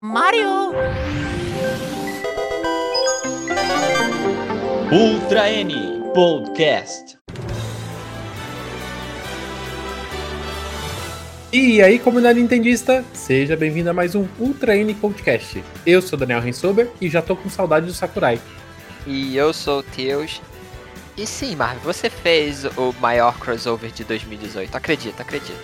[0.00, 0.70] Mario!
[4.92, 5.74] Ultra N
[6.14, 7.18] Podcast.
[11.52, 15.64] E aí, comunidade nintendista, seja bem-vindo a mais um Ultra N Podcast.
[15.84, 18.40] Eu sou Daniel Rensober e já tô com saudade do Sakurai.
[19.04, 20.40] E eu sou o Teus.
[21.16, 24.76] E sim, Marvel, você fez o maior crossover de 2018.
[24.76, 25.58] Acredita, acredita.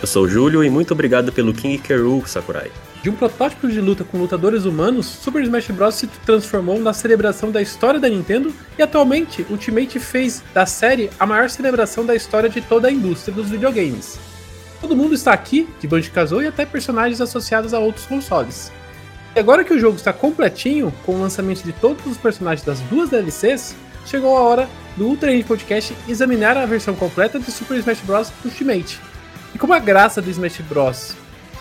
[0.00, 2.70] Eu sou o Júlio e muito obrigado pelo King Keru, Sakurai.
[3.02, 5.94] De um protótipo de luta com lutadores humanos, Super Smash Bros.
[5.94, 11.24] se transformou na celebração da história da Nintendo e atualmente Ultimate fez da série a
[11.24, 14.18] maior celebração da história de toda a indústria dos videogames.
[14.82, 18.70] Todo mundo está aqui, de Banjo-Kazooie até personagens associados a outros consoles.
[19.34, 22.80] E agora que o jogo está completinho, com o lançamento de todos os personagens das
[22.80, 27.78] duas DLCs, chegou a hora do Ultra Indie Podcast examinar a versão completa de Super
[27.78, 28.30] Smash Bros.
[28.44, 29.00] Ultimate.
[29.54, 31.14] E como a graça do Smash Bros.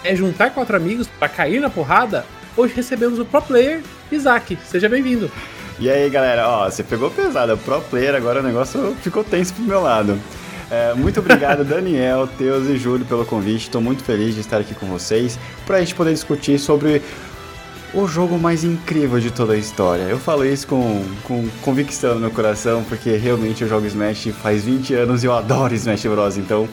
[0.03, 3.81] É juntar quatro amigos para cair na porrada, hoje recebemos o pro player
[4.12, 4.58] Isaac.
[4.66, 5.31] Seja bem-vindo.
[5.80, 9.64] E aí, galera, ó, você pegou pesado, pro player, agora o negócio ficou tenso pro
[9.64, 10.20] meu lado.
[10.70, 13.64] É, muito obrigado, Daniel, Teus e Júlio, pelo convite.
[13.64, 17.02] Estou muito feliz de estar aqui com vocês para a gente poder discutir sobre
[17.94, 20.03] o jogo mais incrível de toda a história.
[20.03, 24.64] Eu falo isso com, com convicção no meu coração, porque realmente eu jogo Smash faz
[24.64, 26.38] 20 anos e eu adoro Smash Bros.
[26.38, 26.67] Então,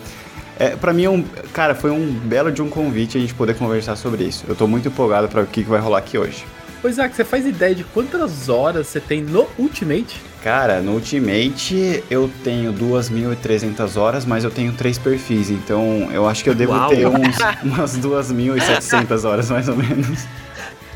[0.58, 3.54] é, para mim, é um, cara, foi um belo de um convite a gente poder
[3.54, 4.44] conversar sobre isso.
[4.48, 6.44] Eu tô muito empolgado para o que, que vai rolar aqui hoje.
[6.80, 10.20] Pois é, você faz ideia de quantas horas você tem no Ultimate?
[10.42, 16.44] Cara, no Ultimate eu tenho 2.300 horas, mas eu tenho três perfis, então eu acho
[16.44, 16.88] que eu devo Uau.
[16.90, 20.26] ter uns, umas 2.700 horas mais ou menos.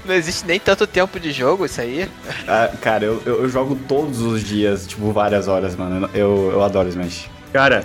[0.04, 2.08] Não existe nem tanto tempo de jogo isso aí.
[2.46, 6.08] Ah, cara, eu, eu, eu jogo todos os dias, tipo, várias horas, mano.
[6.14, 7.28] Eu, eu adoro Smash.
[7.52, 7.84] Cara,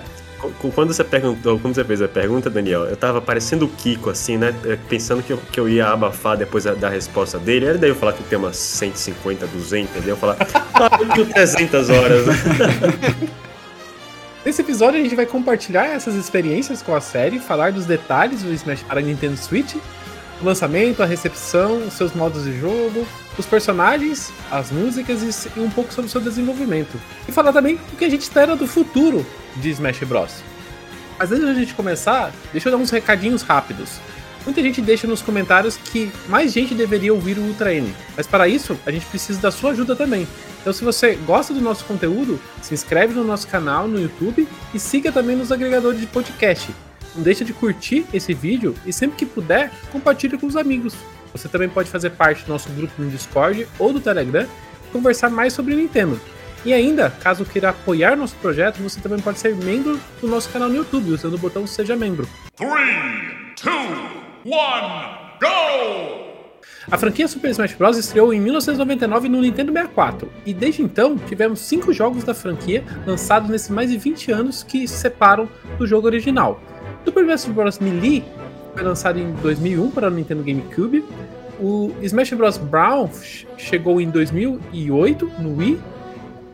[0.74, 4.54] quando você perguntou, você fez a pergunta, Daniel, eu tava parecendo o Kiko, assim, né?
[4.64, 7.68] É, Pensando que eu, que eu ia abafar depois da, resposta dele.
[7.68, 10.14] Aí daí eu falar que tem umas 150, 200, entendeu?
[10.14, 10.36] Eu falar,
[10.74, 12.26] ah, eu tenho 300 horas.
[14.44, 18.52] Nesse episódio a gente vai compartilhar essas experiências com a série, falar dos detalhes do
[18.52, 19.74] Smash para Nintendo Switch,
[20.40, 23.04] o lançamento, a recepção, os seus modos de jogo,
[23.36, 27.00] os personagens, as músicas e e um pouco sobre o seu desenvolvimento.
[27.28, 30.42] E falar também o que a gente espera do futuro de Smash Bros.
[31.18, 33.98] Mas antes da gente começar, deixa eu dar uns recadinhos rápidos.
[34.44, 38.46] Muita gente deixa nos comentários que mais gente deveria ouvir o Ultra N, mas para
[38.46, 40.26] isso a gente precisa da sua ajuda também.
[40.60, 44.78] Então, se você gosta do nosso conteúdo, se inscreve no nosso canal no YouTube e
[44.78, 46.72] siga também nos agregadores de podcast.
[47.14, 50.94] Não deixa de curtir esse vídeo e sempre que puder, compartilhe com os amigos.
[51.32, 54.46] Você também pode fazer parte do nosso grupo no Discord ou do Telegram
[54.88, 56.20] e conversar mais sobre Nintendo.
[56.64, 60.68] E ainda, caso queira apoiar nosso projeto, você também pode ser membro do nosso canal
[60.68, 62.28] no YouTube usando o botão Seja Membro.
[62.56, 63.70] Three, two,
[64.44, 66.26] one, go!
[66.90, 67.96] A franquia Super Smash Bros.
[67.98, 73.48] estreou em 1999 no Nintendo 64, e desde então tivemos cinco jogos da franquia lançados
[73.50, 76.60] nesses mais de 20 anos que se separam do jogo original.
[77.04, 77.78] Super Smash Bros.
[77.78, 78.24] Melee
[78.74, 81.04] foi lançado em 2001 para o Nintendo GameCube,
[81.60, 82.56] o Smash Bros.
[82.58, 85.80] Brown ch- chegou em 2008 no Wii,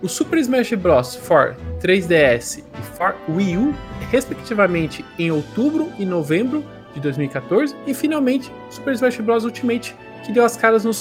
[0.03, 1.15] o Super Smash Bros.
[1.15, 3.75] for 3DS e for Wii U,
[4.11, 9.45] respectivamente em outubro e novembro de 2014, e finalmente Super Smash Bros.
[9.45, 10.93] Ultimate, que deu as caras no,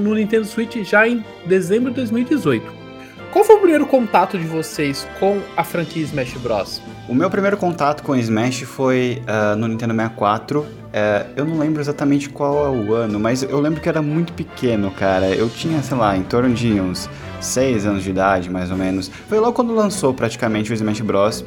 [0.00, 2.86] no Nintendo Switch já em dezembro de 2018.
[3.32, 6.80] Qual foi o primeiro contato de vocês com a franquia Smash Bros?
[7.06, 10.66] O meu primeiro contato com Smash foi ah, no Nintendo 64.
[10.98, 14.32] É, eu não lembro exatamente qual é o ano, mas eu lembro que era muito
[14.32, 15.26] pequeno, cara.
[15.26, 17.06] Eu tinha, sei lá, em torno de uns
[17.38, 19.10] 6 anos de idade, mais ou menos.
[19.28, 21.44] Foi logo quando lançou praticamente o Smash Bros.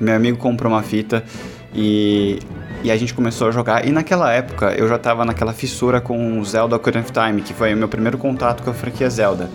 [0.00, 1.22] Meu amigo comprou uma fita
[1.74, 2.38] e,
[2.82, 3.86] e a gente começou a jogar.
[3.86, 7.52] E naquela época eu já tava naquela fissura com o Zelda Ocarina of Time, que
[7.52, 9.50] foi o meu primeiro contato com a franquia Zelda.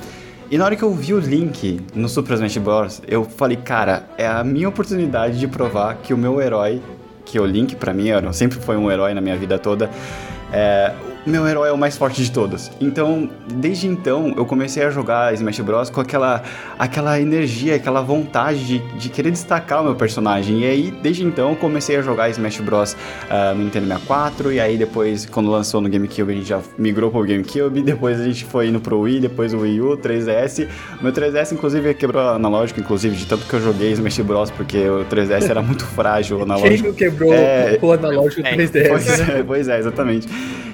[0.51, 4.03] E na hora que eu vi o Link no Super Smash Bros, eu falei, cara,
[4.15, 6.83] é a minha oportunidade de provar que o meu herói,
[7.27, 9.89] que o Link pra mim era, sempre foi um herói na minha vida toda,
[10.51, 10.93] é,
[11.27, 12.71] meu herói é o mais forte de todos.
[12.79, 16.41] Então, desde então, eu comecei a jogar Smash Bros com aquela,
[16.79, 20.61] aquela energia, aquela vontade de, de querer destacar o meu personagem.
[20.61, 22.95] E aí, desde então, eu comecei a jogar Smash Bros
[23.29, 24.53] ah, no Nintendo 64.
[24.53, 27.81] E aí, depois, quando lançou no GameCube, a gente já migrou pro GameCube.
[27.81, 30.67] Depois a gente foi indo pro Wii, depois o Wii U, 3DS.
[30.99, 34.77] O meu 3DS, inclusive, quebrou analógico, inclusive, de tanto que eu joguei Smash Bros, porque
[34.87, 36.93] o 3DS era muito frágil, o analógico.
[36.93, 38.87] Quem quebrou É, o analógico é, 3DS?
[38.87, 40.27] Pois é, pois é, exatamente.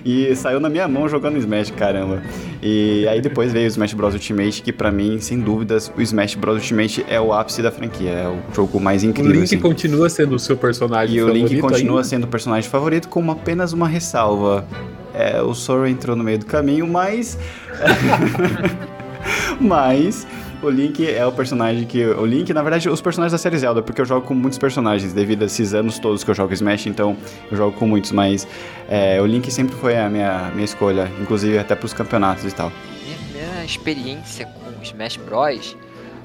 [0.05, 2.21] E saiu na minha mão jogando Smash, caramba.
[2.61, 6.35] E aí depois veio o Smash Bros Ultimate, que pra mim, sem dúvidas, o Smash
[6.35, 9.31] Bros Ultimate é o ápice da franquia, é o jogo mais O incrível.
[9.31, 9.59] Link assim.
[9.59, 12.03] continua sendo o seu personagem E o favorito Link continua ainda?
[12.03, 14.65] sendo o personagem favorito, com apenas uma ressalva.
[15.13, 17.37] é, o Sora entrou no meio do caminho, mas.
[19.59, 20.27] mas.
[20.63, 22.05] O Link é o personagem que.
[22.05, 25.11] O Link, na verdade, os personagens da série Zelda, porque eu jogo com muitos personagens,
[25.11, 27.17] devido a esses anos todos que eu jogo Smash, então
[27.51, 28.47] eu jogo com muitos, mas
[28.87, 32.71] é, o Link sempre foi a minha, minha escolha, inclusive até pros campeonatos e tal.
[33.03, 35.75] Minha primeira experiência com Smash Bros.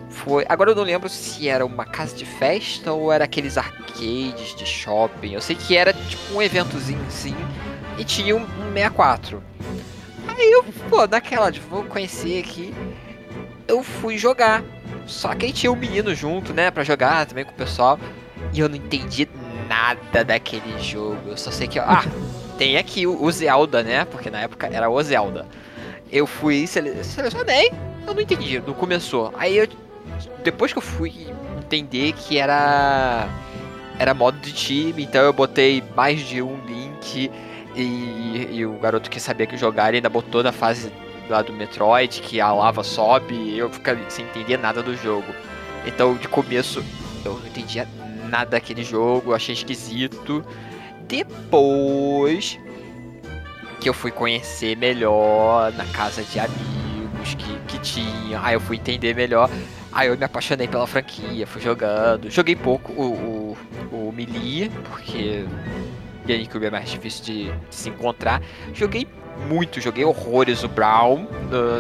[0.09, 0.47] foi.
[0.49, 4.65] Agora eu não lembro se era uma casa de festa ou era aqueles arcades de
[4.65, 5.33] shopping.
[5.33, 7.35] Eu sei que era tipo um eventozinho assim
[7.99, 9.43] e tinha um, um 64.
[10.29, 12.73] Aí eu, pô, naquela de vou conhecer aqui,
[13.69, 14.65] eu fui jogar.
[15.07, 18.01] Só que aí tinha um menino junto, né, pra jogar também com o pessoal.
[18.53, 19.29] E eu não entendi
[19.69, 21.21] nada daquele jogo.
[21.29, 22.05] Eu só sei que, ah,
[22.57, 24.05] tem aqui o, o Zelda, né?
[24.07, 25.47] Porque na época era o Zelda.
[26.11, 27.71] Eu fui, sele selecionei,
[28.07, 29.33] eu não entendi, não começou.
[29.37, 29.69] Aí eu,
[30.43, 31.29] depois que eu fui
[31.59, 33.29] entender que era
[33.99, 37.31] era modo de time, então eu botei mais de um link
[37.75, 40.91] e, e o garoto que sabia que jogar ele ainda botou na fase
[41.29, 45.27] lá do Metroid, que a lava sobe, e eu ficava sem entender nada do jogo.
[45.87, 46.85] Então, de começo,
[47.25, 47.89] eu não entendia
[48.29, 50.45] nada daquele jogo, achei esquisito.
[51.07, 52.59] Depois
[53.81, 58.77] que eu fui conhecer melhor na casa de amigos que, que tinha, aí eu fui
[58.77, 59.49] entender melhor.
[59.91, 62.31] Aí eu me apaixonei pela franquia, fui jogando.
[62.31, 63.57] Joguei pouco o,
[63.93, 65.45] o, o Melee, porque
[66.27, 68.43] GameCube é mais difícil de, de se encontrar.
[68.75, 69.07] Joguei
[69.47, 71.27] muito, joguei horrores o Brown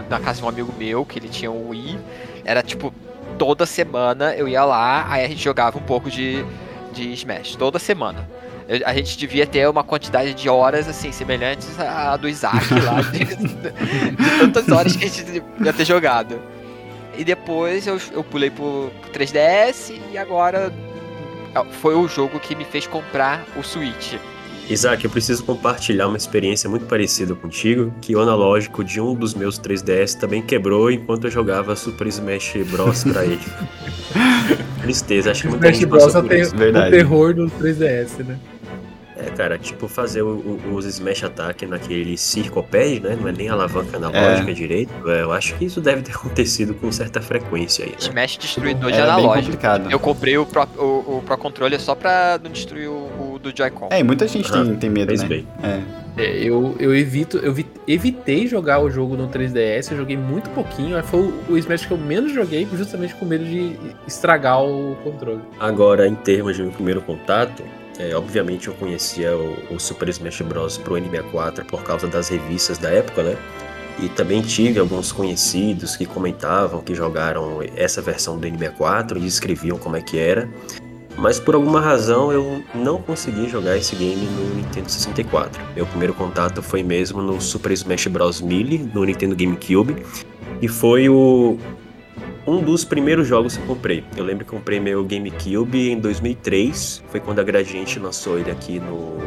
[0.09, 1.99] na, casa de um amigo meu, que ele tinha um Wii.
[2.45, 2.93] Era tipo,
[3.39, 6.45] toda semana eu ia lá, aí a gente jogava um pouco de,
[6.93, 8.29] de Smash, toda semana.
[8.69, 13.01] Eu- a gente devia ter uma quantidade de horas assim, semelhantes à do Isaac lá,
[13.13, 16.39] de, de tantas horas que a gente devia ter jogado.
[17.17, 20.73] E depois eu, eu pulei pro, pro 3DS e agora
[21.55, 24.15] ah, foi o jogo que me fez comprar o Switch.
[24.69, 29.33] Isaac, eu preciso compartilhar uma experiência muito parecida contigo, que o analógico de um dos
[29.35, 33.41] meus 3DS também quebrou enquanto eu jogava Super Smash Bros pra ele.
[34.83, 36.05] Tristeza, acho que muita Smash gente Bros.
[36.05, 36.57] passou é o por te- isso.
[36.57, 36.89] Verdade.
[36.89, 38.39] o terror do 3DS, né?
[39.17, 40.29] É, cara, tipo fazer o-
[40.69, 43.19] o- os Smash Attack naquele circopad, né?
[43.21, 44.93] Não é nem alavanca analógica direito.
[45.11, 47.97] É, eu acho que isso deve ter acontecido com certa frequência aí, né?
[47.99, 49.43] Smash destruidor de bem analógico.
[49.47, 49.91] complicado.
[49.91, 52.93] Eu comprei o Pro, o, o Pro Controller só pra não destruir o,
[53.39, 53.89] do Joy-Con.
[53.91, 55.29] É, muita gente tem, Aham, tem medo, fez né?
[55.29, 55.47] bem.
[55.63, 55.99] É.
[56.21, 60.51] É, eu, eu evito, eu vi- evitei jogar o jogo no 3DS, eu joguei muito
[60.51, 63.77] pouquinho, foi o, o Smash que eu menos joguei, justamente com medo de
[64.07, 65.41] estragar o controle.
[65.61, 67.63] Agora, em termos de meu primeiro contato,
[68.01, 70.77] é, obviamente eu conhecia o, o Super Smash Bros.
[70.77, 73.37] pro N64 por causa das revistas da época, né?
[74.01, 79.77] E também tive alguns conhecidos que comentavam que jogaram essa versão do N64 e escreviam
[79.79, 80.49] como é que era.
[81.19, 85.61] Mas por alguma razão eu não consegui jogar esse game no Nintendo 64.
[85.75, 88.41] Meu primeiro contato foi mesmo no Super Smash Bros.
[88.41, 89.97] Melee, no Nintendo GameCube.
[90.63, 91.59] E foi o,
[92.47, 94.05] um dos primeiros jogos que eu comprei.
[94.17, 98.79] Eu lembro que comprei meu GameCube em 2003, foi quando a Gradiente lançou ele aqui
[98.79, 99.19] no,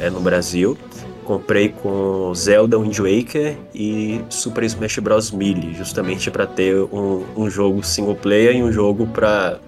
[0.00, 0.76] é, no Brasil.
[1.24, 5.30] Comprei com Zelda Wind Waker e Super Smash Bros.
[5.30, 9.60] Melee, justamente para ter um, um jogo single player e um jogo para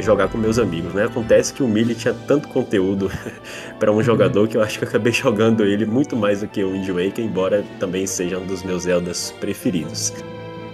[0.00, 0.92] jogar com meus amigos.
[0.94, 1.04] Né?
[1.04, 3.10] Acontece que o Melee tinha tanto conteúdo
[3.78, 6.62] para um jogador que eu acho que eu acabei jogando ele muito mais do que
[6.62, 10.12] o Wind Waker, embora também seja um dos meus Zeldas preferidos.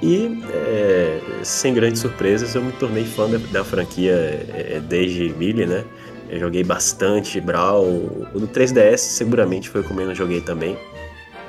[0.03, 5.67] E, é, sem grandes surpresas, eu me tornei fã da, da franquia é, desde Melee,
[5.67, 5.85] né?
[6.31, 8.29] Eu joguei bastante Brawl.
[8.33, 10.79] O do 3DS seguramente foi o que eu joguei também.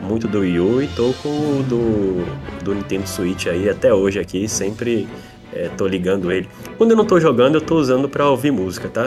[0.02, 4.20] Muito do Wii U e tô com o do, do Nintendo Switch aí até hoje
[4.20, 5.08] aqui, sempre
[5.54, 6.48] é, tô ligando ele.
[6.78, 9.04] Quando eu não tô jogando, eu tô usando pra ouvir música, tá?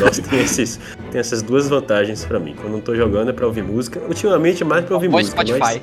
[0.00, 2.54] Nossa, tem, esses, tem essas duas vantagens pra mim.
[2.54, 4.00] Quando eu não tô jogando é pra ouvir música.
[4.08, 5.44] Ultimamente é mais pra ouvir Põe música.
[5.46, 5.82] Spotify.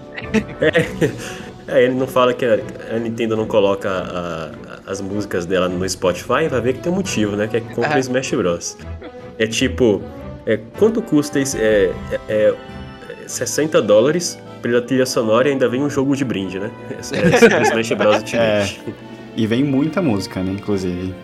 [0.60, 1.39] Mas...
[1.72, 2.58] É, ele não fala que a,
[2.96, 4.50] a Nintendo não coloca a-
[4.88, 7.48] a- as músicas dela no Spotify, vai ver que tem um motivo, né?
[7.48, 8.00] Que é que compra Ah.
[8.00, 8.75] Smash Bros.
[9.38, 10.01] É tipo,
[10.48, 12.55] é, quanto custa esse, é, é, é
[13.27, 16.72] 60 dólares pela trilha sonora e ainda vem um jogo de brinde, né?
[16.89, 16.96] É,
[17.55, 18.15] é, Smash Bros.
[18.22, 18.81] Ultimate.
[19.39, 20.51] E vem muita música, né?
[20.51, 21.15] Inclusive.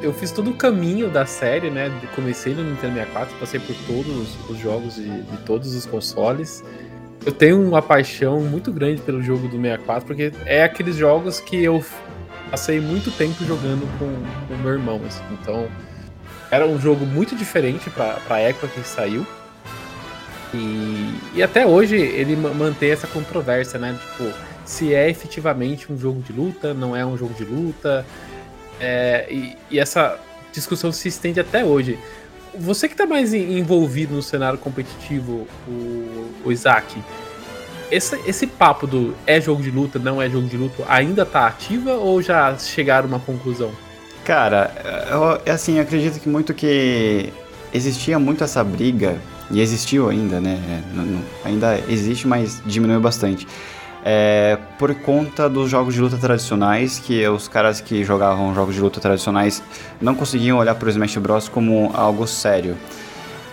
[0.00, 1.90] Eu fiz todo o caminho da série, né?
[2.14, 6.62] Comecei no Nintendo 64, passei por todos os jogos de, de todos os consoles.
[7.26, 11.64] Eu tenho uma paixão muito grande pelo jogo do 64, porque é aqueles jogos que
[11.64, 11.84] eu
[12.48, 15.00] passei muito tempo jogando com o meu irmão.
[15.04, 15.22] assim.
[15.42, 15.66] Então,
[16.52, 19.26] era um jogo muito diferente pra, pra época que saiu.
[20.52, 23.98] E, e até hoje ele ma- mantém essa controvérsia, né?
[24.00, 24.30] Tipo,
[24.64, 28.04] se é efetivamente um jogo de luta, não é um jogo de luta.
[28.80, 30.18] É, e, e essa
[30.52, 31.98] discussão se estende até hoje.
[32.58, 36.96] Você que tá mais en- envolvido no cenário competitivo, o- o Isaac,
[37.90, 41.46] esse, esse papo do é jogo de luta, não é jogo de luta, ainda tá
[41.46, 43.70] ativa ou já chegaram a uma conclusão?
[44.24, 44.72] Cara,
[45.10, 47.32] eu, é assim, eu acredito que muito que
[47.72, 49.18] existia muito essa briga,
[49.50, 50.58] e existiu ainda, né?
[50.94, 53.46] Não- não- ainda existe, mas diminuiu bastante.
[54.06, 58.80] É, por conta dos jogos de luta tradicionais, que os caras que jogavam jogos de
[58.82, 59.62] luta tradicionais
[59.98, 61.48] não conseguiam olhar para o Smash Bros.
[61.48, 62.76] como algo sério.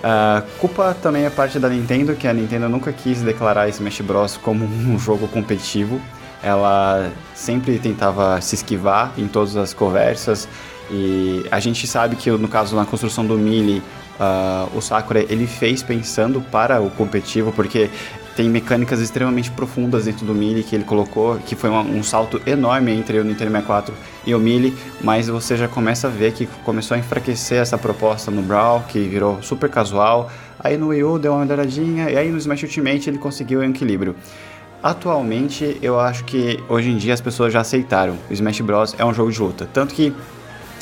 [0.03, 4.36] A culpa também é parte da Nintendo, que a Nintendo nunca quis declarar Smash Bros.
[4.36, 6.01] como um jogo competitivo.
[6.43, 10.50] Ela sempre tentava se esquivar em todas as conversas.
[10.89, 13.81] E a gente sabe que, no caso, na construção do Melee,
[14.20, 17.89] ah, o Sakura ele fez pensando para o competitivo, porque
[18.41, 22.41] tem mecânicas extremamente profundas dentro do Melee que ele colocou, que foi uma- um salto
[22.48, 23.93] enorme entre o Nintendo 64
[24.25, 28.31] e o Melee, mas você já começa a ver que começou a enfraquecer essa proposta
[28.31, 30.31] no Brawl, que virou super casual.
[30.60, 33.63] Aí no Wii U deu uma melhoradinha, e aí no Smash Ultimate ele conseguiu um
[33.63, 34.15] equilíbrio.
[34.81, 38.15] Atualmente, eu acho que hoje em dia as pessoas já aceitaram.
[38.27, 38.95] O Smash Bros.
[38.98, 39.69] é um jogo de luta.
[39.71, 40.12] Tanto que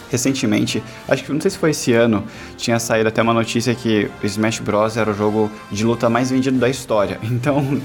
[0.09, 2.23] recentemente, acho que não sei se foi esse ano,
[2.57, 6.31] tinha saído até uma notícia que o Smash Bros era o jogo de luta mais
[6.31, 7.19] vendido da história.
[7.39, 7.79] Então,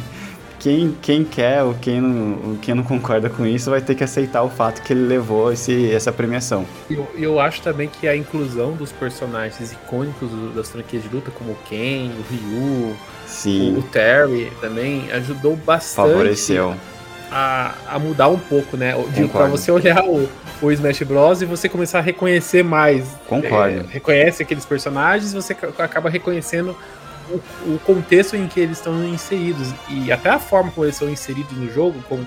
[0.64, 4.42] quem, quem quer ou quem não, quem não concorda com isso vai ter que aceitar
[4.42, 6.64] o fato que ele levou esse, essa premiação.
[6.90, 11.52] Eu, eu acho também que a inclusão dos personagens icônicos das franquias de luta, como
[11.52, 16.74] o Ken, o Ryu, Sim, o Terry, também ajudou bastante favoreceu.
[17.34, 18.94] A, a mudar um pouco, né?
[19.12, 20.28] Digo, pra você olhar o,
[20.62, 21.42] o Smash Bros.
[21.42, 23.04] e você começar a reconhecer mais.
[23.28, 23.80] Concordo.
[23.80, 26.76] É, reconhece aqueles personagens, você ca- acaba reconhecendo
[27.28, 27.34] o,
[27.72, 29.74] o contexto em que eles estão inseridos.
[29.88, 32.24] E até a forma como eles são inseridos no jogo, com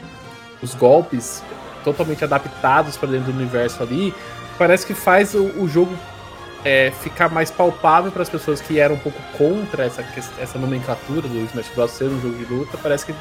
[0.62, 1.42] os golpes
[1.86, 4.14] totalmente adaptados para dentro do universo ali,
[4.58, 5.96] parece que faz o, o jogo
[6.64, 10.04] é, ficar mais palpável para as pessoas que eram um pouco contra essa,
[10.40, 11.92] essa nomenclatura do Smash Bros.
[11.92, 12.78] ser um jogo de luta.
[12.82, 13.14] Parece que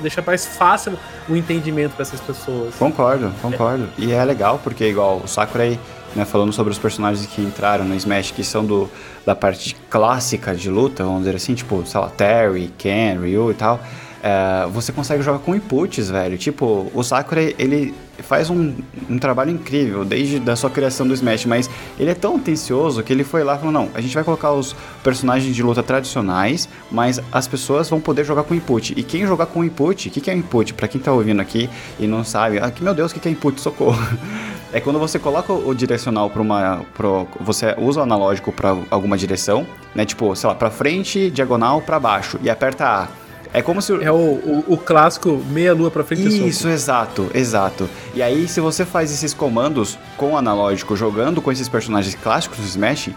[0.00, 0.98] deixa mais fácil
[1.28, 2.74] o entendimento para essas pessoas.
[2.76, 3.88] Concordo, concordo.
[3.98, 5.78] E é legal porque, igual, o Sakurai,
[6.14, 8.90] né, falando sobre os personagens que entraram no Smash, que são do,
[9.24, 13.54] da parte clássica de luta, vamos dizer assim, tipo, sei lá, Terry, Ken, Ryu e
[13.54, 13.80] tal,
[14.26, 16.36] é, você consegue jogar com inputs, velho.
[16.36, 18.74] Tipo, o Sakurai, ele faz um,
[19.08, 23.12] um trabalho incrível desde da sua criação do Smash, mas ele é tão atencioso que
[23.12, 26.68] ele foi lá e falou, não, a gente vai colocar os personagens de luta tradicionais,
[26.90, 28.94] mas as pessoas vão poder jogar com input.
[28.96, 30.74] E quem jogar com input, o que, que é input?
[30.74, 33.28] Pra quem tá ouvindo aqui e não sabe, ah, que meu Deus, o que, que
[33.28, 33.60] é input?
[33.60, 33.96] Socorro.
[34.72, 36.84] É quando você coloca o direcional para uma.
[36.92, 39.64] Pro, você usa o analógico para alguma direção,
[39.94, 40.04] né?
[40.04, 42.38] Tipo, sei lá, pra frente, diagonal, pra baixo.
[42.42, 43.25] E aperta A.
[43.52, 43.92] É como se.
[44.02, 47.88] É o, o, o clássico meia lua para frente Isso, exato, exato.
[48.14, 52.58] E aí, se você faz esses comandos com o analógico jogando com esses personagens clássicos
[52.58, 53.10] do Smash,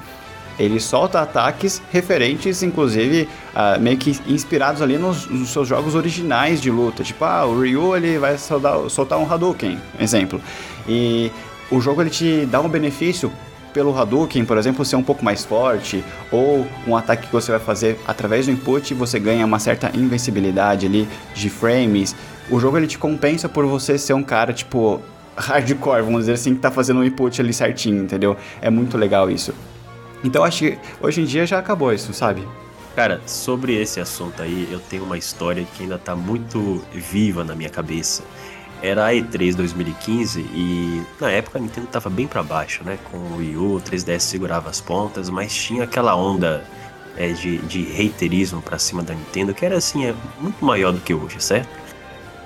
[0.60, 6.62] ele solta ataques referentes, inclusive, ah, meio que inspirados ali nos, nos seus jogos originais
[6.62, 7.02] de luta.
[7.02, 10.42] Tipo, ah, o Ryu ele vai soltar, soltar um Hadouken, exemplo.
[10.88, 11.32] E
[11.72, 13.32] o jogo ele te dá um benefício
[13.74, 17.60] pelo Hadouken, por exemplo, ser um pouco mais forte, ou um ataque que você vai
[17.60, 22.16] fazer através do input, você ganha uma certa invencibilidade ali de frames.
[22.50, 25.02] O jogo ele te compensa por você ser um cara tipo
[25.36, 28.36] hardcore, vamos dizer assim, que tá fazendo o input ali certinho, entendeu?
[28.62, 29.54] É muito legal isso.
[30.24, 32.46] Então acho que hoje em dia já acabou isso, sabe?
[32.96, 37.56] Cara, sobre esse assunto aí, eu tenho uma história que ainda tá muito viva na
[37.56, 38.24] minha cabeça.
[38.82, 42.98] Era a E3 2015 e na época a Nintendo tava bem pra baixo, né?
[43.12, 46.64] Com o Wii U, o 3DS segurava as pontas, mas tinha aquela onda
[47.18, 51.00] é, de, de haterismo pra cima da Nintendo que era assim, é muito maior do
[51.02, 51.68] que hoje, certo?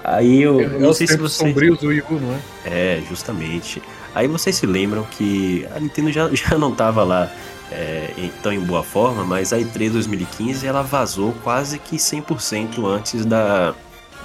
[0.03, 1.33] Aí eu É não os sei se vocês.
[1.49, 2.39] sombrios do Wii U, não é?
[2.65, 3.81] É, justamente.
[4.15, 7.31] Aí vocês se lembram que a Nintendo já, já não tava lá
[7.71, 12.85] é, em- tão em boa forma, mas a E3 2015 ela vazou quase que 100%
[12.85, 13.73] antes da,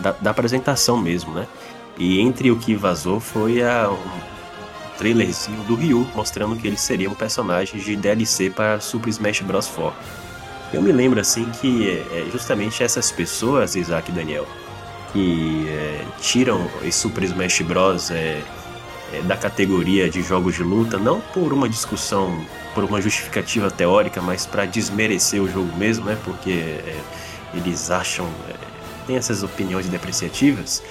[0.00, 1.47] da, da apresentação mesmo, né?
[1.99, 7.11] E entre o que vazou foi a, um trailerzinho do Ryu, mostrando que ele seria
[7.11, 9.67] um personagem de DLC para Super Smash Bros.
[9.67, 9.95] 4.
[10.73, 14.47] Eu me lembro assim que é, é justamente essas pessoas, Isaac e Daniel,
[15.12, 18.11] que é, tiram esse Super Smash Bros.
[18.11, 18.43] é,
[19.12, 24.21] é, da categoria de jogos de luta, não por uma discussão, por uma justificativa teórica,
[24.21, 26.19] mas para desmerecer o jogo mesmo, né?
[26.25, 27.00] Porque é,
[27.55, 28.55] eles acham, é,
[29.07, 30.83] tem essas opiniões depreciativas.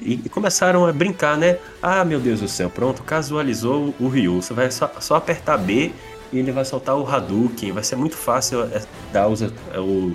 [0.00, 1.58] E, e começaram a brincar, né?
[1.82, 4.40] Ah, meu Deus do céu, pronto, casualizou o Ryu.
[4.40, 5.92] Você vai só, só apertar B
[6.32, 7.72] e ele vai soltar o Hadouken.
[7.72, 9.48] Vai ser muito fácil é, dar os, é,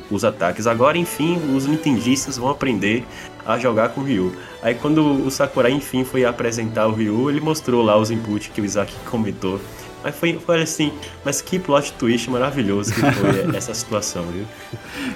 [0.10, 0.68] os ataques.
[0.68, 3.06] Agora, enfim, os nintendistas vão aprender
[3.46, 4.34] a jogar com o Ryu.
[4.62, 8.62] Aí quando o Sakurai enfim foi apresentar o Ryu, ele mostrou lá os inputs que
[8.62, 9.60] o Isaac comentou.
[10.04, 10.92] Mas foi, foi assim,
[11.24, 14.46] mas que plot twist maravilhoso que foi essa situação, viu?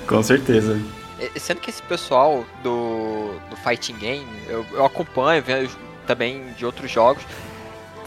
[0.08, 0.80] Com certeza.
[1.40, 5.44] Sendo que esse pessoal do, do Fighting Game, eu, eu acompanho,
[6.06, 7.24] também de outros jogos.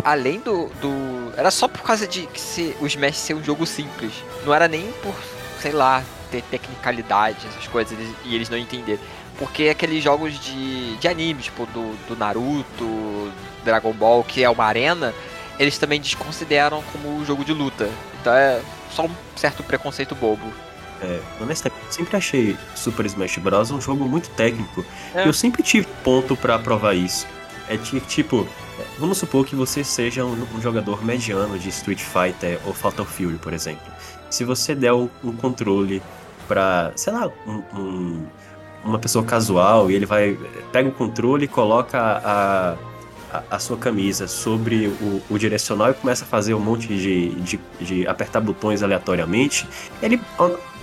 [0.02, 1.32] Além do, do.
[1.36, 4.12] Era só por causa de que se, o Smash ser um jogo simples.
[4.46, 5.14] Não era nem por,
[5.60, 9.00] sei lá, ter tecnicalidade, essas coisas, eles- e eles não entenderem.
[9.38, 13.32] Porque aqueles jogos de, de anime, tipo do, do Naruto,
[13.64, 15.14] Dragon Ball, que é uma arena,
[15.58, 17.88] eles também desconsideram como jogo de luta.
[18.20, 20.50] Então é só um certo preconceito bobo.
[21.02, 23.70] É, honestamente, eu sempre achei Super Smash Bros.
[23.70, 24.84] um jogo muito técnico.
[25.14, 25.24] É.
[25.24, 27.26] E eu sempre tive ponto pra provar isso.
[27.68, 28.46] É ti- tipo,
[28.98, 33.36] vamos supor que você seja um, um jogador mediano de Street Fighter ou Fatal Fury,
[33.38, 33.82] por exemplo.
[34.28, 36.02] Se você der um, um controle
[36.48, 38.26] pra, sei lá, um-
[38.84, 40.38] uma pessoa casual e ele vai,
[40.72, 42.76] pega o controle e coloca a,
[43.32, 47.30] a, a sua camisa sobre o, o direcional e começa a fazer um monte de,
[47.40, 49.68] de, de apertar botões aleatoriamente,
[50.02, 50.18] ele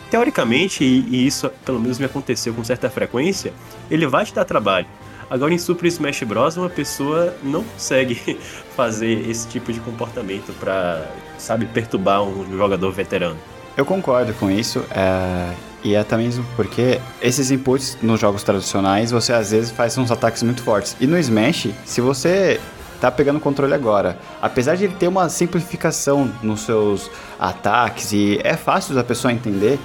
[0.10, 3.54] teoricamente, e, isso pelo menos me aconteceu com certa frequência,
[3.90, 4.88] ele vai te dar trabalho.
[5.30, 6.56] Agora em Super Smash Bros.
[6.56, 8.16] uma pessoa não consegue
[8.76, 11.06] fazer esse tipo de comportamento pra,
[11.38, 13.38] sabe, perturbar um jogador veterano.
[13.76, 19.34] Eu concordo com isso, é, e até mesmo porque esses inputs nos jogos tradicionais você
[19.34, 20.96] às vezes faz uns ataques muito fortes.
[21.00, 22.60] E no Smash, se você
[23.00, 28.40] tá pegando o controle agora, apesar de ele ter uma simplificação nos seus ataques e
[28.44, 29.80] é fácil da pessoa entender,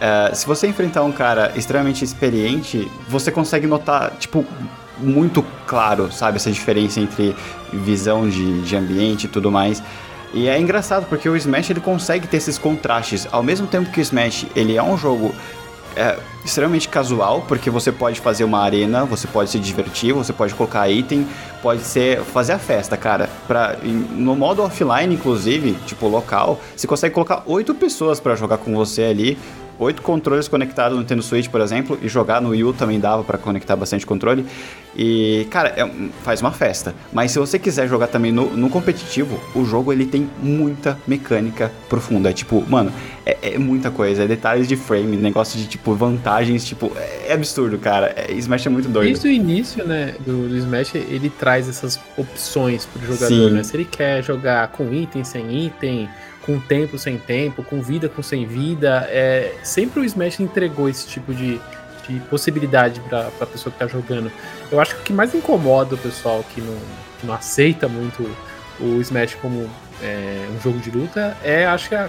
[0.00, 4.46] é, se você enfrentar um cara extremamente experiente, você consegue notar, tipo,
[4.98, 7.36] muito claro, sabe, essa diferença entre
[7.72, 9.82] visão de, de ambiente e tudo mais.
[10.32, 13.26] E é engraçado porque o Smash ele consegue ter esses contrastes.
[13.32, 15.34] Ao mesmo tempo que o Smash ele é um jogo
[15.96, 20.54] é, extremamente casual, porque você pode fazer uma arena, você pode se divertir, você pode
[20.54, 21.26] colocar item,
[21.62, 23.28] pode ser fazer a festa, cara.
[23.46, 28.74] Pra, no modo offline, inclusive, tipo local, você consegue colocar oito pessoas pra jogar com
[28.74, 29.38] você ali.
[29.80, 33.24] Oito controles conectados no Nintendo Switch, por exemplo, e jogar no Wii U também dava
[33.24, 34.44] pra conectar bastante controle.
[34.94, 35.90] E, cara, é
[36.22, 36.94] faz uma festa.
[37.10, 41.72] Mas se você quiser jogar também no, no competitivo, o jogo ele tem muita mecânica
[41.88, 42.28] profunda.
[42.28, 42.92] É tipo, mano,
[43.24, 44.24] é, é muita coisa.
[44.24, 48.12] É detalhes de frame, negócio de tipo vantagens, tipo, é, é absurdo, cara.
[48.14, 49.06] É, Smash é muito doido.
[49.06, 53.50] Desde o início, né, do, do Smash, ele traz essas opções pro jogador, Sim.
[53.52, 53.62] né?
[53.62, 56.06] Se ele quer jogar com item, sem item,
[56.50, 61.06] com tempo, sem tempo, com vida, com sem vida, é, sempre o Smash entregou esse
[61.06, 61.60] tipo de,
[62.08, 64.32] de possibilidade pra, pra pessoa que tá jogando.
[64.70, 66.76] Eu acho que o que mais incomoda o pessoal que não,
[67.20, 68.28] que não aceita muito
[68.80, 69.70] o Smash como
[70.02, 72.08] é, um jogo de luta é, acho que, a,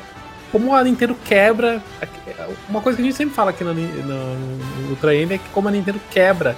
[0.52, 1.82] como a Nintendo quebra.
[2.68, 5.68] Uma coisa que a gente sempre fala aqui no, no, Ultra N é que como
[5.68, 6.56] a Nintendo quebra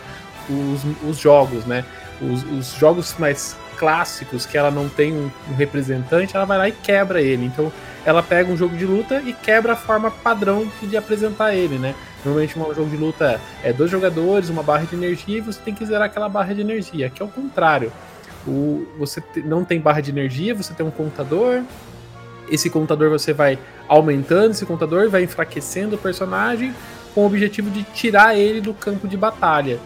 [0.49, 1.83] os, os jogos, né?
[2.21, 6.69] Os, os jogos mais clássicos que ela não tem um, um representante, ela vai lá
[6.69, 7.45] e quebra ele.
[7.45, 7.69] Então
[8.05, 11.93] ela pega um jogo de luta e quebra a forma padrão de, apresentar ele, né?
[12.23, 15.73] Normalmente um jogo de luta é dois jogadores, uma barra de energia e você tem
[15.75, 17.07] que zerar aquela barra de energia.
[17.07, 17.91] Aqui é o contrário.
[18.47, 21.61] O, você não tem barra de energia, você tem um contador.
[22.49, 26.73] Esse contador você vai aumentando esse contador, vai enfraquecendo o personagem
[27.13, 29.77] com o objetivo de tirar ele do campo de batalha.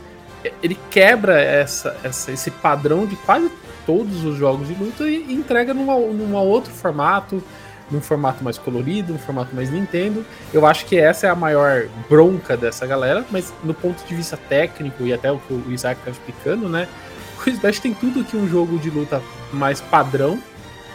[0.62, 3.52] Ele quebra essa, essa- esse padrão de quase
[3.88, 5.96] todos os jogos de luta e entrega numa
[6.42, 7.42] outro formato,
[7.90, 10.26] num formato mais colorido, um formato mais Nintendo.
[10.54, 14.36] Eu acho que essa é a maior bronca dessa galera, mas no ponto de vista
[14.36, 16.88] técnico e até o que o Isaac tá explicando, né?
[17.38, 19.22] O Smash tem tudo que um jogo de luta
[19.54, 20.38] mais padrão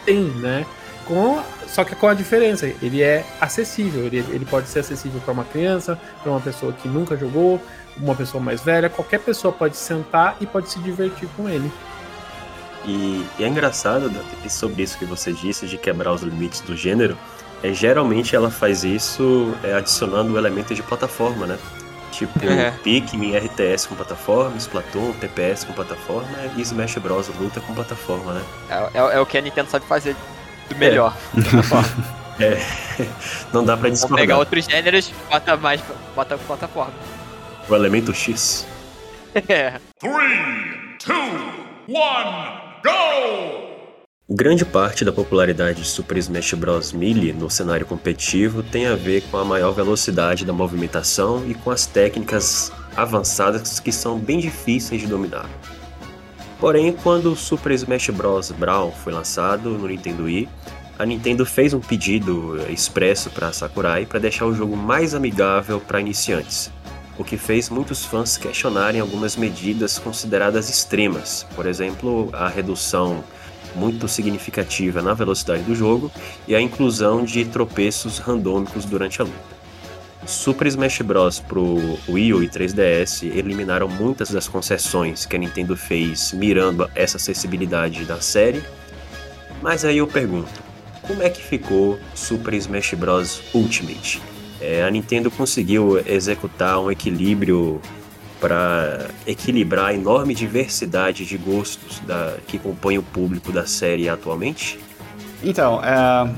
[0.05, 0.65] tem, né?
[1.07, 5.33] Com, só que com a diferença, ele é acessível, ele, ele pode ser acessível para
[5.33, 7.59] uma criança, para uma pessoa que nunca jogou,
[7.97, 11.71] uma pessoa mais velha, qualquer pessoa pode sentar e pode se divertir com ele.
[12.85, 16.75] E, e é engraçado Dante, sobre isso que você disse, de quebrar os limites do
[16.75, 17.17] gênero,
[17.63, 21.57] é geralmente ela faz isso é, adicionando elementos de plataforma, né?
[22.11, 22.71] Tipo É.
[22.83, 27.29] Pikmin, RTS com plataforma, Splatoon, TPS com plataforma e Smash Bros.
[27.39, 28.43] luta com plataforma, né?
[28.69, 30.15] É, é- é o que a Nintendo sabe fazer
[30.69, 31.15] do melhor.
[33.53, 34.37] Não dá pra Vamos pegar discordar.
[34.39, 35.81] outros gêneros, bota mais,
[36.15, 36.93] bota plataforma.
[37.69, 38.67] O elemento X.
[39.49, 39.79] É.
[39.99, 41.15] Three, two,
[41.87, 43.63] one, go!
[44.29, 46.93] Grande parte da popularidade de Super Smash Bros.
[46.93, 51.71] Melee no cenário competitivo tem a ver com a maior velocidade da movimentação e com
[51.71, 55.49] as técnicas avançadas que são bem difíceis de dominar.
[56.59, 58.51] Porém, quando o Super Smash Bros.
[58.51, 60.47] Brawl foi lançado no Nintendo Wii,
[60.97, 65.99] a Nintendo fez um pedido expresso para Sakurai para deixar o jogo mais amigável para
[65.99, 66.71] iniciantes,
[67.17, 73.23] o que fez muitos fãs questionarem algumas medidas consideradas extremas, por exemplo, a redução
[73.75, 76.11] muito significativa na velocidade do jogo
[76.47, 79.53] e a inclusão de tropeços randômicos durante a luta.
[80.25, 81.39] Super Smash Bros.
[81.39, 87.17] pro Wii U e 3DS eliminaram muitas das concessões que a Nintendo fez mirando essa
[87.17, 88.63] acessibilidade da série.
[89.61, 90.63] Mas aí eu pergunto,
[91.01, 93.41] como é que ficou Super Smash Bros.
[93.53, 94.32] Ultimate?
[94.63, 97.81] É, a Nintendo conseguiu executar um equilíbrio
[98.39, 104.79] para equilibrar a enorme diversidade de gostos da, que compõe o público da série atualmente?
[105.43, 106.29] Então, é,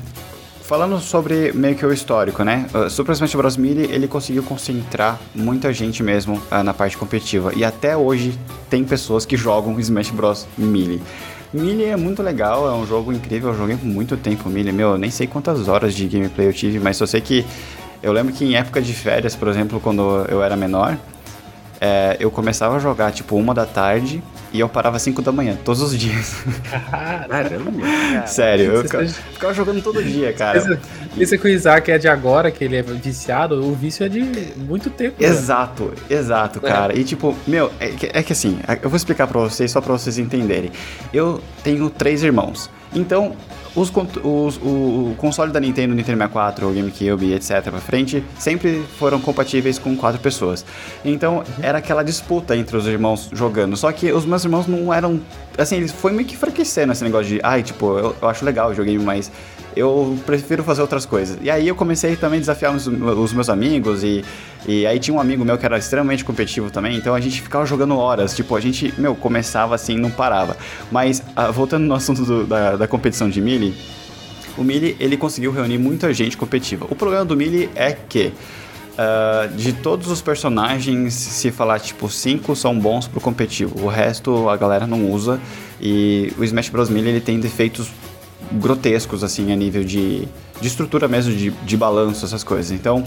[0.63, 2.65] falando sobre meio que o histórico, né?
[2.73, 3.57] O Super Smash Bros.
[3.57, 7.53] Melee, ele conseguiu concentrar muita gente mesmo uh, na parte competitiva.
[7.55, 8.37] E até hoje
[8.71, 10.47] tem pessoas que jogam Smash Bros.
[10.57, 10.99] Melee.
[11.53, 14.73] Melee é muito legal, é um jogo incrível, eu joguei por muito tempo Melee.
[14.73, 17.45] Meu, eu nem sei quantas horas de gameplay eu tive, mas só sei que...
[18.05, 20.95] Eu lembro que em época de férias, por exemplo, quando eu era menor,
[21.81, 24.21] é, eu começava a jogar tipo uma da tarde
[24.53, 26.35] e eu parava 5 da manhã, todos os dias.
[27.27, 28.27] Caramba!
[28.27, 30.61] Sério, eu ficava, ficava jogando todo dia, cara.
[30.61, 30.79] Pensa,
[31.17, 34.21] pensa que o Isaac é de agora, que ele é viciado, o vício é de
[34.55, 35.15] muito tempo.
[35.19, 35.27] né?
[35.27, 36.69] Exato, exato, É.
[36.69, 36.95] cara.
[36.97, 39.93] E tipo, meu, é que, é que assim, eu vou explicar pra vocês, só pra
[39.93, 40.71] vocês entenderem.
[41.11, 42.69] Eu tenho três irmãos.
[42.95, 43.35] Então,
[43.75, 43.91] os,
[44.23, 47.61] os- o, console da Nintendo, Nintendo 64, o GameCube, etc.
[47.63, 50.65] pra frente, sempre foram compatíveis com quatro pessoas.
[51.03, 53.75] Então, era aquela disputa entre os irmãos jogando.
[53.75, 55.19] Só que os meus irmãos não eram.
[55.57, 57.39] Assim, eles foi meio que enfraquecendo esse negócio de.
[57.43, 59.29] Ai, tipo, eu, eu acho legal o videogame, mas
[59.75, 61.37] eu prefiro fazer outras coisas.
[61.41, 64.23] E aí eu comecei também a desafiar os, os meus amigos e,
[64.67, 67.65] e aí tinha um amigo meu que era extremamente competitivo também, então a gente ficava
[67.65, 70.57] jogando horas, tipo, a gente, meu, começava assim, não parava.
[70.91, 73.73] Mas, ah, voltando no assunto do- da, da competição de Melee,
[74.57, 76.87] o Melee, ele conseguiu reunir muita gente competitiva.
[76.89, 78.31] O problema do Melee é que
[78.97, 84.49] ah, de todos os personagens, se falar tipo cinco são bons pro competitivo, o resto
[84.49, 85.39] a galera não usa
[85.81, 87.89] e o Smash Bros Melee ele tem defeitos
[88.53, 90.27] grotescos assim a nível de,
[90.61, 92.71] de estrutura mesmo de, de balanço essas coisas.
[92.71, 93.03] Então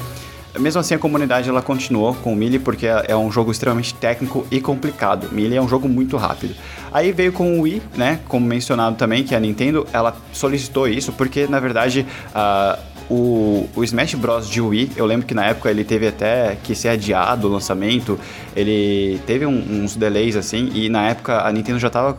[0.58, 3.94] mesmo assim, a comunidade ela continuou com o Melee porque é é um jogo extremamente
[3.94, 5.28] técnico e complicado.
[5.32, 6.54] Melee é um jogo muito rápido.
[6.92, 8.20] Aí veio com o Wii, né?
[8.28, 12.78] Como mencionado também, que a Nintendo ela solicitou isso porque na verdade ah,
[13.10, 14.48] o, o Smash Bros.
[14.48, 18.18] de Wii, eu lembro que na época ele teve até que ser adiado o lançamento,
[18.54, 22.18] ele teve um- uns delays assim, e na época a Nintendo já estava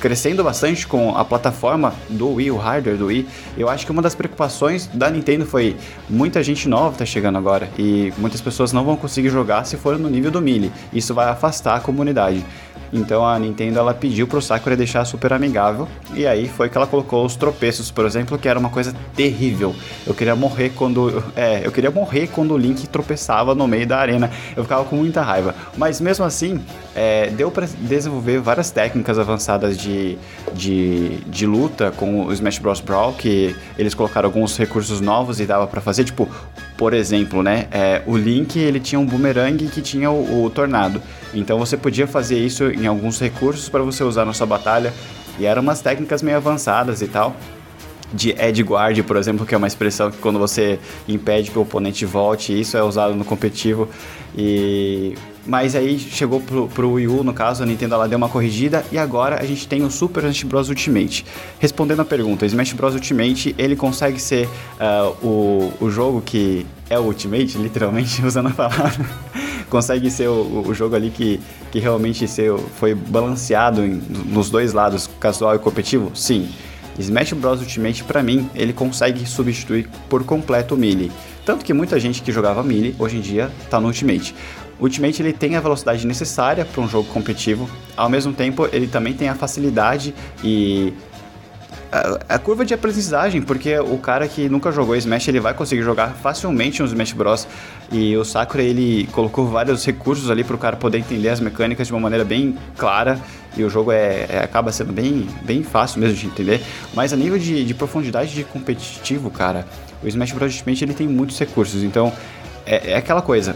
[0.00, 3.26] crescendo bastante com a plataforma do Wii, o hardware do Wii.
[3.56, 5.76] Eu acho que uma das preocupações da Nintendo foi
[6.08, 9.98] muita gente nova tá chegando agora e muitas pessoas não vão conseguir jogar se for
[9.98, 10.72] no nível do Melee.
[10.92, 12.44] Isso vai afastar a comunidade.
[12.94, 16.86] Então a Nintendo ela pediu pro Sakura deixar super amigável e aí foi que ela
[16.86, 19.74] colocou os tropeços, por exemplo, que era uma coisa terrível.
[20.06, 23.98] Eu queria morrer quando é, eu queria morrer quando o Link tropeçava no meio da
[23.98, 24.30] arena.
[24.56, 25.54] Eu ficava com muita raiva.
[25.76, 26.62] Mas mesmo assim,
[26.94, 30.18] é, deu para desenvolver várias técnicas avançadas de,
[30.52, 35.46] de, de luta com o Smash Bros Brawl, que eles colocaram alguns recursos novos e
[35.46, 36.28] dava para fazer, tipo,
[36.76, 41.00] por exemplo, né, é, o Link ele tinha um boomerang que tinha o, o tornado.
[41.32, 44.92] Então você podia fazer isso em alguns recursos para você usar na sua batalha
[45.38, 47.34] e eram umas técnicas meio avançadas e tal
[48.12, 51.62] de edge guard, por exemplo, que é uma expressão que quando você impede que o
[51.62, 53.88] oponente volte, isso é usado no competitivo.
[54.36, 55.16] E
[55.46, 58.84] mas aí chegou pro, pro Wii U, no caso, a Nintendo ela deu uma corrigida
[58.90, 61.24] e agora a gente tem o Super Smash Bros Ultimate.
[61.58, 64.48] Respondendo a pergunta, Smash Bros Ultimate, ele consegue ser
[64.80, 69.04] ah, o, o jogo que é o Ultimate, literalmente, usando a palavra.
[69.68, 74.72] consegue ser o, o jogo ali que, que realmente ser, foi balanceado em- nos dois
[74.72, 76.10] lados, casual e competitivo?
[76.14, 76.48] Sim.
[76.98, 81.10] Smash Bros Ultimate, pra mim, ele consegue substituir por completo o Melee.
[81.44, 84.34] Tanto que muita gente que jogava Melee, hoje em dia, tá no Ultimate.
[84.80, 89.14] Ultimate ele tem a velocidade necessária para um jogo competitivo, ao mesmo tempo ele também
[89.14, 90.92] tem a facilidade e
[91.94, 95.82] a, a curva de aprendizagem, porque o cara que nunca jogou Smash, ele vai conseguir
[95.82, 97.46] jogar facilmente um Smash Bros.
[97.92, 101.86] E o Sakura, ele colocou vários recursos ali para o cara poder entender as mecânicas
[101.86, 103.20] de uma maneira bem clara.
[103.56, 106.60] E o jogo é, é- acaba sendo bem, bem fácil mesmo de entender.
[106.92, 109.64] Mas a nível de, de profundidade de competitivo, cara,
[110.02, 110.52] o Smash Bros.
[110.52, 111.84] Ultimate ele tem muitos recursos.
[111.84, 112.12] Então,
[112.66, 113.54] é, é aquela coisa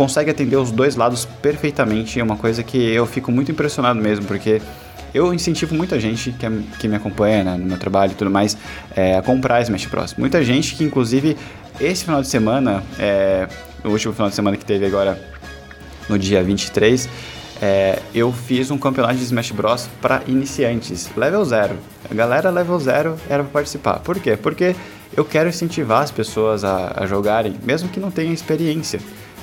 [0.00, 2.18] consegue atender os dois lados perfeitamente.
[2.18, 4.62] É uma coisa que eu fico muito impressionado mesmo, porque
[5.12, 6.46] eu incentivo muita gente que,
[6.78, 8.56] que me acompanha né, no meu trabalho e tudo mais
[8.96, 10.14] é, a comprar Smash Bros.
[10.16, 11.36] Muita gente que, inclusive,
[11.78, 13.46] esse final de semana, é,
[13.84, 15.20] o último final de semana que teve agora,
[16.08, 17.06] no dia 23,
[17.60, 19.86] é, eu fiz um campeonato de Smash Bros.
[20.00, 21.74] para iniciantes, level 0.
[22.10, 23.98] A galera level 0 era para participar.
[23.98, 24.34] Por quê?
[24.34, 24.74] Porque
[25.14, 28.98] eu quero incentivar as pessoas a, a jogarem, mesmo que não tenham experiência.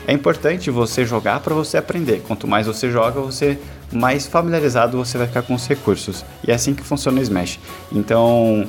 [0.06, 2.22] É importante você jogar para você aprender.
[2.28, 3.58] Quanto mais você joga, você
[3.92, 6.26] mais familiarizado você vai ficar com os recursos.
[6.46, 7.60] E é assim que funciona o Smash.
[7.92, 8.68] Então,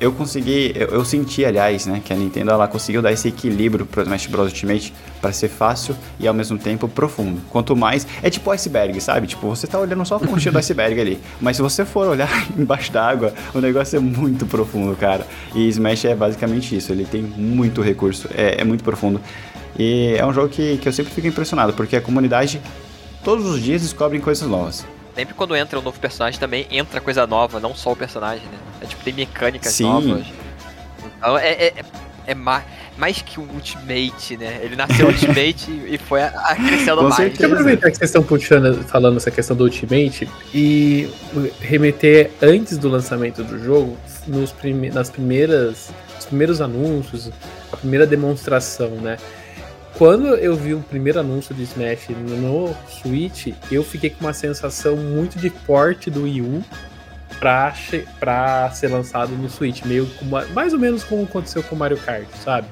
[0.00, 3.86] eu consegui, eu, eu, senti, aliás, né, que a Nintendo ela conseguiu dar esse equilíbrio
[3.86, 7.40] pro Smash Bros Ultimate para ser fácil e ao mesmo tempo profundo.
[7.50, 9.26] Quanto mais, é tipo iceberg, sabe?
[9.26, 12.28] Tipo, você tá olhando só a pontinha do iceberg ali, mas se você for olhar
[12.56, 15.26] embaixo d'água, o negócio é muito profundo, cara.
[15.54, 19.20] E Smash é basicamente isso, ele tem muito recurso, é, é muito profundo.
[19.78, 22.60] E é um jogo que, que eu sempre fico impressionado, porque a comunidade
[23.22, 24.86] todos os dias descobrem coisas novas.
[25.14, 28.58] Sempre quando entra um novo personagem também entra coisa nova, não só o personagem, né?
[28.82, 29.84] É tipo, tem mecânicas Sim.
[29.84, 30.26] novas.
[31.18, 31.74] Então é, é,
[32.26, 32.64] é mais,
[32.96, 34.60] mais que o Ultimate, né?
[34.62, 37.16] Ele nasceu Ultimate e foi acrescendo mais.
[37.16, 41.10] Deixa eu aproveitar que vocês estão puxando, falando essa questão do Ultimate e
[41.60, 47.30] remeter antes do lançamento do jogo, nos prime nas primeiras, os primeiros anúncios,
[47.72, 49.16] a primeira demonstração, né?
[49.98, 54.94] Quando eu vi o primeiro anúncio de Smash no Switch, eu fiquei com uma sensação
[54.94, 56.62] muito de porte do Wii U
[57.38, 57.74] pra,
[58.20, 61.96] pra ser lançado no Switch, meio como, mais ou menos como aconteceu com o Mario
[61.96, 62.68] Kart, sabe?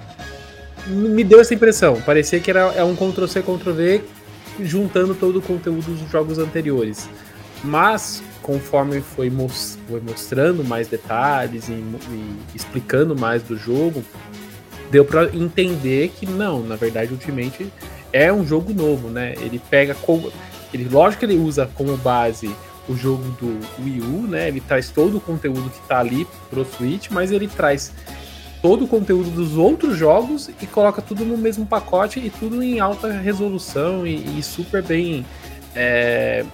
[0.86, 4.04] Me deu essa impressão, parecia que era é um Ctrl-C, Ctrl-V
[4.60, 7.08] juntando todo o conteúdo dos jogos anteriores.
[7.62, 9.32] Mas, conforme foi,
[9.88, 14.04] foi mostrando mais detalhes e, e explicando mais do jogo,
[14.90, 17.72] deu para entender que não, na verdade, Ultimate
[18.12, 19.34] é um jogo novo, né?
[19.40, 20.32] Ele pega como.
[20.72, 22.54] Ele, lógico que ele usa como base
[22.88, 24.48] o jogo do Wii U, né?
[24.48, 27.92] Ele traz todo o conteúdo que tá ali pro Switch, mas ele traz
[28.62, 32.80] todo o conteúdo dos outros jogos e coloca tudo no mesmo pacote e tudo em
[32.80, 35.26] alta resolução e, e super bem,
[35.74, 36.44] é,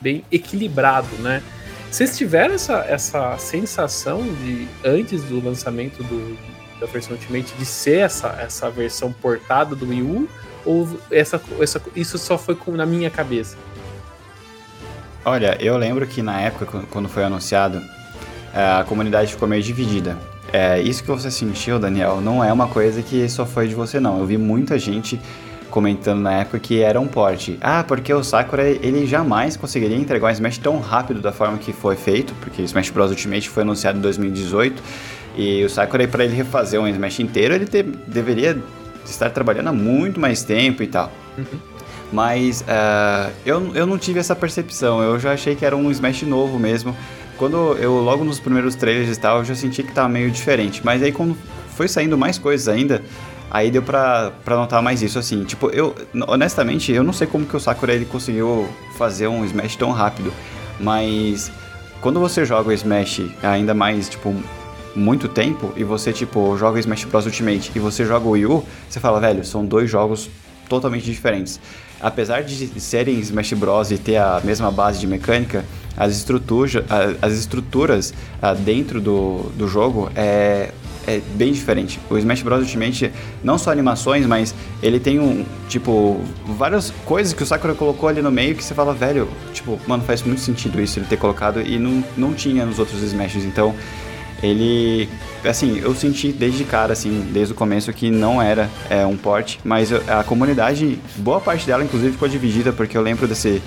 [0.00, 1.42] bem equilibrado, né?
[1.90, 6.36] Vocês tiveram essa, essa sensação de antes do lançamento do,
[6.80, 10.28] da versão Ultimate de ser essa, essa versão portada do Wii U?
[10.64, 13.56] Ou essa, essa, isso só foi na minha cabeça?
[15.24, 17.80] Olha, eu lembro que na época, quando foi anunciado,
[18.54, 20.16] a comunidade ficou meio dividida.
[20.52, 24.00] É, isso que você sentiu, Daniel, não é uma coisa que só foi de você,
[24.00, 24.18] não.
[24.18, 25.20] Eu vi muita gente
[25.70, 27.56] comentando na época que era um porte.
[27.60, 31.72] Ah, porque o Sakura ele jamais conseguiria entregar um Smash tão rápido da forma que
[31.72, 34.82] foi feito, porque Smash Bros Ultimate foi anunciado em 2018
[35.40, 38.58] e o Sakura, para ele refazer um Smash inteiro, ele te, deveria
[39.04, 41.10] estar trabalhando há muito mais tempo e tal.
[41.38, 41.58] Uhum.
[42.12, 46.22] Mas uh, eu, eu não tive essa percepção, eu já achei que era um Smash
[46.22, 46.94] novo mesmo.
[47.36, 50.82] Quando eu, logo nos primeiros trailers e tal, eu já senti que tava meio diferente.
[50.84, 51.36] Mas aí quando
[51.74, 53.02] foi saindo mais coisas ainda,
[53.50, 55.44] aí deu pra, pra notar mais isso, assim.
[55.44, 55.94] Tipo, eu,
[56.28, 60.32] honestamente, eu não sei como que o Sakura ele conseguiu fazer um Smash tão rápido.
[60.78, 61.50] Mas
[62.00, 64.34] quando você joga o Smash ainda mais, tipo,
[64.94, 68.64] muito tempo e você, tipo, joga Smash Bros Ultimate e você joga o Wii U,
[68.88, 70.28] você fala, velho, são dois jogos
[70.68, 71.60] totalmente diferentes.
[72.00, 75.64] Apesar de serem Smash Bros e ter a mesma base de mecânica,
[75.96, 76.24] as,
[77.20, 78.14] as estruturas
[78.64, 80.70] dentro do, do jogo é,
[81.06, 82.00] é bem diferente.
[82.08, 83.12] O Smash Bros Ultimate,
[83.44, 88.22] não só animações, mas ele tem um, tipo, várias coisas que o Sakura colocou ali
[88.22, 91.60] no meio que você fala, velho, tipo, mano, faz muito sentido isso ele ter colocado
[91.60, 93.74] e não, não tinha nos outros Smashes, então
[94.42, 95.08] ele
[95.44, 99.58] assim, eu senti desde cara, assim, desde o começo que não era é, um port,
[99.64, 103.62] mas a comunidade, boa parte dela, inclusive, ficou dividida, porque eu lembro desse,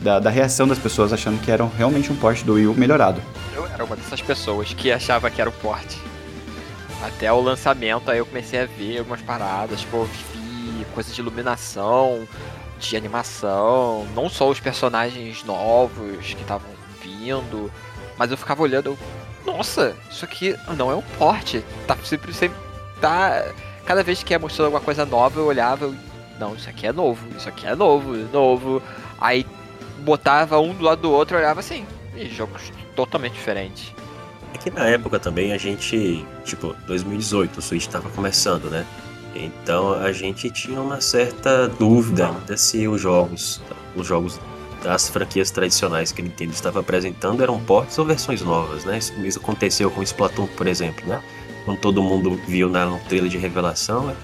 [0.00, 3.20] da, da reação das pessoas achando que era realmente um port do Wii U melhorado.
[3.54, 5.96] Eu era uma dessas pessoas que achava que era o port.
[7.02, 12.26] Até o lançamento, aí eu comecei a ver algumas paradas, tipo, vi coisas de iluminação,
[12.78, 16.70] de animação, não só os personagens novos que estavam
[17.02, 17.70] vindo,
[18.16, 18.96] mas eu ficava olhando,
[19.44, 21.64] nossa, isso aqui não é um porte.
[21.86, 22.56] Tá sempre, sempre
[23.00, 23.46] tá.
[23.84, 25.94] Cada vez que é mostrando alguma coisa nova, eu olhava, eu,
[26.40, 28.82] não, isso aqui é novo, isso aqui é novo, novo.
[29.20, 29.46] Aí
[29.98, 33.92] botava um do lado do outro olhava assim, e jogos totalmente diferentes.
[34.54, 38.86] É que na época também a gente, tipo, 2018, o Switch tava começando, né?
[39.34, 43.60] Então a gente tinha uma certa dúvida ainda se os jogos,
[43.96, 44.40] os jogos
[44.84, 48.98] das franquias tradicionais que a Nintendo estava apresentando eram ports ou versões novas, né?
[48.98, 51.22] Isso aconteceu com Splatoon, por exemplo, né?
[51.64, 54.14] Quando todo mundo viu na no trailer de revelação,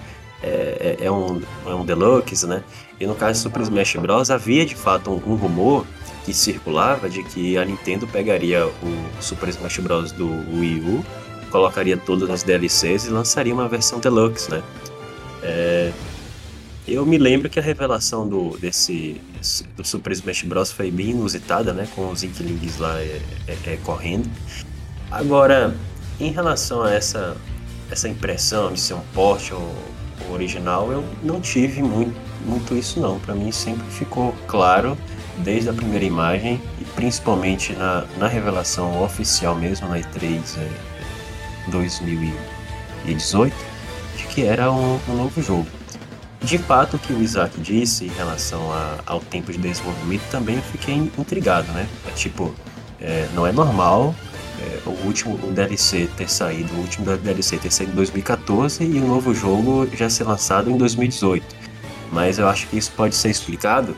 [0.43, 2.63] é, é, é, um, é um Deluxe, né?
[2.99, 4.29] E no caso do Super Smash Bros.
[4.29, 5.85] havia de fato um, um, rumor
[6.23, 10.11] que circulava de que a Nintendo pegaria o Super Smash Bros.
[10.11, 11.05] do Wii U,
[11.49, 14.61] colocaria todas as DLCs e lançaria uma versão Deluxe, né?
[15.41, 15.91] É,
[16.87, 19.21] eu me lembro que a revelação do, desse,
[19.75, 20.71] do Super Smash Bros.
[20.71, 21.87] foi bem inusitada, né?
[21.95, 24.29] Com os Inklings lá é, é, é, correndo.
[25.11, 25.75] Agora,
[26.19, 27.37] em relação a essa,
[27.89, 29.75] essa impressão de ser um porte ou,
[30.27, 32.15] ou original, eu não tive muito,
[32.45, 33.19] muito isso não.
[33.19, 34.97] Para mim sempre ficou claro
[35.39, 40.69] desde a primeira imagem e principalmente na, na revelação oficial mesmo na E3 é,
[41.69, 43.55] 2018
[44.17, 45.80] de que era um, um novo jogo.
[46.43, 50.55] De fato, o que o Isaac disse em relação a- ao tempo de desenvolvimento também
[50.55, 51.87] eu fiquei intrigado, né?
[52.07, 52.53] É tipo,
[52.99, 54.15] é, não é normal
[54.59, 59.07] é, o último DLC ter saído, o último DLC ter saído em 2014 e o
[59.07, 61.55] novo jogo já ser lançado em 2018.
[62.11, 63.95] Mas eu acho que isso pode ser explicado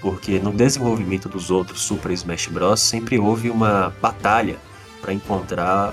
[0.00, 2.80] porque no desenvolvimento dos outros Super Smash Bros.
[2.80, 4.56] sempre houve uma batalha
[5.02, 5.92] para encontrar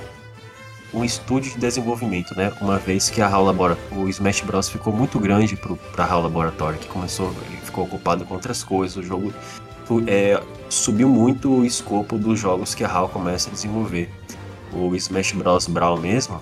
[0.95, 2.53] um estúdio de desenvolvimento, né?
[2.61, 3.77] Uma vez que a HAL Labora...
[3.91, 5.59] o Smash Bros ficou muito grande
[5.91, 9.33] para HAL Laboratory, que começou, ficou ocupado com outras coisas, o jogo
[10.07, 14.09] é, subiu muito o escopo dos jogos que a HAL começa a desenvolver.
[14.71, 16.39] O Smash Bros Brawl mesmo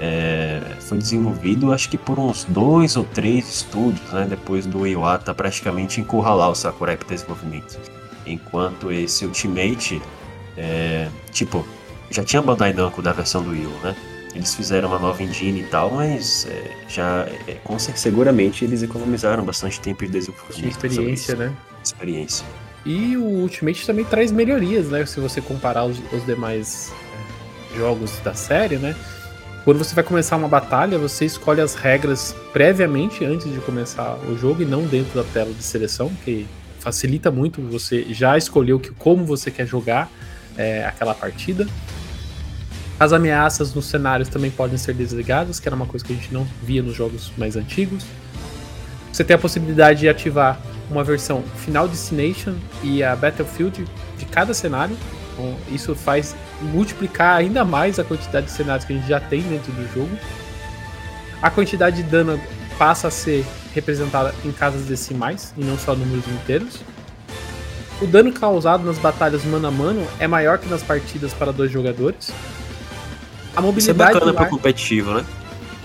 [0.00, 4.26] é, foi desenvolvido acho que por uns dois ou três estúdios, né?
[4.28, 7.78] Depois do Iwata praticamente encurralar o Sakurai para desenvolvimento.
[8.26, 10.02] Enquanto esse Ultimate,
[10.56, 11.64] é, tipo,
[12.10, 13.96] já tinha Bandai Namco da versão do Wii U, né?
[14.34, 18.82] Eles fizeram uma nova engine e tal, mas é, já é, com cer- seguramente eles
[18.82, 20.84] economizaram bastante tempo de desenvolvimento.
[20.84, 21.52] Experiência, né?
[21.82, 22.44] Experiência.
[22.84, 25.06] E o Ultimate também traz melhorias, né?
[25.06, 26.92] Se você comparar os, os demais
[27.72, 28.96] é, jogos da série, né?
[29.64, 34.36] Quando você vai começar uma batalha, você escolhe as regras previamente antes de começar o
[34.36, 36.46] jogo e não dentro da tela de seleção, que
[36.80, 40.10] facilita muito você já escolher o que, como você quer jogar
[40.58, 41.66] é, aquela partida.
[42.98, 46.32] As ameaças nos cenários também podem ser desligadas, que era uma coisa que a gente
[46.32, 48.04] não via nos jogos mais antigos.
[49.12, 53.84] Você tem a possibilidade de ativar uma versão Final Destination e a Battlefield
[54.18, 54.96] de cada cenário.
[55.32, 59.42] Então, isso faz multiplicar ainda mais a quantidade de cenários que a gente já tem
[59.42, 60.16] dentro do jogo.
[61.42, 62.40] A quantidade de dano
[62.78, 66.80] passa a ser representada em casas decimais e não só números inteiros.
[68.00, 71.70] O dano causado nas batalhas mano a mano é maior que nas partidas para dois
[71.70, 72.32] jogadores.
[73.56, 75.24] A Isso é mobilidade bacana pro competitivo, né?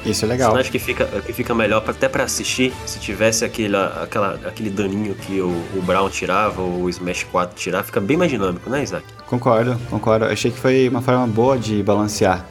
[0.06, 0.54] Isso é legal.
[0.54, 2.74] Você acha que fica, que fica melhor até pra assistir?
[2.86, 7.56] Se tivesse aquele, aquela, aquele daninho que o, o Brown tirava, ou o Smash 4
[7.56, 9.06] tirava, fica bem mais dinâmico, né, Isaac?
[9.28, 10.26] Concordo, concordo.
[10.26, 12.46] Achei que foi uma forma boa de balancear.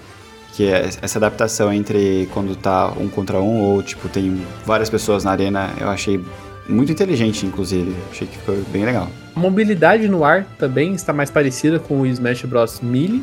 [0.52, 5.24] Que é essa adaptação entre quando tá um contra um ou, tipo, tem várias pessoas
[5.24, 6.22] na arena, eu achei
[6.68, 7.94] muito inteligente, inclusive.
[8.10, 9.08] Achei que foi bem legal.
[9.34, 12.80] A mobilidade no ar também está mais parecida com o Smash Bros.
[12.80, 13.22] Melee.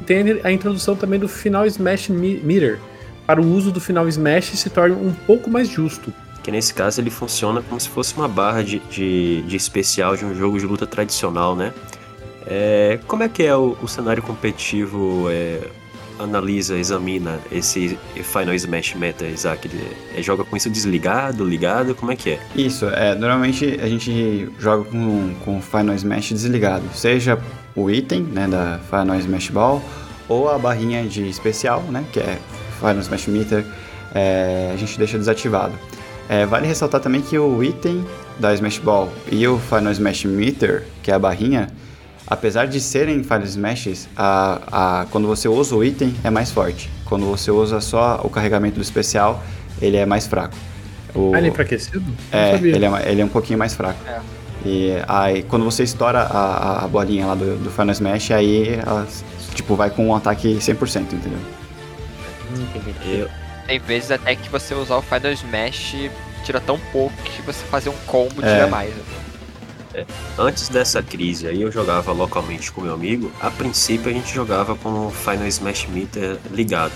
[0.00, 2.78] E Tem a introdução também do Final Smash Meter,
[3.26, 6.12] para o uso do Final Smash se torne um pouco mais justo.
[6.42, 10.24] Que nesse caso ele funciona como se fosse uma barra de, de, de especial de
[10.24, 11.72] um jogo de luta tradicional, né?
[12.46, 15.30] É, como é que é o, o cenário competitivo?
[15.30, 15.60] é,
[16.18, 19.66] analisa, examina esse Final Smash Meta, Isaac?
[19.66, 19.84] Ele,
[20.16, 21.94] é, joga com isso desligado, ligado?
[21.94, 22.40] Como é que é?
[22.54, 26.84] Isso, é, normalmente a gente joga com, com o Final Smash desligado.
[26.94, 27.38] Seja
[27.76, 29.82] o item, né, da Final Smash Ball,
[30.28, 32.38] ou a barrinha de especial, né, que é
[32.78, 33.64] Final Smash Meter,
[34.14, 35.72] é, a gente deixa desativado.
[36.28, 38.04] É, vale ressaltar também que o item
[38.38, 41.68] da Smash Ball e o Final Smash Meter, que é a barrinha,
[42.26, 46.90] apesar de serem Final Smashes, a, a, quando você usa o item é mais forte.
[47.04, 49.42] Quando você usa só o carregamento do especial,
[49.82, 50.54] ele é mais fraco.
[51.14, 52.02] O- Ah, ele é enfraquecido?
[52.32, 53.98] É, ele é, ele é um pouquinho mais fraco.
[54.08, 54.18] É.
[54.64, 59.06] E aí, quando você estoura a, a bolinha lá do, do Final Smash, aí ela,
[59.54, 61.38] tipo, vai com um ataque 100%, entendeu?
[62.50, 63.20] Entendi.
[63.20, 63.30] Eu,
[63.66, 66.10] Tem vezes até que você usar o Final Smash
[66.44, 68.54] tira tão pouco que você fazer um combo É.
[68.54, 68.92] tira mais.
[70.36, 73.30] Antes dessa crise aí, eu jogava localmente com meu amigo.
[73.40, 76.92] A princípio, a gente jogava com o Final Smash Meter ligado.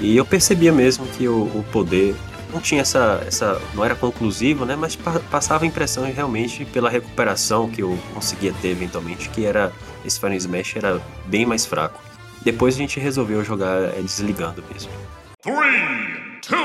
[0.00, 2.16] E eu percebia mesmo que o, o poder
[2.54, 3.60] não tinha essa, essa.
[3.74, 4.76] não era conclusivo, né?
[4.76, 9.72] Mas pa- passava a impressão realmente pela recuperação que eu conseguia ter eventualmente, que era.
[10.06, 12.00] Esse Final Smash era bem mais fraco.
[12.42, 14.90] Depois a gente resolveu jogar é, desligando mesmo.
[15.42, 16.56] Three, two,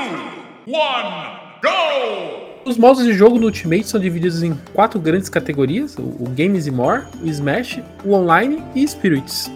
[0.66, 2.50] one, go!
[2.66, 6.66] Os modos de jogo no Ultimate são divididos em quatro grandes categorias: o o Games
[6.66, 9.50] e More, o Smash, o Online e Spirits.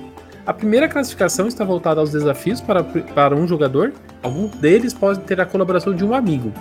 [0.46, 5.40] A primeira classificação está voltada aos desafios para, para um jogador, algum deles pode ter
[5.40, 6.53] a colaboração de um amigo.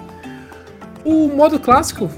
[1.04, 2.10] O modo clássico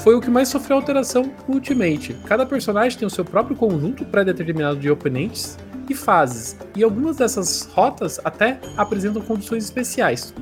[0.00, 2.14] foi o que mais sofreu alteração no Ultimate.
[2.26, 5.56] Cada personagem tem o seu próprio conjunto pré-determinado de oponentes
[5.88, 10.34] e fases, e algumas dessas rotas até apresentam condições especiais.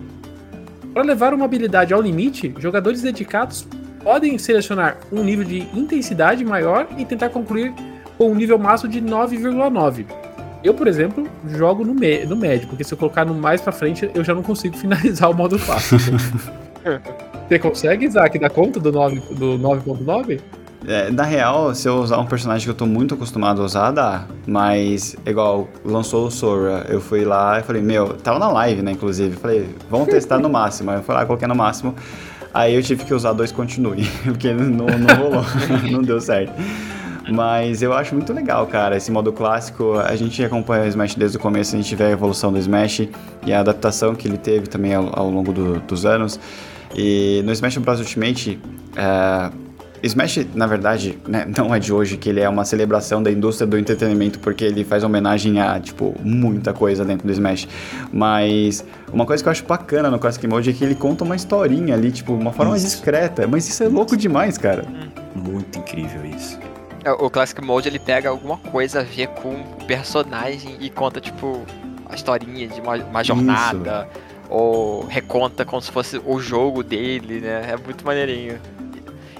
[0.93, 3.65] Para levar uma habilidade ao limite, jogadores dedicados
[4.03, 7.73] podem selecionar um nível de intensidade maior e tentar concluir
[8.19, 10.07] com um nível máximo de 9,9.
[10.63, 13.73] Eu, por exemplo, jogo no, me- no médio, porque se eu colocar no mais pra
[13.73, 15.99] frente, eu já não consigo finalizar o modo fácil.
[17.49, 20.41] Você consegue, Isaac, dar conta do 9 do 9.9?
[20.87, 23.91] É, na real, se eu usar um personagem que eu tô muito acostumado a usar,
[23.91, 24.25] dá.
[24.47, 28.93] Mas, igual, lançou o Sora, eu fui lá e falei, meu, tava na live, né,
[28.93, 29.37] inclusive.
[29.37, 30.91] Falei, vamos testar no máximo.
[30.91, 31.95] Aí eu fui lá, coloquei no máximo.
[32.55, 35.45] Aí eu tive que usar dois continue, porque não, não rolou,
[35.91, 36.53] não deu certo.
[37.31, 39.95] Mas eu acho muito legal, cara, esse modo clássico.
[39.99, 43.09] A gente acompanha o Smash desde o começo, a gente vê a evolução do Smash
[43.47, 46.41] e a adaptação que ele teve também ao, ao longo do, dos anos.
[46.95, 48.01] E no Smash Bros.
[48.01, 48.59] Ultimate,
[48.97, 49.51] é,
[50.03, 53.67] Smash, na verdade, né, não é de hoje que ele é uma celebração da indústria
[53.67, 57.69] do entretenimento, porque ele faz homenagem a, tipo, muita coisa dentro do Smash.
[58.13, 61.37] Mas uma coisa que eu acho bacana no Classic Mode é que ele conta uma
[61.37, 62.87] historinha ali, tipo, uma forma Isso.
[62.87, 63.47] discreta.
[63.47, 64.85] Mas isso é louco demais, cara.
[65.35, 66.59] Muito incrível isso.
[67.05, 71.21] É, O Classic Mode ele pega alguma coisa a ver com o personagem e conta,
[71.21, 71.63] tipo,
[72.09, 74.09] a historinha de uma, uma jornada.
[74.49, 77.71] Ou reconta como se fosse o jogo dele, né?
[77.73, 78.59] É muito maneirinho.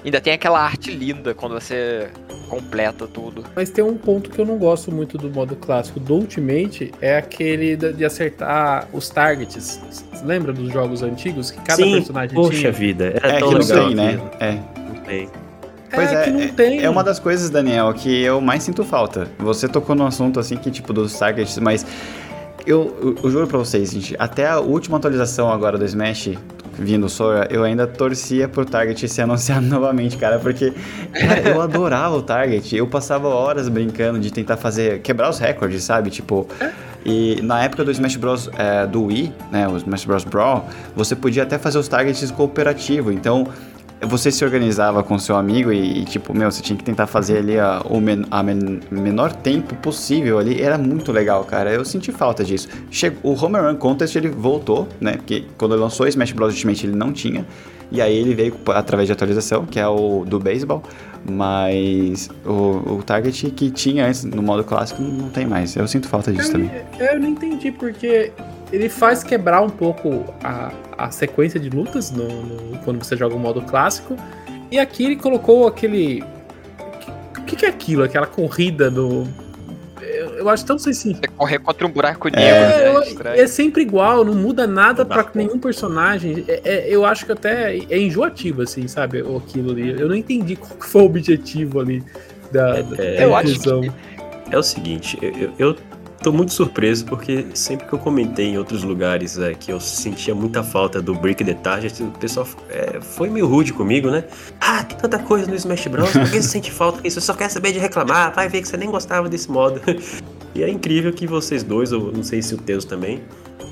[0.03, 2.09] Ainda tem aquela arte linda quando você
[2.49, 3.43] completa tudo.
[3.55, 7.17] Mas tem um ponto que eu não gosto muito do modo clássico do Ultimate, é
[7.17, 9.79] aquele de acertar os targets.
[9.89, 11.51] Você lembra dos jogos antigos?
[11.51, 12.71] Que cada Sim, personagem poxa tinha?
[12.71, 13.13] vida.
[13.21, 14.21] Era É tão que não legal tem, né?
[14.39, 14.51] É.
[14.53, 15.29] Não tem.
[15.93, 16.83] Pois é, é, que não é- tem.
[16.83, 19.27] É uma das coisas, Daniel, que eu mais sinto falta.
[19.39, 21.85] Você tocou no assunto assim que tipo dos targets, mas
[22.65, 26.31] eu, eu, eu juro pra vocês, gente, até a última atualização agora do Smash
[26.79, 30.73] vindo Sora, eu ainda torcia pro Target ser anunciado novamente, cara, porque
[31.13, 35.83] cara, eu adorava o Target, eu passava horas brincando de tentar fazer, quebrar os recordes,
[35.83, 36.09] sabe?
[36.09, 36.47] Tipo,
[37.05, 38.49] e na época do Smash Bros.
[38.57, 40.23] é, do Wii, né, o Smash Bros.
[40.23, 40.65] Brawl,
[40.95, 43.47] você podia até fazer os targets cooperativo, então
[44.07, 47.37] você se organizava com seu amigo e, e, tipo, meu, você tinha que tentar fazer
[47.37, 50.61] ali a, o men, a men- menor tempo possível ali.
[50.61, 51.71] Era muito legal, cara.
[51.71, 52.67] Eu senti falta disso.
[52.89, 55.13] Chegou, o Home Run Contest ele voltou, né?
[55.13, 56.53] Porque quando ele lançou o Smash Bros.
[56.53, 57.45] Ultimate ele não tinha.
[57.91, 60.81] E aí ele veio através de atualização, que é o do beisebol.
[61.29, 65.75] Mas o, o Target que tinha antes no modo clássico não tem mais.
[65.75, 66.71] Eu sinto falta disso Eu, também.
[66.99, 68.31] eu não entendi, porque
[68.71, 73.35] ele faz quebrar um pouco a, a sequência de lutas no, no- quando você joga
[73.35, 74.15] o modo clássico.
[74.71, 76.23] E aqui ele colocou aquele.
[77.37, 78.03] O que, que é aquilo?
[78.03, 79.27] Aquela corrida no.
[80.01, 81.21] Eu, eu acho tão sem sentido.
[81.27, 82.87] Você correr contra um buraco negro, É, né?
[82.95, 83.41] eu- Estranho.
[83.41, 85.45] é sempre igual, não muda nada pra Bacana.
[85.45, 86.43] nenhum personagem.
[86.47, 89.21] É- é- eu acho que até é enjoativo, assim, sabe?
[89.21, 89.99] o- Aquilo ali.
[89.99, 92.03] Eu não entendi qual que foi o objetivo ali
[92.51, 93.81] da, da, É, da eu acho inclusão.
[94.49, 95.75] É o seguinte, eu, eu
[96.21, 100.35] tô muito surpreso porque sempre que eu comentei em outros lugares é, que eu sentia
[100.35, 104.23] muita falta do Break the Target, o pessoal é, foi meio rude comigo, né?
[104.59, 106.11] Ah, tem tanta coisa no Smash Bros.
[106.11, 107.19] Por que você sente falta disso?
[107.19, 109.81] Você só quer saber de reclamar, vai ver que você nem gostava desse modo.
[110.53, 113.21] E é incrível que vocês dois, eu não sei se o Teus também,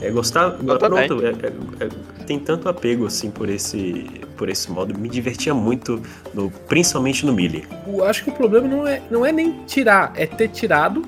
[0.01, 0.77] é, também.
[0.77, 1.89] Pronto, é- é- é-
[2.25, 4.05] tem tanto apego assim por esse,
[4.37, 4.97] por esse modo.
[4.97, 6.01] Me divertia muito,
[6.33, 7.65] no, principalmente no Melee.
[7.85, 11.03] Eu acho que o problema não é, não é nem tirar, é ter tirado,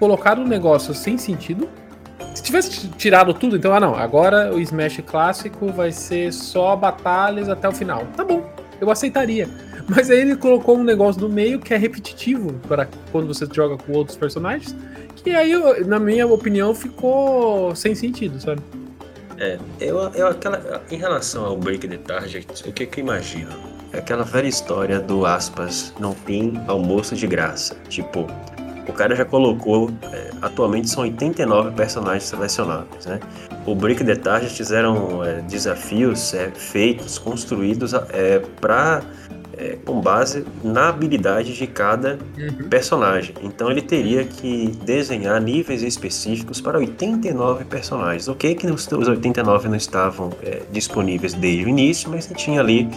[0.00, 1.68] colocado um negócio sem sentido.
[2.34, 7.48] Se tivesse tirado tudo, então, ah não, agora o Smash clássico vai ser só batalhas
[7.48, 8.06] até o final.
[8.16, 8.48] Tá bom,
[8.80, 9.48] eu aceitaria.
[9.86, 13.76] Mas aí ele colocou um negócio no meio que é repetitivo para quando você joga
[13.76, 14.74] com outros personagens,
[15.16, 15.52] que aí,
[15.84, 18.62] na minha opinião, ficou sem sentido, sabe?
[19.38, 23.50] É, eu, eu aquela, em relação ao Break the Target, o que, que eu imagino?
[23.92, 27.74] É aquela velha história do aspas, não tem almoço de graça.
[27.88, 28.26] Tipo,
[28.88, 33.20] o cara já colocou, é, atualmente são 89 personagens selecionáveis, né?
[33.66, 39.02] O Break the Target eram é, desafios é, feitos, construídos é, para
[39.84, 42.18] com base na habilidade de cada
[42.70, 43.34] personagem.
[43.42, 48.26] Então ele teria que desenhar níveis específicos para 89 personagens.
[48.26, 52.88] Ok que os os 89 não estavam é, disponíveis desde o início, mas tinha ali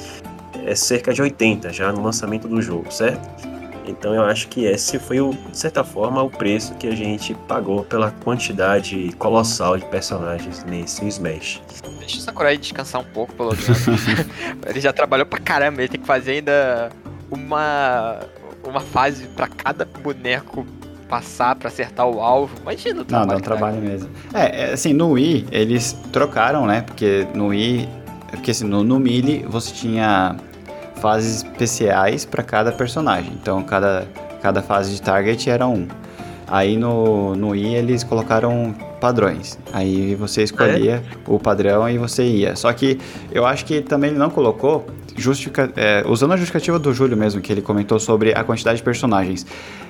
[0.65, 3.52] é, cerca de 80 já no lançamento do jogo, certo?
[3.85, 7.33] Então eu acho que esse foi, o, de certa forma, o preço que a gente
[7.47, 11.61] pagou pela quantidade colossal de personagens nesse Smash.
[11.99, 13.85] Deixa o Sakurai descansar um pouco, pelo menos.
[14.67, 16.89] ele já trabalhou pra caramba, ele tem que fazer ainda
[17.29, 18.19] uma,
[18.65, 20.65] uma fase pra cada boneco
[21.09, 22.55] passar pra acertar o alvo.
[22.61, 23.29] Imagina o Não, trabalho.
[23.29, 24.09] dá um trabalho mesmo.
[24.33, 26.81] É, é, assim, no Wii, eles trocaram, né?
[26.81, 27.87] Porque no Wii.
[28.31, 30.35] Porque assim, no, no Melee você tinha
[31.03, 33.33] fases especiais para cada personagem.
[33.33, 34.07] Então cada,
[34.41, 35.85] cada fase de target era um.
[36.47, 39.59] Aí no, no Wii eles colocaram padrões.
[39.73, 42.55] Aí você escolhia o padrão e você ia.
[42.55, 42.97] Só que
[43.33, 44.85] eu acho que também ele não colocou,
[45.17, 48.83] justifica, é, usando a justificativa do Júlio mesmo, que ele comentou sobre a quantidade de
[48.83, 49.45] personagens.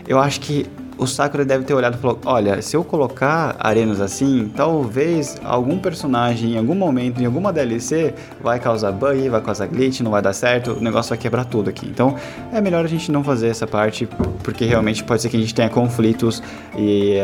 [0.08, 0.66] Eu acho que
[1.04, 5.78] o Sakura deve ter olhado e falou: Olha, se eu colocar arenas assim, talvez algum
[5.78, 10.22] personagem em algum momento, em alguma DLC, vai causar bug, vai causar glitch, não vai
[10.22, 11.86] dar certo, o negócio vai quebrar tudo aqui.
[11.86, 12.16] Então
[12.52, 14.08] é melhor a gente não fazer essa parte,
[14.44, 16.42] porque realmente pode ser que a gente tenha conflitos
[16.78, 17.18] e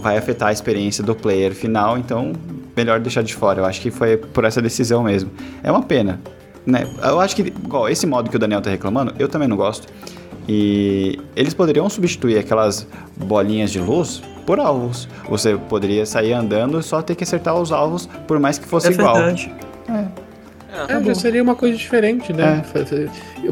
[0.00, 1.98] vai afetar a experiência do player final.
[1.98, 2.32] Então,
[2.76, 3.60] melhor deixar de fora.
[3.60, 5.30] Eu acho que foi por essa decisão mesmo.
[5.62, 6.20] É uma pena.
[6.64, 6.86] Né?
[7.02, 9.88] Eu acho que, igual, esse modo que o Daniel tá reclamando, eu também não gosto.
[10.48, 12.86] E eles poderiam substituir aquelas
[13.16, 15.08] bolinhas de luz por alvos.
[15.28, 18.88] Você poderia sair andando e só ter que acertar os alvos, por mais que fosse
[18.88, 19.14] É igual.
[19.14, 19.52] verdade.
[19.88, 22.64] É, já seria uma coisa diferente, né?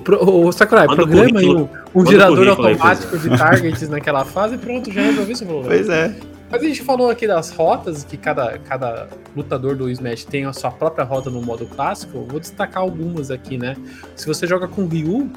[0.02, 3.88] Pro- Ô, Sakurai, Manda o programa aí um, um Manda o aí, automático de targets
[3.88, 5.68] naquela fase e pronto, já resolveu esse problema.
[5.68, 6.14] Pois é.
[6.50, 10.52] Mas a gente falou aqui das rotas, que cada, cada lutador do Smash tem a
[10.52, 12.18] sua própria rota no modo clássico.
[12.18, 13.76] Eu Vou destacar algumas aqui, né?
[14.16, 15.30] Se você joga com Ryu,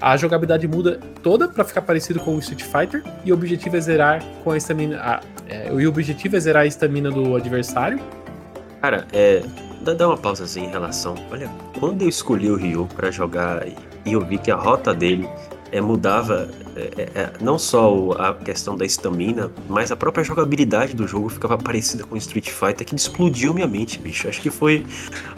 [0.00, 3.80] a jogabilidade muda toda pra ficar parecido com o Street Fighter e o objetivo é
[3.80, 4.98] zerar com a estamina.
[5.00, 7.98] a- é, e o objetivo é zerar a estamina do adversário.
[8.80, 9.42] Cara, é.
[9.82, 11.14] Dá, dá uma pausazinha em relação.
[11.30, 13.74] Olha, quando eu escolhi o Ryu pra jogar e-
[14.06, 15.28] eu vi que a rota dele
[15.70, 20.94] é, mudava é, é, é, não só a questão da estamina, mas a própria jogabilidade
[20.94, 24.28] do jogo ficava parecida com Street Fighter, que explodiu minha mente, bicho.
[24.28, 24.84] Acho que foi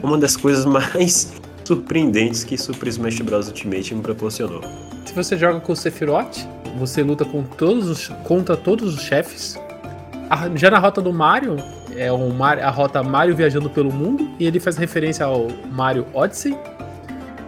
[0.02, 1.32] uma das coisas mais
[1.64, 3.48] surpreendentes que Super Smash Bros.
[3.48, 4.62] Ultimate me proporcionou.
[5.04, 6.38] Se você joga com o Sephiroth,
[6.78, 9.58] você luta com todos os- contra todos os chefes.
[10.54, 11.56] Já na rota do Mario,
[11.96, 16.06] é o Mario- a rota Mario viajando pelo mundo, e ele faz referência ao Mario
[16.14, 16.56] Odyssey.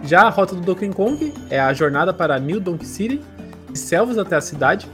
[0.03, 3.21] Já a rota do Donkey Kong é a jornada para New Donk City,
[3.71, 4.85] de selvas até a cidade.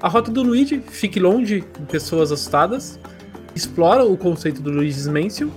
[0.00, 2.98] A rota do Luigi, fique longe de pessoas assustadas,
[3.54, 5.48] explora o conceito do Luigi's Mansion.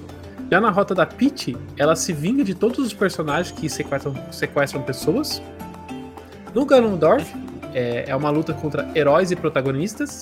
[0.52, 4.82] Já na rota da Peach, ela se vinga de todos os personagens que sequestram, sequestram
[4.84, 5.42] pessoas.
[6.54, 7.34] No Ganondorf,
[7.74, 10.22] é, é uma luta contra heróis e protagonistas.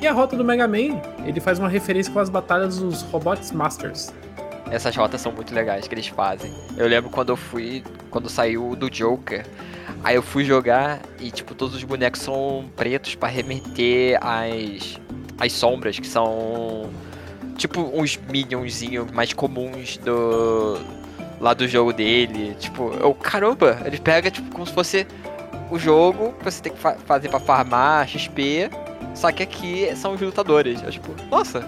[0.00, 3.50] E a rota do Mega Man, ele faz uma referência com as batalhas dos Robots
[3.52, 4.12] Masters.
[4.70, 6.52] Essas rotas são muito legais que eles fazem.
[6.76, 9.46] Eu lembro quando eu fui, quando saiu do Joker.
[10.02, 15.00] Aí eu fui jogar e, tipo, todos os bonecos são pretos pra remeter às,
[15.38, 16.90] às sombras, que são,
[17.56, 20.78] tipo, uns minionzinhos mais comuns do
[21.40, 22.54] lá do jogo dele.
[22.58, 25.06] Tipo, eu, caramba, ele pega, tipo, como se fosse
[25.70, 28.70] o jogo que você tem que fa- fazer pra farmar XP,
[29.14, 30.82] só que aqui são os lutadores.
[30.82, 31.66] Eu, tipo, nossa,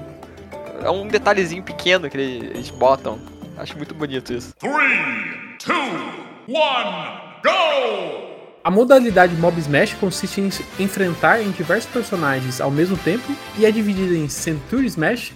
[0.82, 3.18] é um detalhezinho pequeno que eles botam.
[3.58, 4.54] Acho muito bonito isso.
[4.58, 5.74] Three, two,
[6.48, 8.26] one, go!
[8.62, 10.50] A modalidade Mob Smash consiste em
[10.82, 13.24] enfrentar em diversos personagens ao mesmo tempo
[13.58, 15.32] e é dividida em Century Smash,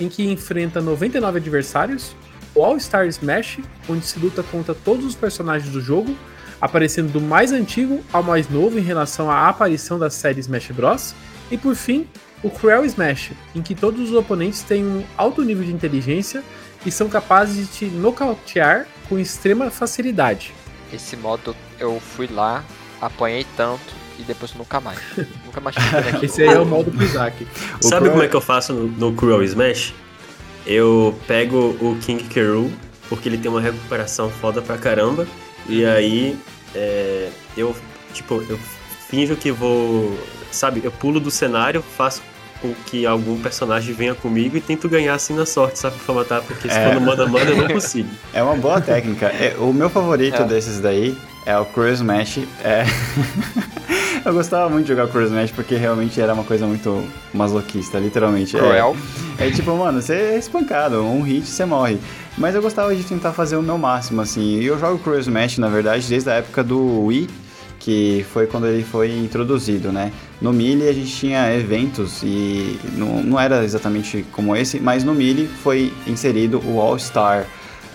[0.00, 2.14] em que enfrenta 99 adversários,
[2.54, 6.16] o All Star Smash, onde se luta contra todos os personagens do jogo,
[6.60, 11.14] aparecendo do mais antigo ao mais novo em relação à aparição da série Smash Bros.
[11.50, 12.06] E por fim,
[12.42, 16.42] o Cruel Smash, em que todos os oponentes têm um alto nível de inteligência
[16.84, 20.52] e são capazes de te nocautear com extrema facilidade.
[20.92, 22.64] Esse modo eu fui lá,
[23.00, 24.98] apanhei tanto e depois nunca mais.
[25.44, 25.76] nunca mais.
[26.22, 26.90] Esse aí é o modo.
[26.90, 26.94] O
[27.82, 29.92] Sabe Cruel- como é que eu faço no, no Cruel Smash?
[30.66, 32.24] Eu pego o King.
[32.40, 32.70] Rool,
[33.08, 35.26] porque ele tem uma recuperação foda pra caramba.
[35.68, 36.36] E aí,
[36.74, 37.74] é, eu,
[38.12, 38.58] tipo, eu
[39.08, 40.18] finjo que vou.
[40.50, 42.22] Sabe, eu pulo do cenário, faço
[42.62, 46.40] com que algum personagem venha comigo e tento ganhar assim na sorte, sabe, pra matar,
[46.40, 46.86] porque se É.
[46.86, 48.08] for no mano a mano eu não consigo.
[48.32, 49.26] É uma boa técnica.
[49.26, 50.44] É, o meu favorito É.
[50.44, 51.14] desses daí
[51.44, 52.38] é o Cruise Smash.
[52.64, 52.84] É...
[54.26, 58.56] eu gostava muito de jogar Cruise Smash porque realmente era uma coisa muito masoquista, literalmente.
[58.56, 58.96] É- Cruel.
[59.38, 61.98] É, tipo, mano, você é espancado, um hit você morre.
[62.36, 64.58] Mas eu gostava de tentar fazer o meu máximo, assim.
[64.58, 67.28] E eu jogo Cruise Smash, na verdade, desde a época do Wii,
[67.78, 70.10] que foi quando ele foi introduzido, né?
[70.40, 75.14] No Melee a gente tinha eventos e não, não era exatamente como esse, mas no
[75.14, 77.46] Melee foi inserido o All Star.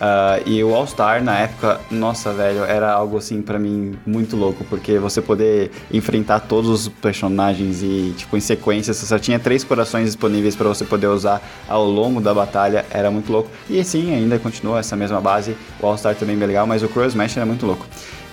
[0.03, 4.35] Ah, e o All Star na época, nossa, velho, era algo assim pra mim muito
[4.35, 9.37] louco, porque você poder enfrentar todos os personagens e, tipo, em sequência, você só tinha
[9.37, 11.39] três corações disponíveis pra você poder usar
[11.69, 13.51] ao longo da batalha, era muito louco.
[13.69, 16.81] E sim, ainda continua essa mesma base, o All Star também é bem legal, mas
[16.81, 17.85] o Cross Smash era muito louco.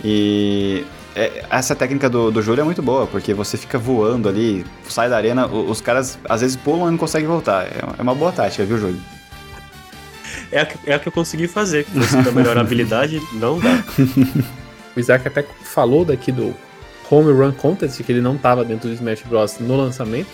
[0.02, 4.64] E é, essa técnica do, do Júlio é muito boa, porque você fica voando ali,
[4.88, 7.64] sai da arena, o- os caras às vezes pulam e não conseguem voltar.
[7.66, 9.17] É é uma boa tática, viu, Júlio?
[10.50, 13.20] É a que, é a que eu consegui fazer, que fosse pra melhorar a habilidade,
[13.34, 13.84] não dá.
[14.96, 16.52] O Isaac até falou daqui do
[17.08, 19.60] Home Run Contest, que ele não estava dentro do Smash Bros.
[19.60, 20.28] no lançamento.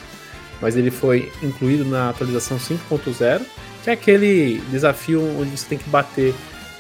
[0.58, 3.42] mas ele foi incluído na atualização 5.0,
[3.82, 6.34] que é aquele desafio onde você tem que bater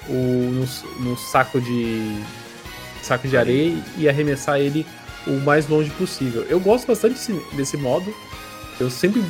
[0.08, 0.66] o, no,
[1.04, 2.16] no saco de
[3.02, 4.86] saco de areia e arremessar ele
[5.26, 6.46] o mais longe possível.
[6.48, 8.14] Eu gosto bastante desse, desse modo.
[8.80, 9.22] Eu sempre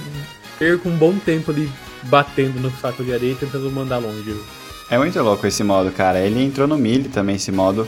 [0.59, 1.69] perco um bom tempo ali
[2.05, 4.35] batendo no saco de areia e tentando mandar longe.
[4.91, 6.21] É muito louco esse modo, cara.
[6.21, 7.87] Ele entrou no Melee também, esse modo.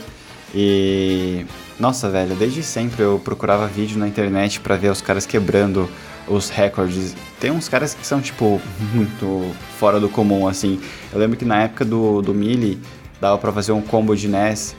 [0.53, 1.45] E.
[1.79, 5.87] Nossa, velho, desde sempre eu procurava vídeo na internet para ver os caras quebrando
[6.27, 7.15] os recordes.
[7.39, 8.59] Tem uns caras que são, tipo,
[8.93, 10.81] muito fora do comum, assim.
[11.13, 12.79] Eu lembro que na época do, do Melee
[13.21, 14.75] dava pra fazer um combo de NES.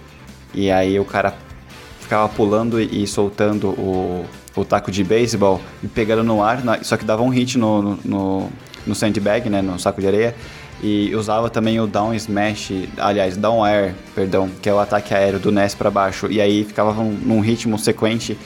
[0.53, 1.35] E aí o cara
[2.01, 4.25] ficava pulando e soltando o,
[4.57, 7.99] o taco de beisebol e pegando no ar, só que dava um hit no, no,
[8.03, 8.53] no
[8.95, 10.35] sandbag, né, no saco de areia.
[10.83, 15.41] E usava também o down smash, aliás, down air, perdão, que é o ataque aéreo
[15.41, 16.29] do NES para baixo.
[16.31, 18.39] E aí ficava num, num ritmo sequente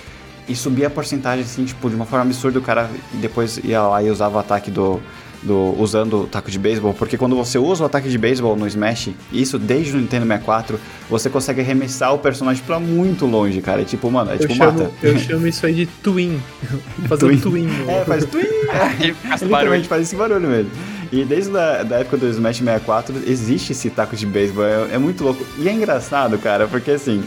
[0.48, 2.58] e subia a porcentagem assim, tipo, de uma forma absurda.
[2.58, 4.98] O cara depois ia lá e usava o ataque do,
[5.42, 8.66] do usando o taco de beisebol, porque quando você usa o ataque de beisebol no
[8.66, 10.78] Smash, isso desde o Nintendo 64,
[11.10, 13.82] você consegue arremessar o personagem para muito longe, cara.
[13.82, 14.90] É tipo, mano, é eu tipo chamo, mata.
[15.02, 16.40] Eu chamo isso aí de twin.
[17.08, 17.68] Fazer um twin.
[17.88, 18.42] É, faz twin.
[19.00, 20.70] Ele faz Literalmente faz esse barulho mesmo.
[21.10, 24.98] E desde a da época do Smash 64 existe esse taco de beisebol, é, é
[24.98, 25.44] muito louco.
[25.58, 27.22] E é engraçado, cara, porque assim,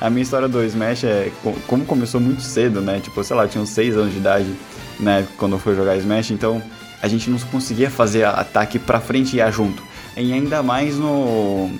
[0.00, 3.00] a minha história do Smash é co- como começou muito cedo, né?
[3.00, 4.50] Tipo, sei lá, eu tinha uns 6 anos de idade,
[4.98, 6.60] né, quando eu fui jogar Smash, então
[7.02, 9.82] a gente não conseguia fazer ataque pra frente e ir junto.
[10.16, 11.70] E ainda mais no,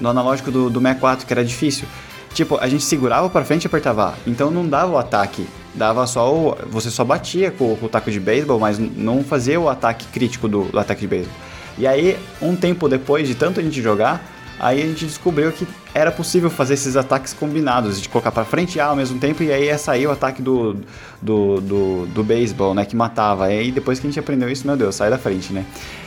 [0.00, 1.86] no analógico do, do 64, que era difícil.
[2.32, 5.46] Tipo, a gente segurava pra frente e apertava A, então não dava o ataque.
[5.74, 6.56] Dava só o.
[6.68, 10.48] Você só batia com, com o taco de beisebol, mas não fazia o ataque crítico
[10.48, 11.36] do, do ataque de beisebol.
[11.78, 14.24] E aí, um tempo depois de tanto a gente jogar,
[14.58, 18.76] aí a gente descobriu que era possível fazer esses ataques combinados, de colocar pra frente
[18.76, 20.76] e A ao mesmo tempo, e aí ia sair o ataque do,
[21.20, 23.52] do, do, do beisebol, né, que matava.
[23.52, 25.64] E aí depois que a gente aprendeu isso, meu Deus, sai da frente, né.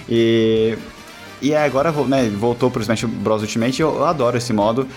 [0.07, 0.77] E,
[1.41, 4.88] e agora né, voltou pro Smash Bros Ultimate, eu, eu adoro esse modo.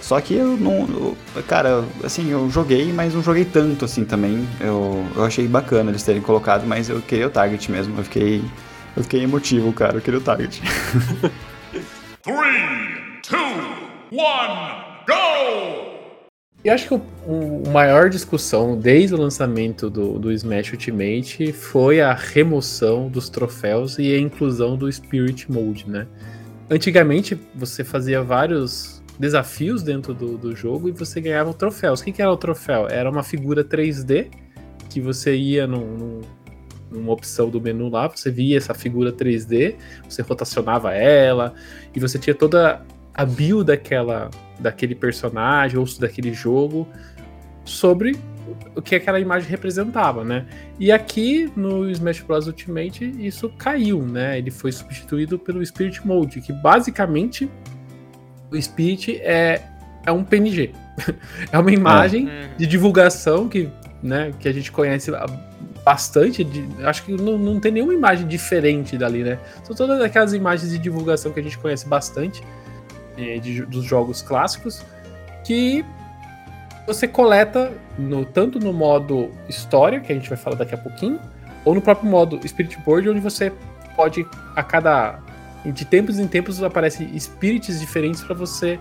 [0.00, 1.16] Só que eu não.
[1.48, 4.46] cara, assim, eu joguei, mas não joguei tanto assim também.
[4.60, 7.98] Eu, eu achei bacana eles terem colocado, mas eu queria o target mesmo.
[7.98, 8.44] Eu fiquei.
[8.96, 9.96] Eu fiquei emotivo, cara.
[9.96, 10.62] Eu queria o target.
[12.22, 15.96] Three, two, one, go!
[16.64, 17.02] E acho que o,
[17.66, 23.98] o maior discussão desde o lançamento do, do Smash Ultimate foi a remoção dos troféus
[23.98, 26.06] e a inclusão do Spirit Mode, né?
[26.68, 32.00] Antigamente você fazia vários desafios dentro do, do jogo e você ganhava troféus.
[32.00, 32.88] O que, que era o troféu?
[32.88, 34.28] Era uma figura 3D
[34.90, 36.20] que você ia num, num-
[36.90, 39.74] numa opção do menu lá, você via essa figura 3D,
[40.08, 41.54] você rotacionava ela
[41.94, 42.80] e você tinha toda
[43.16, 46.86] a build daquela, daquele personagem ou daquele jogo
[47.64, 48.16] sobre
[48.76, 50.46] o que aquela imagem representava, né?
[50.78, 54.38] E aqui no Smash Bros Ultimate isso caiu, né?
[54.38, 57.50] Ele foi substituído pelo Spirit Mode, que basicamente
[58.52, 59.62] o Spirit é,
[60.04, 60.72] é um PNG.
[61.50, 63.68] é uma imagem de divulgação que,
[64.02, 65.10] né, que a gente conhece
[65.84, 66.44] bastante.
[66.44, 69.38] De, acho que não, não tem nenhuma imagem diferente dali, né?
[69.64, 72.42] São todas aquelas imagens de divulgação que a gente conhece bastante
[73.16, 74.84] eh, de- dos jogos clássicos
[75.44, 75.84] que
[76.86, 81.18] você coleta no, tanto no modo história, que a gente vai falar daqui a pouquinho,
[81.64, 83.52] ou no próprio modo Spirit Board, onde você
[83.94, 85.18] pode, a cada.
[85.64, 88.78] De tempos em tempos aparecem spirits diferentes para você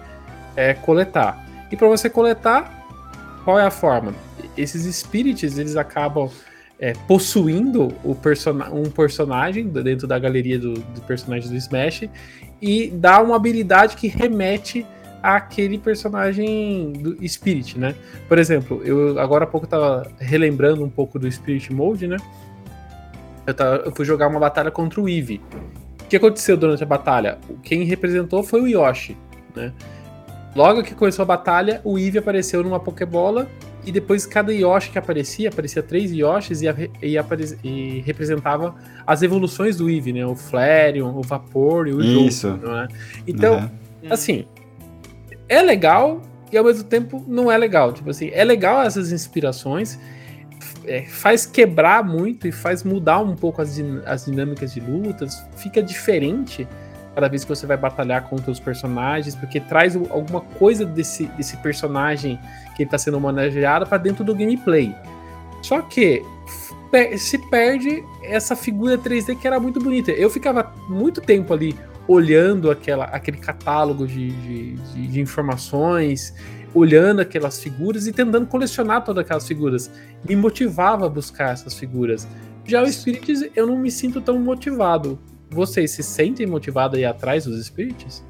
[0.55, 1.43] eh, coletar.
[1.71, 2.85] E para você coletar,
[3.43, 4.13] qual é a forma?
[4.55, 6.29] Esses spirits eles acabam
[6.79, 12.07] é, possuindo o persona um personagem dentro da galeria do, do personagem do Smash
[12.67, 14.83] e dá uma habilidade que remete
[15.21, 17.93] àquele personagem do Spirit, né?
[18.27, 22.17] Por exemplo, eu agora há pouco tava relembrando um pouco do Spirit Mode, né?
[23.45, 25.39] Eu, tava- eu fui jogar uma batalha contra o Eevee.
[26.01, 27.37] O que aconteceu durante a batalha?
[27.61, 29.15] Quem representou foi o Yoshi,
[29.55, 29.71] né?
[30.55, 33.47] Logo que começou a batalha, o Eevee apareceu numa Pokébola
[33.85, 36.65] e depois cada Yoshi que aparecia, aparecia três Yoshis e,
[37.01, 37.15] e
[37.63, 38.75] e representava
[39.05, 40.25] as evoluções do Eevee, né?
[40.25, 42.47] O Flareon, o Vapor e o Isso.
[42.49, 42.87] Jogo, não é?
[43.27, 43.69] Então,
[44.03, 44.07] Uhum.
[44.09, 44.45] assim,
[45.47, 46.21] é legal
[46.51, 47.93] e ao mesmo tempo não é legal.
[47.93, 49.99] Tipo assim, é legal essas inspirações,
[50.85, 55.43] é, faz quebrar muito e faz mudar um pouco as, din- as dinâmicas de lutas,
[55.57, 56.67] fica diferente
[57.13, 61.55] cada vez que você vai batalhar contra os personagens, porque traz alguma coisa desse, desse
[61.57, 62.37] personagem
[62.75, 64.93] que está sendo homenageado para dentro do gameplay.
[65.61, 66.21] Só que
[67.17, 70.11] se perde essa figura 3D que era muito bonita.
[70.11, 71.75] Eu ficava muito tempo ali
[72.07, 76.33] olhando aquela, aquele catálogo de, de, de- de informações,
[76.73, 79.89] olhando aquelas figuras e tentando colecionar todas aquelas figuras.
[80.27, 82.27] Me motivava a buscar essas figuras.
[82.63, 85.19] Já o Spirits, eu não me sinto tão motivado.
[85.49, 88.23] Vocês se sentem motivados a ir atrás dos Spirits?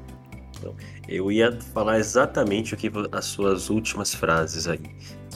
[1.08, 4.80] Eu ia falar exatamente o que as suas últimas frases aí.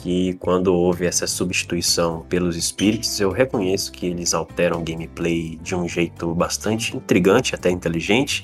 [0.01, 5.75] Que quando houve essa substituição pelos Spirits, eu reconheço que eles alteram o gameplay de
[5.75, 8.43] um jeito bastante intrigante, até inteligente,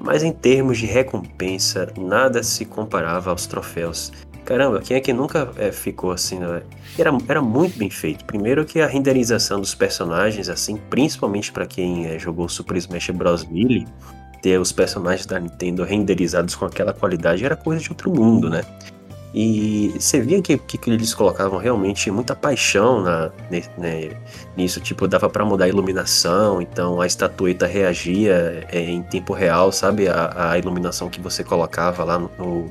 [0.00, 4.12] mas em termos de recompensa, nada se comparava aos troféus.
[4.44, 6.62] Caramba, quem é que nunca é, ficou assim, né?
[6.98, 8.24] Era, era muito bem feito.
[8.26, 13.44] Primeiro que a renderização dos personagens, assim, principalmente para quem é, jogou Super Smash Bros.
[13.46, 13.86] Melee,
[14.44, 18.62] ter os personagens da Nintendo renderizados com aquela qualidade era coisa de outro mundo, né?
[19.32, 23.32] E você via que, que, eles colocavam realmente muita paixão na,
[23.78, 24.10] né,
[24.54, 29.72] nisso, tipo, dava pra mudar a iluminação, então a estatueta reagia é, em tempo real,
[29.72, 30.08] sabe?
[30.08, 32.70] A, a iluminação que você colocava lá no,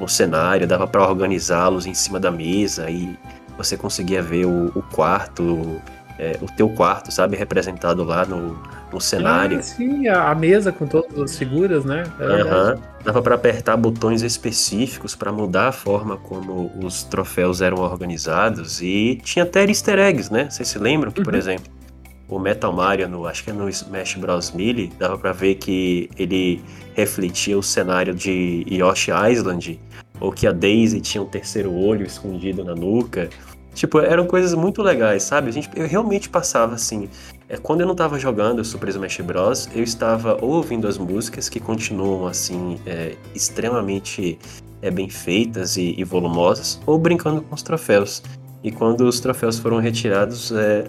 [0.00, 3.14] no, cenário, dava pra organizá-los em cima da mesa e
[3.58, 5.80] você conseguia ver o, o quarto,
[6.20, 7.34] é, o teu quarto, sabe?
[7.34, 8.62] Representado lá no,
[8.92, 9.58] no cenário.
[9.58, 12.04] Ah, sim, a, mesa com todas as figuras, né?
[12.20, 12.78] Aham.
[13.02, 19.18] Dava para apertar botões específicos para mudar a forma como os troféus eram organizados e
[19.24, 20.50] tinha até easter eggs, né?
[20.50, 21.38] Vocês se lembram que, por Uhum.
[21.38, 21.72] exemplo,
[22.28, 24.52] o Metal Mario, no, acho que é no Smash Bros.
[24.52, 26.62] Melee, dava para ver que ele
[26.94, 29.80] refletia o cenário de Yoshi Island,
[30.20, 33.30] ou que a Daisy tinha um terceiro olho escondido na nuca.
[33.74, 35.48] Tipo, eram coisas muito legais, sabe?
[35.48, 37.08] A gente, eu realmente passava assim.
[37.48, 41.58] É, quando eu não estava jogando Super Smash Bros, eu estava ouvindo as músicas que
[41.58, 44.38] continuam assim, é, extremamente
[44.82, 48.22] é, bem feitas e, e volumosas, ou brincando com os troféus.
[48.62, 50.84] E quando os troféus foram retirados, é,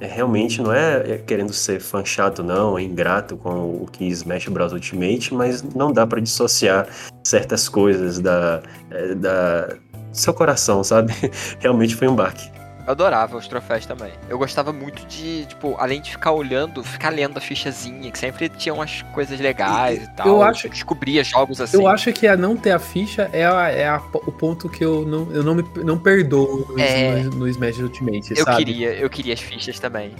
[0.00, 4.06] é, realmente não é, é querendo ser fã chato, não, é ingrato com o que
[4.06, 6.88] Smash Bros Ultimate, mas não dá para dissociar
[7.22, 9.76] certas coisas da, é, da
[10.12, 11.12] seu coração, sabe?
[11.60, 12.50] Realmente foi um baque.
[12.86, 14.10] Eu adorava os troféus também.
[14.28, 18.48] Eu gostava muito de, tipo, além de ficar olhando, ficar lendo a fichazinha, que sempre
[18.48, 20.26] tinha umas coisas legais e tal.
[20.26, 21.76] eu acho- Descobria jogos assim.
[21.76, 24.84] Eu acho que a não ter a ficha é, a- é a- o ponto que
[24.84, 27.22] eu não, eu não, me, não perdoo no, É.
[27.22, 28.56] no, no Smash Ultimate, Eu sabe?
[28.64, 30.12] queria, eu queria as fichas também.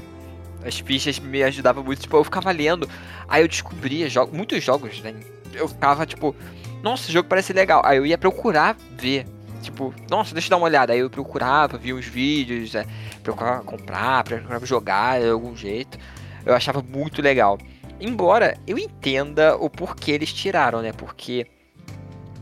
[0.64, 2.86] As fichas me ajudavam muito, tipo, eu ficava lendo,
[3.26, 5.14] aí eu descobria jogos, muitos jogos, né?
[5.54, 6.36] Eu ficava, tipo,
[6.82, 7.80] nossa, esse jogo parece legal.
[7.84, 9.24] Aí eu ia procurar ver.
[9.60, 10.92] Tipo, nossa, deixa eu dar uma olhada.
[10.92, 12.86] Aí eu procurava, via uns vídeos, é,
[13.22, 15.98] procurava comprar, procurava jogar de algum jeito.
[16.44, 17.58] Eu achava muito legal.
[18.00, 20.92] Embora eu entenda o porquê eles tiraram, né?
[20.92, 21.46] Porque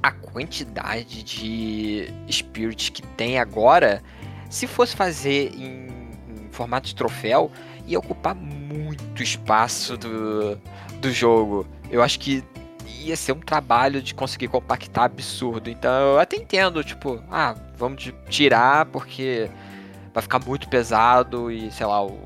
[0.03, 4.03] a quantidade de spirits que tem agora,
[4.49, 5.89] se fosse fazer em,
[6.29, 7.51] em formato de troféu,
[7.87, 10.57] ia ocupar muito espaço do,
[11.01, 11.67] do jogo.
[11.91, 12.45] Eu acho que
[13.05, 15.69] ia ser um trabalho de conseguir compactar absurdo.
[15.71, 19.49] Então eu até entendo, tipo, ah, vamos tirar porque
[20.15, 22.19] vai ficar muito pesado e sei lá, o-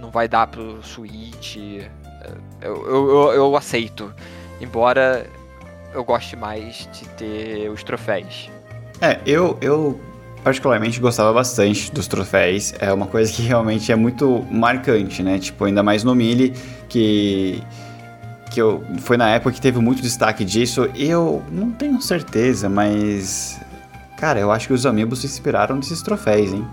[0.00, 1.56] não vai dar pro Switch.
[1.56, 4.12] Eu, eu, eu, eu aceito.
[4.60, 5.26] Embora
[5.94, 8.50] eu goste mais de ter os troféus.
[9.00, 10.00] É, eu, eu
[10.44, 12.72] particularmente gostava bastante dos troféus.
[12.78, 15.38] É uma coisa que realmente é muito marcante, né?
[15.38, 16.52] Tipo, ainda mais no Melee,
[16.88, 17.62] que
[18.58, 20.90] que eu, foi na época que teve muito destaque disso.
[20.96, 23.60] Eu não tenho certeza, mas
[24.18, 26.66] cara, eu acho que os amigos se inspiraram nesses troféus, hein?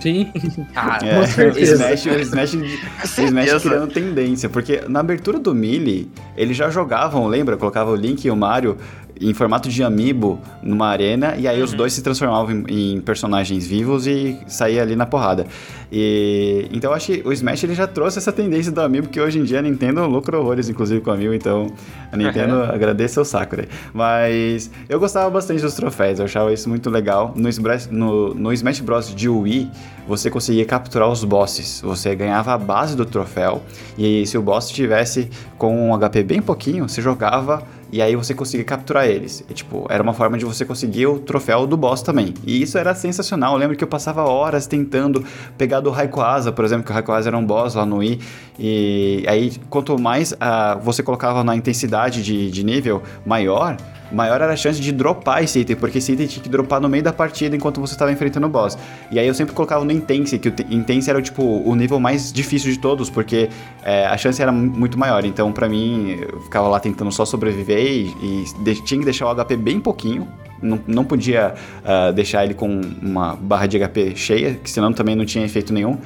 [0.00, 0.32] Sim.
[0.74, 1.94] Ah, É, Com certeza.
[1.94, 7.26] Smash, o Smash, o Smash criando tendência, porque na abertura do Melee, eles já jogavam,
[7.26, 7.56] lembra?
[7.56, 8.76] Colocava o Link e o Mario
[9.20, 11.78] em formato de amiibo numa arena, e aí os Uhum.
[11.78, 15.46] dois se transformavam em, em personagens vivos e saía ali na porrada.
[15.92, 19.20] E então eu acho que o Smash ele já trouxe essa tendência do amiibo, que
[19.20, 21.68] hoje em dia a Nintendo lucra horrores, inclusive com o amiibo, então
[22.10, 23.64] a Nintendo agradece o saco, né?
[23.92, 27.32] Mas eu gostava bastante dos troféus, eu achava isso muito legal.
[27.36, 29.14] No Smash, no, no Smash Bros.
[29.14, 29.70] de Wii,
[30.08, 31.80] você conseguia capturar os bosses.
[31.82, 33.62] Você ganhava a base do troféu.
[33.96, 37.62] E se o boss tivesse com um HP bem pouquinho, você jogava
[37.92, 39.44] e aí você conseguia capturar eles.
[39.48, 42.34] E, tipo, era uma forma de você conseguir o troféu do boss também.
[42.44, 43.54] E isso era sensacional.
[43.54, 45.24] Eu lembro que eu passava horas tentando
[45.56, 48.20] pegar do Rayquaza, por exemplo, que o Rayquaza era um boss lá no Wii.
[48.58, 53.76] E aí, quanto mais ah, você colocava na intensidade de, de nível maior,
[54.14, 56.88] maior era a chance de dropar esse item, porque esse item tinha que dropar no
[56.88, 58.78] meio da partida enquanto você estava enfrentando o boss.
[59.10, 61.98] E aí eu sempre colocava no Intense, que o te- Intense era tipo o nível
[62.00, 63.48] mais difícil de todos, porque
[63.82, 65.24] é, a chance era mu- muito maior.
[65.24, 69.34] Então, pra mim, eu ficava lá tentando só sobreviver e, e tinha que deixar o
[69.34, 70.26] HP bem pouquinho.
[70.62, 71.54] Não, não podia
[71.84, 75.72] ah, deixar ele com uma barra de HP cheia, que senão também não tinha efeito
[75.74, 75.98] nenhum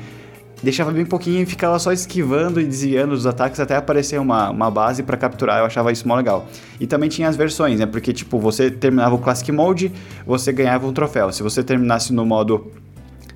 [0.63, 4.71] deixava bem pouquinho e ficava só esquivando e desviando dos ataques até aparecer uma, uma
[4.71, 5.59] base pra capturar.
[5.59, 6.47] Eu achava isso mó legal.
[6.81, 7.87] E também tinha as versões, né?
[7.87, 9.93] Porque, tipo, você terminava o Classic Mode,
[10.27, 11.33] você ganhava um troféu.
[11.33, 12.71] Se você terminasse no modo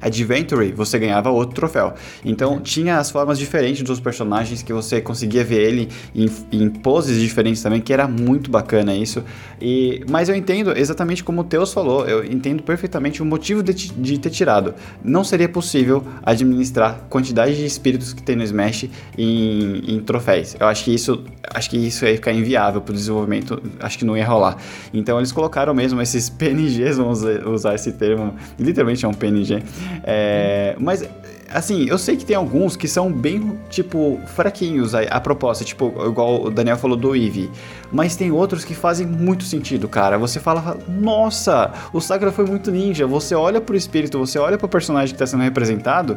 [0.02, 1.94] Adventure, você ganhava outro troféu.
[2.24, 7.20] Então tinha as formas diferentes dos personagens que você conseguia ver ele em, em poses
[7.20, 9.22] diferentes também, que era muito bacana isso.
[9.60, 13.72] E, mas eu entendo exatamente como o Teus falou, eu entendo perfeitamente o motivo de,
[13.72, 14.74] de ter tirado.
[15.04, 20.56] Não seria possível administrar quantidade de espíritos que tem no Smash em, em troféus.
[20.58, 21.24] Eu acho que isso
[21.54, 24.56] acho que isso ia ficar inviável para o desenvolvimento, acho que não ia rolar.
[24.92, 29.62] Então eles colocaram mesmo esses PNGs, vamos usar esse termo, literalmente é um PNG.
[30.04, 31.08] É, mas
[31.52, 35.92] assim, eu sei que tem alguns que são bem, tipo, fraquinhos a, a proposta, tipo,
[36.06, 37.50] igual o Daniel falou do Eevee.
[37.92, 40.18] Mas tem outros que fazem muito sentido, cara.
[40.18, 43.06] Você fala, nossa, o Sakura foi muito ninja.
[43.06, 46.16] Você olha pro espírito, você olha pro personagem que tá sendo representado,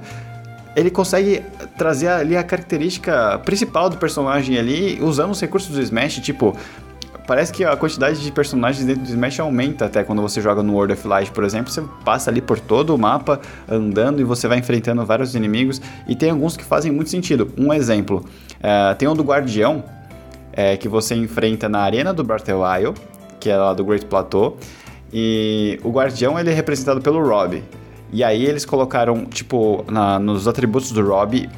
[0.76, 1.42] ele consegue
[1.78, 6.56] trazer ali a característica principal do personagem ali, usando os recursos do Smash, tipo,
[7.26, 10.74] parece que a quantidade de personagens dentro do Smash aumenta até quando você joga no
[10.74, 11.72] World of Light, por exemplo.
[11.72, 15.82] Você passa ali por todo o mapa andando e você vai enfrentando vários inimigos.
[16.08, 17.52] E tem alguns que fazem muito sentido.
[17.58, 18.26] Um exemplo:
[18.62, 19.84] é, tem um do Guardião,
[20.54, 22.94] é, que você enfrenta na arena do Breath Isle,
[23.40, 24.58] que é lá do Great Plateau.
[25.12, 27.64] E o Guardião ele é representado pelo Rob.
[28.12, 31.50] E aí eles colocaram, tipo, na, nos atributos do Rob,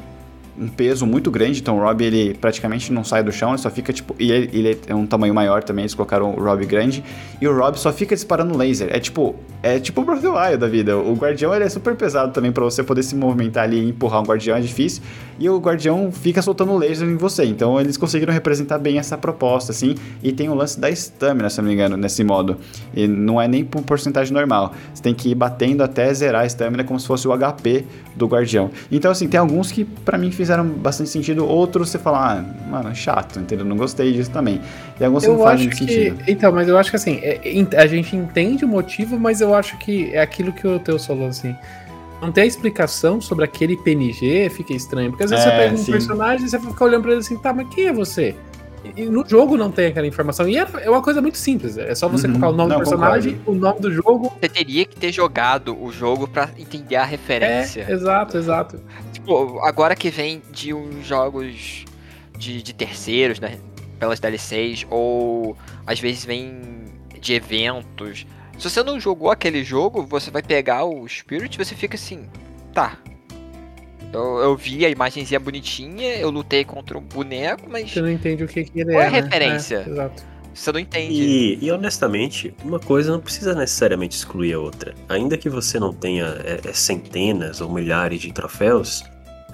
[0.60, 3.70] um peso muito grande, então o Rob ele praticamente não sai do chão, ele só
[3.70, 4.14] fica tipo.
[4.18, 7.04] E ele, ele é um tamanho maior também, eles colocaram o Rob grande.
[7.40, 8.88] E o Rob só fica disparando laser.
[8.90, 9.34] É tipo.
[9.60, 10.96] É tipo o Wild da vida.
[10.96, 14.20] O guardião ele é super pesado também para você poder se movimentar ali e empurrar
[14.20, 15.02] um guardião é difícil.
[15.36, 17.44] E o guardião fica soltando laser em você.
[17.44, 19.96] Então eles conseguiram representar bem essa proposta, assim.
[20.22, 22.56] E tem o lance da stamina, se não me engano, nesse modo.
[22.94, 24.72] E não é nem por porcentagem normal.
[24.94, 27.84] Você tem que ir batendo até zerar a stamina como se fosse o HP
[28.14, 28.70] do guardião.
[28.90, 31.46] Então, assim, tem alguns que para mim fizeram bastante sentido.
[31.46, 33.64] Outros você fala, ah, mano, chato, entendeu?
[33.64, 34.60] Não gostei disso também.
[34.98, 36.18] E alguns eu não fazem que, sentido.
[36.26, 39.54] Então, mas eu acho que assim, é- é- a gente entende o motivo, mas eu
[39.54, 41.54] acho que é aquilo que o Teu falou, assim.
[42.20, 45.10] Não tem a explicação sobre aquele PNG, fica estranho.
[45.10, 45.92] Porque às vezes É, você pega um sim.
[45.92, 48.34] personagem e você fica olhando pra ele assim, tá, mas quem é você?
[48.96, 50.48] E no jogo não tem aquela informação.
[50.48, 51.76] E é, é uma coisa muito simples.
[51.76, 52.34] É só você Uhum.
[52.34, 54.32] colocar o nome Não, do personagem, o nome do jogo.
[54.40, 57.84] Você teria que ter jogado o jogo pra entender a referência.
[57.88, 58.80] É, exato, exato.
[59.28, 61.84] Tipo, agora que vem de uns jogos
[62.38, 63.58] de, de terceiros, né?
[63.98, 65.54] Pelas DLCs, ou
[65.86, 66.62] às vezes vem
[67.20, 68.26] de eventos.
[68.56, 72.26] Se você não jogou aquele jogo, você vai pegar o Spirit e você fica assim,
[72.72, 72.96] tá.
[74.14, 78.44] Eu, eu vi a imagenzinha bonitinha, eu lutei contra um boneco, mas Você não entende
[78.44, 79.08] o que, que ele Qual é é.
[79.08, 79.20] a né?
[79.20, 79.84] referência?
[79.86, 80.22] É, exato.
[80.54, 81.22] você não entende.
[81.22, 84.94] E, e, honestamente, uma coisa não precisa necessariamente excluir a outra.
[85.06, 89.04] Ainda que você não tenha é, é, centenas ou milhares de troféus,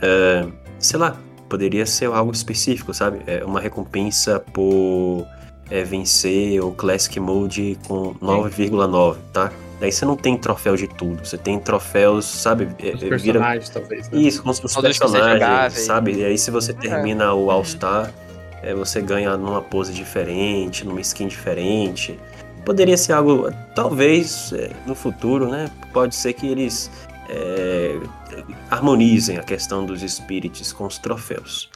[0.05, 0.47] é,
[0.79, 1.17] sei lá,
[1.49, 3.21] poderia ser algo específico, sabe?
[3.27, 5.27] É uma recompensa por
[5.71, 9.51] é, vencer o Classic Mode com 9,9, tá?
[9.81, 12.69] Daí você não tem troféu de tudo, você tem troféus, sabe?
[12.79, 14.09] É, Os é, vira personagens, talvez.
[14.11, 14.21] Né?
[14.21, 15.87] isso, com os você personagens, jogáveis.
[15.87, 16.13] sabe?
[16.13, 18.13] E aí se você termina o All-Star,
[18.63, 22.19] é, você ganha numa pose diferente, numa skin diferente.
[22.65, 25.71] Poderia ser algo, talvez, é, no futuro, né?
[25.93, 26.91] Pode ser que eles
[27.29, 27.99] é,
[28.71, 31.71] harmonizem a questão dos spirits com os troféus.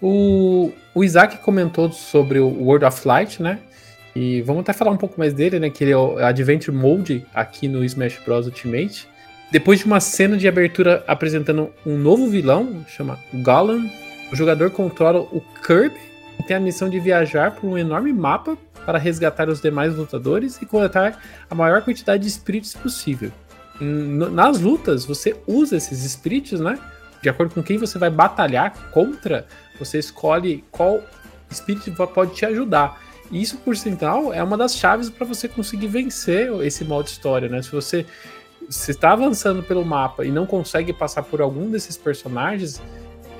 [0.00, 3.58] O, o Isaac comentou sobre o World of Light, né?
[4.14, 5.70] E vamos até falar um pouco mais dele, né?
[5.70, 8.46] Que ele é o Adventure Mode aqui no Smash Bros.
[8.46, 9.08] Ultimate.
[9.50, 13.88] Depois de uma cena de abertura apresentando um novo vilão, chama Golan,
[14.30, 15.98] o jogador controla o Kirby
[16.38, 20.60] e tem a missão de viajar por um enorme mapa para resgatar os demais lutadores
[20.60, 23.32] e coletar a maior quantidade de espíritos possível.
[23.80, 26.78] Nas lutas, você usa esses espíritos, né?
[27.22, 29.46] De acordo com quem você vai batalhar contra,
[29.78, 31.02] você escolhe qual
[31.50, 33.00] espírito pode te ajudar.
[33.30, 37.48] E isso, por sinal, é uma das chaves para você conseguir vencer esse modo história,
[37.48, 37.62] né?
[37.62, 38.06] Se você
[38.68, 42.82] está avançando pelo mapa e não consegue passar por algum desses personagens,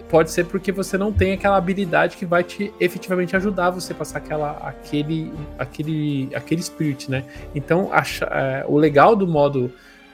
[0.09, 3.97] pode ser porque você não tem aquela habilidade que vai te efetivamente ajudar você a
[3.97, 7.25] passar aquela, aquele, aquele, aquele spirit, né?
[7.55, 9.73] Então, a é, o legal do modo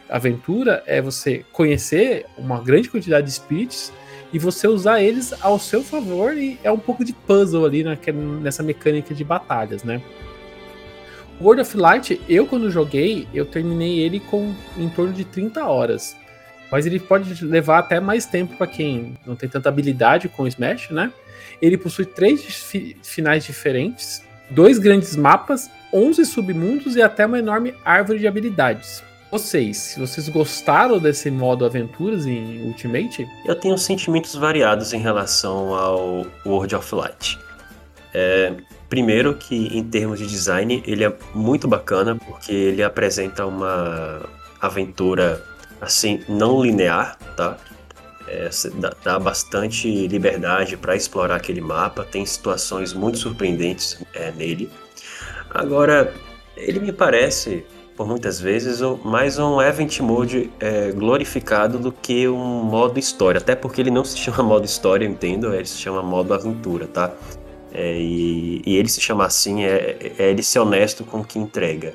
[0.09, 3.93] aventura é você conhecer uma grande quantidade de spirits
[4.33, 8.13] e você usar eles ao seu favor e é um pouco de puzzle ali naque-
[8.13, 10.01] nessa mecânica de batalhas, né?
[11.41, 16.17] World of Light, eu quando joguei, eu terminei ele com em torno de 30 horas.
[16.71, 20.49] Mas ele pode levar até mais tempo para quem não tem tanta habilidade com o
[20.49, 21.13] Smash, né?
[21.61, 27.75] Ele possui três fi- finais diferentes, dois grandes mapas, 11 submundos e até uma enorme
[27.85, 29.03] árvore de habilidades.
[29.35, 35.75] Vocês, se vocês gostaram desse modo aventuras em Ultimate, Eu tenho sentimentos variados em relação
[35.75, 37.37] ao World of Light.
[38.15, 38.55] É,
[38.89, 44.25] primeiro que em termos de design ele é muito bacana porque ele apresenta uma
[44.61, 45.45] aventura
[45.81, 47.59] assim, não linear, tá?
[48.29, 54.71] É, dá, dá bastante liberdade para explorar aquele mapa, tem situações muito surpreendentes é, nele.
[55.51, 56.15] Agora,
[56.57, 57.67] ele me parece,
[57.97, 63.39] por muitas vezes, mais um Event Mode é, glorificado do que um modo história.
[63.39, 66.87] Até porque ele não se chama modo história, eu entendo, ele se chama modo aventura,
[66.87, 67.13] tá?
[67.73, 71.39] É, e, e ele se chama assim é, é ele ser honesto com o que
[71.39, 71.95] entrega.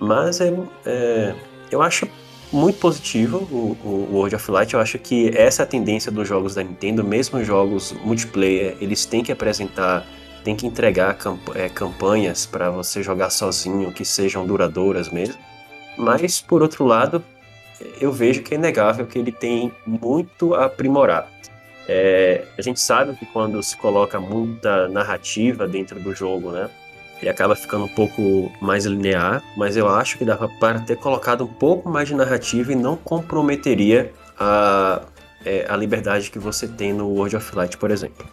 [0.00, 0.52] Mas é,
[0.84, 1.34] é,
[1.70, 2.08] eu acho
[2.52, 4.74] muito positivo o, o World of Light.
[4.74, 8.76] Eu acho que essa é a tendência dos jogos da Nintendo, mesmo os jogos multiplayer,
[8.80, 10.06] eles têm que apresentar,
[10.44, 15.36] têm que entregar camp- é, campanhas para você jogar sozinho, que sejam duradouras mesmo.
[15.96, 17.24] Mas, por outro lado,
[18.00, 21.28] eu vejo que é inegável que ele tem muito a aprimorar.
[21.88, 26.70] É, a gente sabe que quando se coloca muita narrativa dentro do jogo, né?
[27.20, 31.44] Ele acaba ficando um pouco mais linear, mas eu acho que dava para ter colocado
[31.44, 35.02] um pouco mais de narrativa e não comprometeria a,
[35.44, 38.26] é, a liberdade que você tem no World of Light, por exemplo.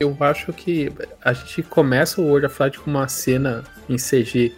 [0.00, 0.90] Eu acho que
[1.22, 4.50] a gente começa o World of Light com uma cena em CG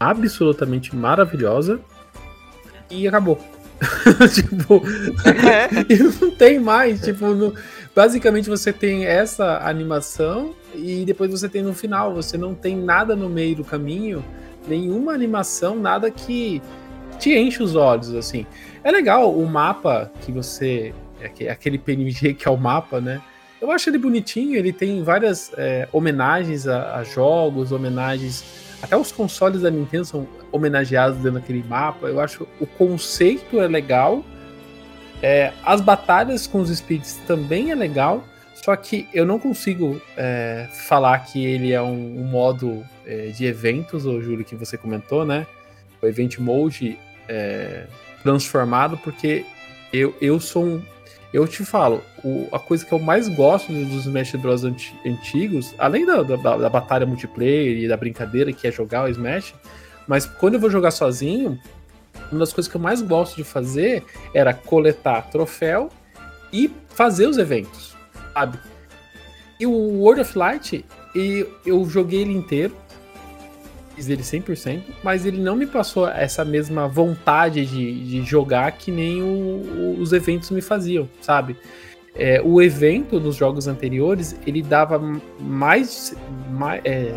[0.00, 1.78] absolutamente maravilhosa
[2.90, 3.38] e acabou.
[4.34, 4.82] tipo,
[5.90, 7.02] e não tem mais.
[7.02, 7.54] Tipo, no-
[7.94, 12.14] basicamente você tem essa animação e depois você tem no final.
[12.14, 14.24] Você não tem nada no meio do caminho,
[14.66, 16.62] nenhuma animação, nada que
[17.18, 18.46] te enche os olhos, assim.
[18.82, 20.94] É legal o mapa que você.
[21.22, 23.20] aque- Aquele PNG que é o mapa, né?
[23.60, 28.44] Eu acho ele bonitinho, ele tem várias é, homenagens a, a jogos, homenagens.
[28.80, 32.06] Até os consoles da Nintendo são homenageados dentro daquele mapa.
[32.06, 34.24] Eu acho o conceito é legal.
[35.20, 38.24] É, as batalhas com os Spirits também é legal.
[38.54, 43.46] Só que eu não consigo é, falar que ele é um, um modo é, de
[43.46, 45.46] eventos, ô Júlio, que você comentou, né?
[46.02, 46.98] O Event Mode
[47.28, 47.86] é,
[48.22, 49.44] transformado, porque
[49.92, 50.82] eu, eu sou um.
[51.32, 54.64] Eu te falo, o- a coisa que eu mais gosto dos Smash Bros.
[54.64, 59.08] anti- antigos, além da, da, da batalha multiplayer e da brincadeira que é jogar o
[59.08, 59.54] Smash,
[60.06, 61.58] mas quando eu vou jogar sozinho,
[62.32, 64.02] uma das coisas que eu mais gosto de fazer
[64.34, 65.90] era coletar troféu
[66.52, 67.94] e fazer os eventos,
[68.32, 68.58] sabe?
[69.60, 72.74] E o World of Light, e eu joguei ele inteiro,
[73.98, 78.92] fiz ele 100%, mas ele não me passou essa mesma vontade de, de jogar que
[78.92, 81.56] nem o- o- os eventos me faziam, sabe?
[82.14, 85.00] É, o evento nos jogos anteriores, ele dava
[85.40, 86.14] mais...
[86.50, 87.12] mais é,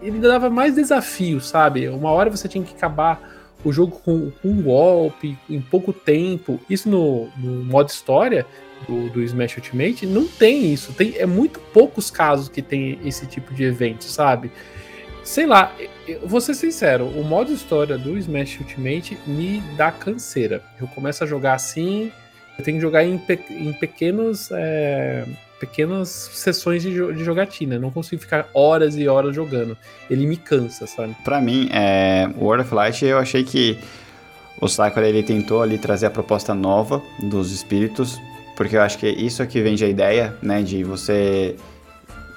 [0.00, 1.88] ele dava mais desafio, sabe?
[1.88, 3.20] Uma hora você tinha que acabar
[3.64, 6.58] o jogo com, com um golpe, em pouco tempo.
[6.68, 8.44] Isso no, no modo história
[8.88, 10.92] do, do Smash Ultimate não tem isso.
[10.94, 14.50] Tem, é muito poucos casos que tem esse tipo de evento, sabe?
[15.24, 15.72] Sei lá,
[16.06, 20.62] eu vou ser sincero, o modo história do Smash Ultimate me dá canseira.
[20.80, 22.10] Eu começo a jogar assim,
[22.58, 24.50] eu tenho que jogar em, pe- em pequenos.
[24.52, 25.24] é,
[25.60, 27.76] pequenas sessões de, jo- de jogatina.
[27.76, 29.76] Eu não consigo ficar horas e horas jogando.
[30.10, 31.14] Ele me cansa, sabe?
[31.22, 33.78] Pra mim, é, World of Light, eu achei que
[34.60, 38.18] o Sakura ele tentou ali trazer a proposta nova dos espíritos,
[38.56, 41.54] porque eu acho que isso é que vende a ideia, né, de você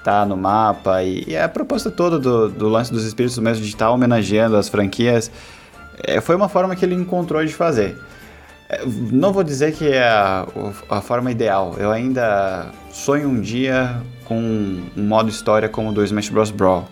[0.06, 3.70] tá no mapa e, e a proposta toda do, do lance dos espíritos mesmo de
[3.70, 5.32] estar homenageando as franquias,
[6.04, 7.98] é, foi uma forma que ele encontrou de fazer.
[8.68, 10.46] É, Não vou dizer que é a,
[10.88, 11.74] a forma ideal.
[11.76, 14.38] Eu ainda sonho um dia com
[14.96, 16.52] um modo história como o do Smash Bros.
[16.52, 16.88] Brawl.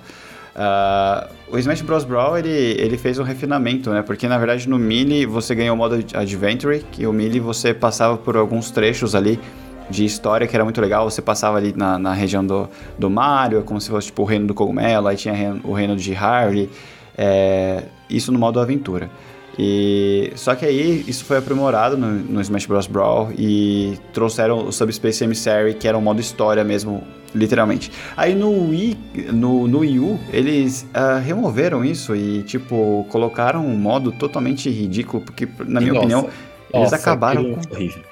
[0.56, 2.02] Ah, o Smash Bros.
[2.02, 4.02] Brawl ele, ele fez um refinamento, né?
[4.02, 8.16] Porque na verdade no Melee você ganhou o modo Adventure, que o Melee você passava
[8.16, 9.38] por alguns trechos ali
[9.90, 11.08] de história que era muito legal.
[11.10, 12.68] Você passava ali na, na região do,
[12.98, 15.96] do Mario, como se fosse tipo o reino do cogumelo, aí tinha reino- o reino
[15.96, 16.68] de Harley.
[17.16, 19.10] é, isso no modo aventura.
[19.56, 24.72] E só que aí isso foi aprimorado no, no Smash Bros Brawl e trouxeram o
[24.72, 27.92] Subspace Emissary, que era um modo história mesmo, literalmente.
[28.16, 28.98] Aí no Wii,
[29.32, 35.22] no, no Wii U, eles ah, removeram isso e tipo colocaram um modo totalmente ridículo,
[35.22, 36.20] porque na minha Nossa, opinião
[36.72, 38.02] eles nossa, acabaram com Horrível.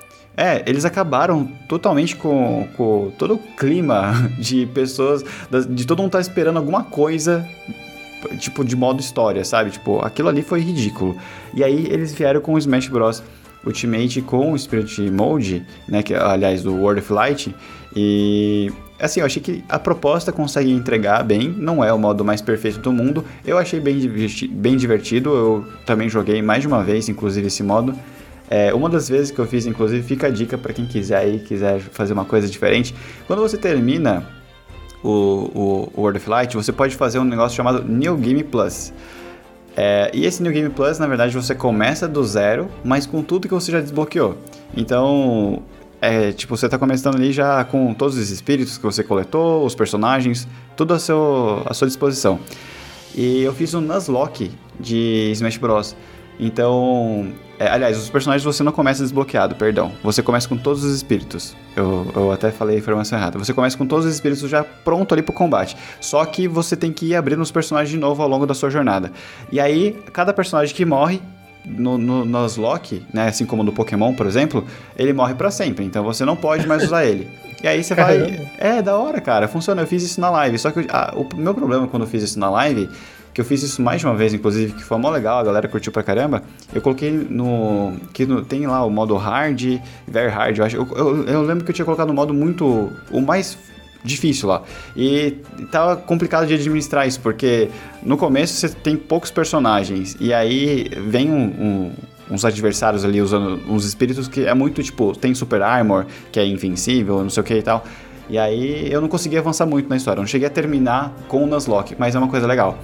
[0.42, 5.24] É, eles acabaram totalmente com, com todo o clima de pessoas,
[5.70, 7.46] de todo mundo tá esperando alguma coisa,
[8.38, 9.70] tipo, de modo história, sabe?
[9.70, 11.16] Tipo, aquilo ali foi ridículo.
[11.54, 13.22] E aí eles vieram com o Smash Bros.
[13.64, 16.02] Ultimate com o Spirit Mode, né?
[16.02, 17.54] Que, aliás, do World of Light.
[17.94, 22.40] E assim, eu achei que a proposta consegue entregar bem, não é o modo mais
[22.42, 23.24] perfeito do mundo.
[23.44, 27.62] Eu achei bem, diverti- bem divertido, eu também joguei mais de uma vez, inclusive, esse
[27.62, 27.94] modo.
[28.50, 31.38] É, uma das vezes que eu fiz, inclusive, fica a dica para quem quiser aí,
[31.38, 32.94] quiser fazer uma coisa diferente.
[33.26, 34.26] Quando você termina
[35.02, 38.92] o, o, World of Light, você pode fazer um negócio chamado New Game Plus.
[39.76, 43.48] É, e esse New Game Plus, na verdade, você começa do zero, mas com tudo
[43.48, 44.36] que você já desbloqueou.
[44.76, 45.62] Então,
[46.00, 49.74] é, tipo, você tá começando ali já com todos os espíritos que você coletou, os
[49.74, 52.38] personagens, tudo a, seu, à sua disposição.
[53.14, 55.96] E eu fiz um Nuzlocke de Smash Bros.
[56.40, 57.32] Então,
[57.64, 59.92] é, aliás, os personagens você não começa desbloqueado, perdão.
[60.02, 61.54] Você começa com todos os espíritos.
[61.76, 63.38] Eu, eu até falei a informação errada.
[63.38, 65.76] Você começa com todos os espíritos já pronto ali pro combate.
[66.00, 68.70] Só que você tem que ir abrindo os personagens de novo ao longo da sua
[68.70, 69.12] jornada.
[69.50, 71.20] E aí, cada personagem que morre,
[71.64, 74.64] no, no Nuzlocke, né, assim como no Pokémon, por exemplo,
[74.96, 77.28] ele morre para sempre, então você não pode mais usar ele.
[77.62, 78.18] E aí você vai.
[78.18, 78.50] Caramba.
[78.58, 79.82] É, da hora, cara, funciona.
[79.82, 80.58] Eu fiz isso na live.
[80.58, 82.90] Só que eu- ah, o meu problema quando eu fiz isso na live,
[83.32, 85.66] que eu fiz isso mais de uma vez, inclusive, que foi mó legal, a galera
[85.68, 86.42] curtiu pra caramba.
[86.74, 87.94] Eu coloquei no.
[88.12, 90.76] que no- tem lá o modo hard, very hard, eu acho.
[90.76, 92.90] Eu, eu- eu lembro que eu tinha colocado no modo muito.
[93.10, 93.56] o mais
[94.04, 94.62] difícil lá.
[94.96, 95.36] E
[95.70, 97.68] tava complicado de administrar isso, porque
[98.02, 101.92] no começo você tem poucos personagens, e aí vem um- um-
[102.34, 106.44] uns adversários ali usando uns espíritos que é muito tipo, tem Super Armor, que é
[106.46, 107.84] invencível, não sei o que e tal.
[108.28, 111.46] E aí eu não consegui avançar muito na história, não cheguei a terminar com o
[111.46, 112.78] Nuzlocke, mas é uma coisa legal.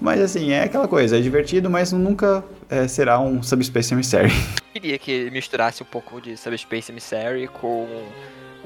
[0.00, 4.30] Mas assim, é aquela coisa, é divertido, mas nunca é, será um Subspace Emissary.
[4.72, 7.86] Queria que misturasse um pouco de Subspace Emissary com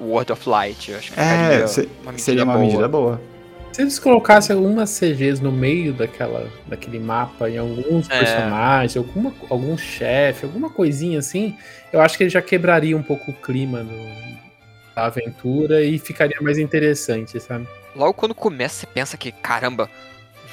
[0.01, 0.91] World of Light.
[0.91, 2.65] Eu acho que É, se- uma seria uma boa.
[2.67, 3.21] medida boa.
[3.73, 8.19] Se eles colocassem algumas CGs no meio daquela, daquele mapa, em alguns É.
[8.19, 11.57] personagens, alguma, algum chefe, alguma coisinha assim,
[11.91, 14.43] eu acho que ele já quebraria um pouco o clima do-
[14.95, 17.67] da aventura e ficaria mais interessante, sabe?
[17.97, 19.89] Logo quando começa, você pensa que, caramba,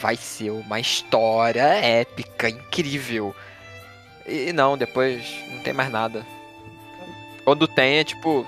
[0.02, 3.36] vai ser uma história épica, incrível.
[4.28, 6.26] E não, depois não tem mais nada.
[7.44, 8.46] Quando tem, é tipo.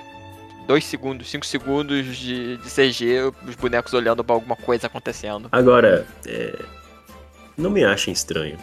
[0.64, 5.48] Dois segundos, cinco segundos de, de CG, os bonecos olhando pra alguma coisa acontecendo.
[5.50, 6.56] Agora, é,
[7.58, 8.56] não me achem estranho.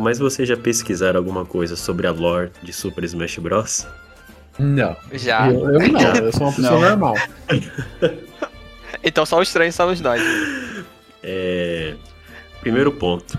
[0.00, 3.86] Mas vocês já pesquisaram alguma coisa sobre a lore de Super Smash Bros?
[4.58, 4.96] Não.
[5.12, 5.52] Já.
[5.52, 7.14] Eu, eu não, eu sou uma pessoa normal.
[9.04, 10.22] Então só os estranhos somos nós.
[11.22, 11.96] É,
[12.60, 13.38] primeiro ponto.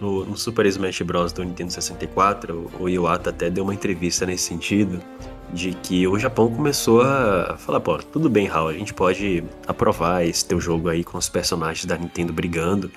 [0.00, 1.32] No, no Super Smash Bros.
[1.32, 5.00] do Nintendo 64, o Iwata até deu uma entrevista nesse sentido,
[5.52, 10.26] de que o Japão começou a falar, pô, tudo bem, Raul, a gente pode aprovar
[10.26, 12.90] esse teu jogo aí com os personagens da Nintendo brigando,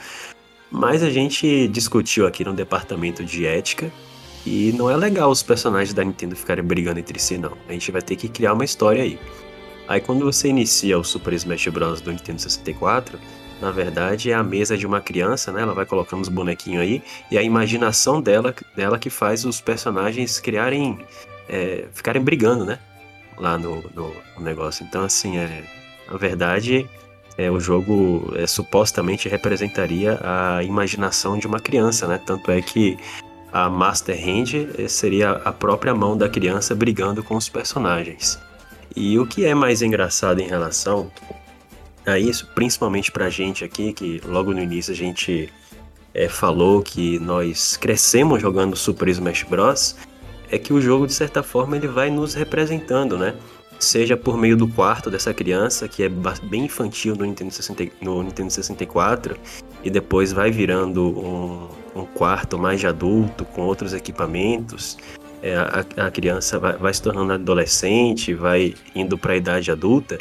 [0.72, 3.92] mas a gente discutiu aqui no departamento de ética
[4.46, 7.58] e não é legal os personagens da Nintendo ficarem brigando entre si, não.
[7.68, 9.20] A gente vai ter que criar uma história aí.
[9.88, 12.02] Aí quando você inicia o Super Smash Bros.
[12.02, 13.20] do Nintendo 64,
[13.62, 15.62] na verdade é a mesa de uma criança, né?
[15.62, 17.02] Ela vai colocando os bonequinhos aí
[17.32, 21.00] e a imaginação dela, dela que faz os personagens criarem,
[21.48, 22.80] é, ficarem brigando, né?
[23.38, 24.86] Lá no, no- no negócio.
[24.88, 25.64] Então assim, é,
[26.12, 26.88] na verdade,
[27.38, 32.20] é, o jogo é, supostamente representaria a imaginação de uma criança, né?
[32.26, 32.98] Tanto é que
[33.52, 38.38] a Master Hand eh, seria a própria mão da criança brigando com os personagens.
[38.94, 41.10] E o que é mais engraçado em relação
[42.06, 45.50] a isso, principalmente pra gente aqui, que logo no início a gente
[46.14, 49.96] eh, falou que nós crescemos jogando Super Smash Bros,
[50.50, 53.36] é que o jogo, de certa forma, ele vai nos representando, né?
[53.80, 58.24] Seja por meio do quarto dessa criança, que é bem infantil no Nintendo, 60, no
[58.24, 59.36] Nintendo 64,
[59.84, 61.68] e depois vai virando um,
[62.02, 64.98] um quarto mais de adulto, com outros equipamentos.
[65.42, 70.18] É, a, a criança vai, vai se tornando adolescente, vai indo para a idade adulta.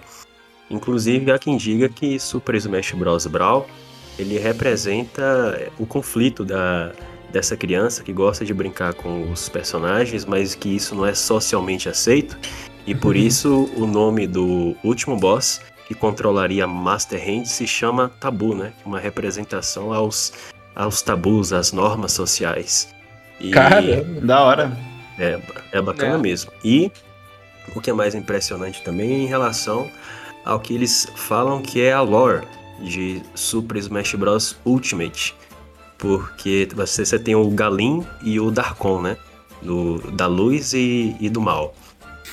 [0.71, 3.27] Inclusive, há quem diga que Super Smash Bros.
[3.27, 3.67] Brawl
[4.19, 6.93] ele representa o conflito da,
[7.33, 11.89] dessa criança que gosta de brincar com os personagens, mas que isso não é socialmente
[11.89, 12.37] aceito.
[12.87, 18.55] E por isso o nome do último boss que controlaria Master Hand se chama Tabu,
[18.55, 18.73] né?
[18.87, 20.33] Uma representação aos,
[20.75, 22.95] aos tabus, às normas sociais.
[23.41, 24.21] E Caramba.
[24.23, 24.77] Da hora.
[25.19, 25.41] é,
[25.73, 26.19] é bacana É.
[26.19, 26.53] mesmo.
[26.65, 26.91] E
[27.75, 29.91] o que é mais impressionante também é em relação
[30.45, 32.47] ao que eles falam que é a lore
[32.81, 34.57] de Super Smash Bros.
[34.65, 35.35] Ultimate.
[35.99, 39.17] Porque você, você tem o Galin e o Darkon, né?
[39.63, 41.75] Do, da luz e, e do mal.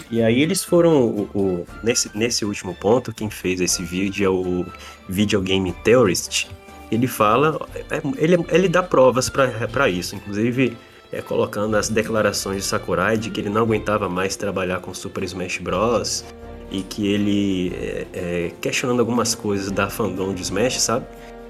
[0.09, 1.05] E aí eles foram.
[1.05, 4.65] O, o- nesse, nesse último ponto, quem fez esse vídeo é o
[5.07, 6.47] Videogame Theorist.
[6.91, 7.57] Ele fala.
[7.89, 10.15] é- ele, ele dá provas para isso.
[10.15, 10.75] Inclusive,
[11.11, 15.23] é, colocando as declarações de Sakurai de que ele não aguentava mais trabalhar com Super
[15.23, 16.25] Smash Bros.
[16.71, 21.05] E que ele é, é, questionando algumas coisas da fandom de Smash, sabe?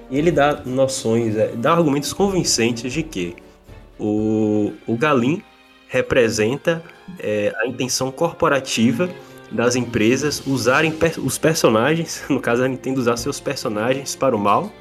[0.09, 3.35] E ele dá noções, é, dá argumentos convincentes de que
[3.99, 5.41] o, o Galin
[5.87, 6.83] representa
[7.19, 9.09] é, a intenção corporativa
[9.51, 14.39] das empresas usarem per- os personagens, no caso a Nintendo usar seus personagens para o
[14.39, 14.71] mal,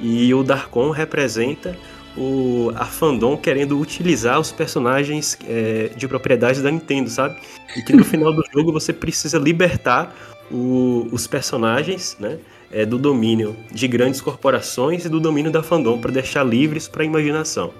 [0.00, 1.76] e o Darkon representa
[2.16, 7.38] o, a fandom querendo utilizar os personagens é, de propriedade da Nintendo, sabe?
[7.76, 10.14] E que no final do jogo você precisa libertar
[10.50, 12.38] o, os personagens, né?
[12.72, 17.02] É, do domínio de grandes corporações e do domínio da fandom para deixar livres para
[17.02, 17.72] a imaginação.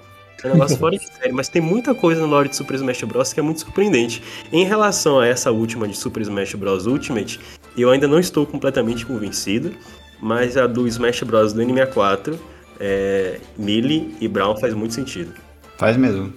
[0.43, 3.03] É um negócio fora de série, mas tem muita coisa no lore de Super Smash
[3.03, 3.31] Bros.
[3.31, 4.23] que é muito surpreendente.
[4.51, 6.87] Em relação a essa última de Super Smash Bros.
[6.87, 7.39] Ultimate,
[7.77, 9.71] eu ainda não estou completamente convencido,
[10.19, 11.53] mas a do Smash Bros.
[11.53, 12.37] do N64,
[12.83, 15.35] é, Millie e Brown faz muito sentido.
[15.77, 16.33] Faz mesmo.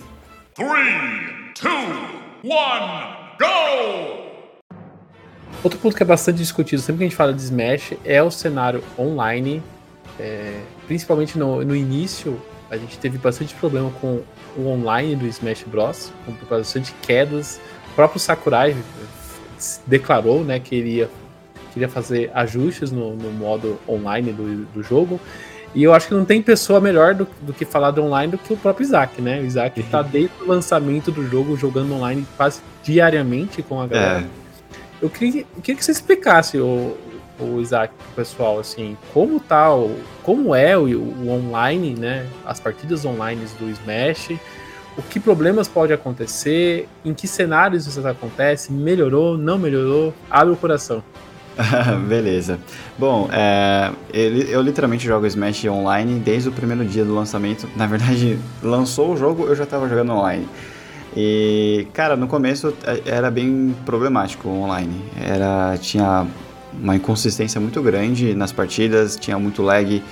[0.55, 0.71] 3,
[1.63, 1.75] 2,
[2.45, 2.49] 1,
[3.41, 4.15] go!
[5.63, 8.31] Outro ponto que é bastante discutido sempre que a gente fala de Smash é o
[8.31, 9.63] cenário online.
[10.21, 12.39] É, principalmente no, no início,
[12.71, 14.21] a gente teve bastante problema com
[14.55, 16.13] o online do Smash Bros.
[16.27, 17.59] Com bastante quedas.
[17.93, 18.77] O próprio Sakurai
[19.87, 21.09] declarou né, que iria,
[21.73, 25.19] queria fazer ajustes no, no modo online do, do jogo.
[25.75, 28.39] E eu acho que não tem pessoa melhor do, do, que falar do online do
[28.39, 29.41] que o próprio Isaac, né?
[29.41, 34.21] O Isaac tá desde o lançamento do jogo jogando online quase diariamente com a galera.
[34.21, 34.45] É.
[35.03, 36.97] Eu, queria, eu queria que você explicasse, o,
[37.41, 42.27] o Isaac, pro pessoal, assim, como tá, o, como é o, o online, né?
[42.47, 44.39] As partidas online do Smash,
[44.97, 50.57] o que problemas pode acontecer, em que cenários isso acontece, melhorou, não melhorou, abre o
[50.57, 51.03] coração.
[52.09, 52.59] Beleza.
[52.99, 57.69] Bom, é, eu, eu, literalmente jogo Smash online desde o primeiro dia do lançamento.
[57.77, 60.49] Na verdade, lançou o jogo, eu já estava jogando online.
[61.17, 65.01] E, cara, no começo é, era bem problemático online.
[65.23, 66.27] Era, tinha
[66.73, 70.03] uma inconsistência muito grande nas partidas, tinha muito lag.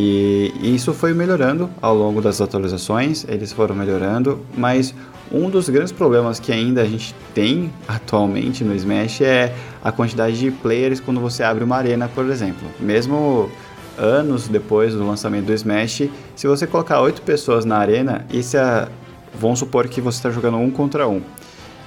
[0.00, 4.94] E, isso foi melhorando ao longo das atualizações, eles foram melhorando, mas
[5.32, 9.52] um dos grandes problemas que ainda a gente tem atualmente no Smash é
[9.82, 12.68] a quantidade de players quando você abre uma arena, por exemplo.
[12.78, 13.50] Mesmo
[13.98, 18.88] anos depois do lançamento do Smash, se você colocar oito pessoas na arena, isso é,
[19.34, 21.20] vamos supor que você está jogando um contra um.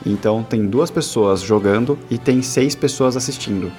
[0.05, 3.71] Então tem duas pessoas jogando e tem seis pessoas assistindo.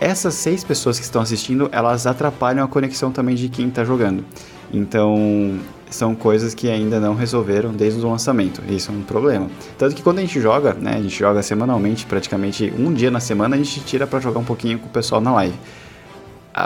[0.00, 4.24] Essas seis pessoas que estão assistindo, elas atrapalham a conexão também de quem está jogando.
[4.72, 5.60] Então
[5.90, 8.62] são coisas que ainda não resolveram desde o lançamento.
[8.66, 9.50] Isso é um problema.
[9.76, 13.20] Tanto que quando a gente joga, né, a gente joga semanalmente, praticamente um dia na
[13.20, 15.54] semana, a gente tira para jogar um pouquinho com o pessoal na live.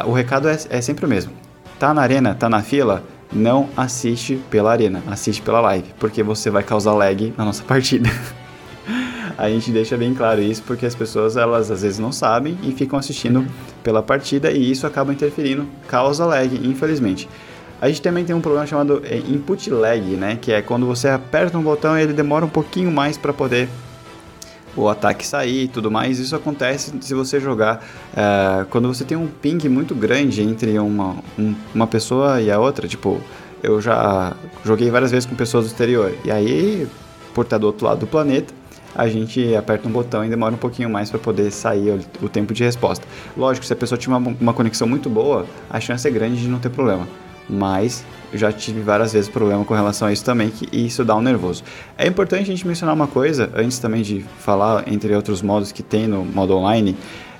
[0.06, 1.32] O recado é, é sempre o mesmo.
[1.78, 3.02] Tá na arena, tá na fila,
[3.32, 8.08] não assiste pela arena, assiste pela live, porque você vai causar lag na nossa partida.
[9.36, 12.72] A gente deixa bem claro isso porque as pessoas elas às vezes não sabem e
[12.72, 13.46] ficam assistindo
[13.82, 17.28] pela partida e isso acaba interferindo, causa lag, infelizmente.
[17.80, 20.38] A gente também tem um problema chamado é, input lag, né?
[20.40, 23.68] Que é quando você aperta um botão e ele demora um pouquinho mais para poder
[24.76, 26.18] o ataque sair e tudo mais.
[26.18, 31.16] Isso acontece se você jogar uh, quando você tem um ping muito grande entre uma,
[31.38, 32.88] um, uma pessoa e a outra.
[32.88, 33.20] Tipo,
[33.62, 34.34] eu já
[34.64, 36.14] joguei várias vezes com pessoas do exterior.
[36.24, 36.88] E aí,
[37.34, 38.54] por estar do outro lado do planeta,
[38.94, 42.54] a gente aperta um botão e demora um pouquinho mais para poder sair o, tempo
[42.54, 43.06] de resposta.
[43.36, 46.58] Lógico, se a pessoa tiver uma, conexão muito boa, a chance é grande de não
[46.58, 47.06] ter problema
[47.46, 51.20] mas já tive várias vezes problema com relação a isso também, que isso dá um
[51.20, 51.62] nervoso.
[51.96, 55.82] É importante a gente mencionar uma coisa, antes também de falar, entre outros modos que
[55.82, 56.96] tem no modo online,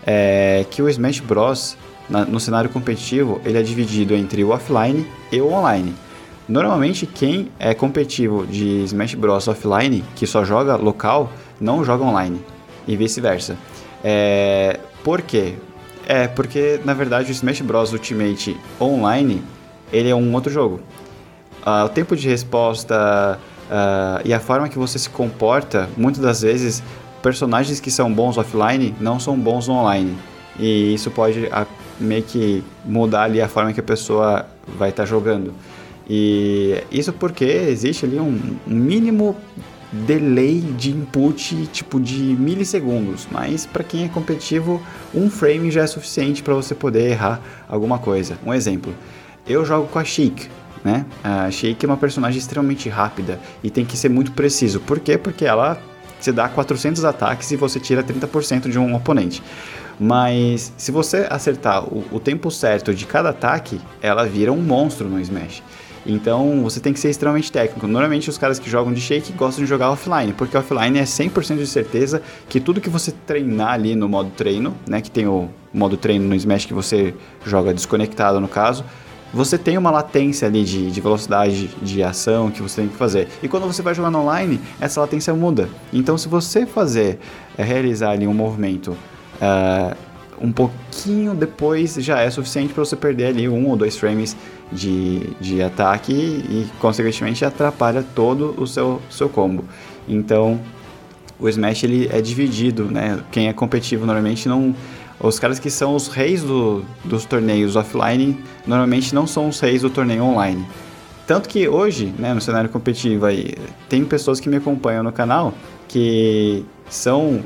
[0.07, 1.77] é que o Smash Bros,
[2.09, 5.95] na, no cenário competitivo, ele é dividido entre o offline e o online.
[6.49, 12.41] Normalmente, quem é competitivo de Smash Bros offline, que só joga local, não joga online,
[12.87, 13.57] e vice-versa.
[14.03, 15.55] É, por quê?
[16.07, 19.43] É porque, na verdade, o Smash Bros Ultimate Online
[19.93, 20.81] ele é um outro jogo.
[21.65, 23.39] Uh, o tempo de resposta
[23.71, 26.83] uh, e a forma que você se comporta, muitas das vezes,
[27.23, 30.17] personagens que são bons offline não são bons online.
[30.59, 31.67] E isso pode uh,
[31.99, 34.47] meio que mudar ali a forma que a pessoa
[34.77, 35.55] vai estar tá jogando.
[36.09, 39.37] E isso porque existe ali um, mínimo
[39.93, 44.83] delay de input tipo de milissegundos, mas para quem é competitivo,
[45.15, 48.37] um frame já é suficiente para você poder errar alguma coisa.
[48.45, 48.93] Um exemplo,
[49.47, 50.49] eu jogo com a Sheik,
[50.83, 51.07] né?
[51.23, 54.81] A Sheik é uma personagem extremamente rápida e tem que ser muito preciso.
[54.81, 55.17] Por quê?
[55.17, 55.81] Porque ela
[56.21, 59.43] se dá 400 ataques e você tira 30% de um oponente.
[59.99, 65.09] Mas se você acertar o, o, tempo certo de cada ataque, ela vira um monstro
[65.09, 65.63] no Smash.
[66.07, 67.87] Então você tem que ser extremamente técnico.
[67.87, 71.57] Normalmente os caras que jogam de Shake gostam de jogar offline, porque offline é 100%
[71.57, 75.49] de certeza que tudo que você treinar ali no modo treino, né, que tem o
[75.73, 77.15] modo treino no Smash que você
[77.45, 78.85] joga desconectado no caso,
[79.33, 83.29] você tem uma latência ali de, de velocidade de ação que você tem que fazer.
[83.43, 85.69] E quando você vai jogando online, essa latência muda.
[85.93, 87.19] Então, se você fazer,
[87.59, 88.97] é, realizar ali um movimento
[89.41, 89.97] é,
[90.41, 94.37] um pouquinho depois, já é suficiente para você perder ali um ou dois frames
[94.71, 99.65] de, de ataque e, consequentemente, atrapalha todo o seu, seu combo.
[100.09, 100.61] Então,
[101.39, 103.21] o Smash ele é dividido, né?
[103.31, 104.75] Quem é competitivo normalmente não.
[105.21, 109.83] Os caras que são os reis do, dos torneios offline normalmente não são os reis
[109.83, 110.67] do torneio online.
[111.27, 113.55] Tanto que hoje, né, no cenário competitivo aí,
[113.89, 115.55] tem pessoas que me acompanham no canal
[115.89, 117.41] que são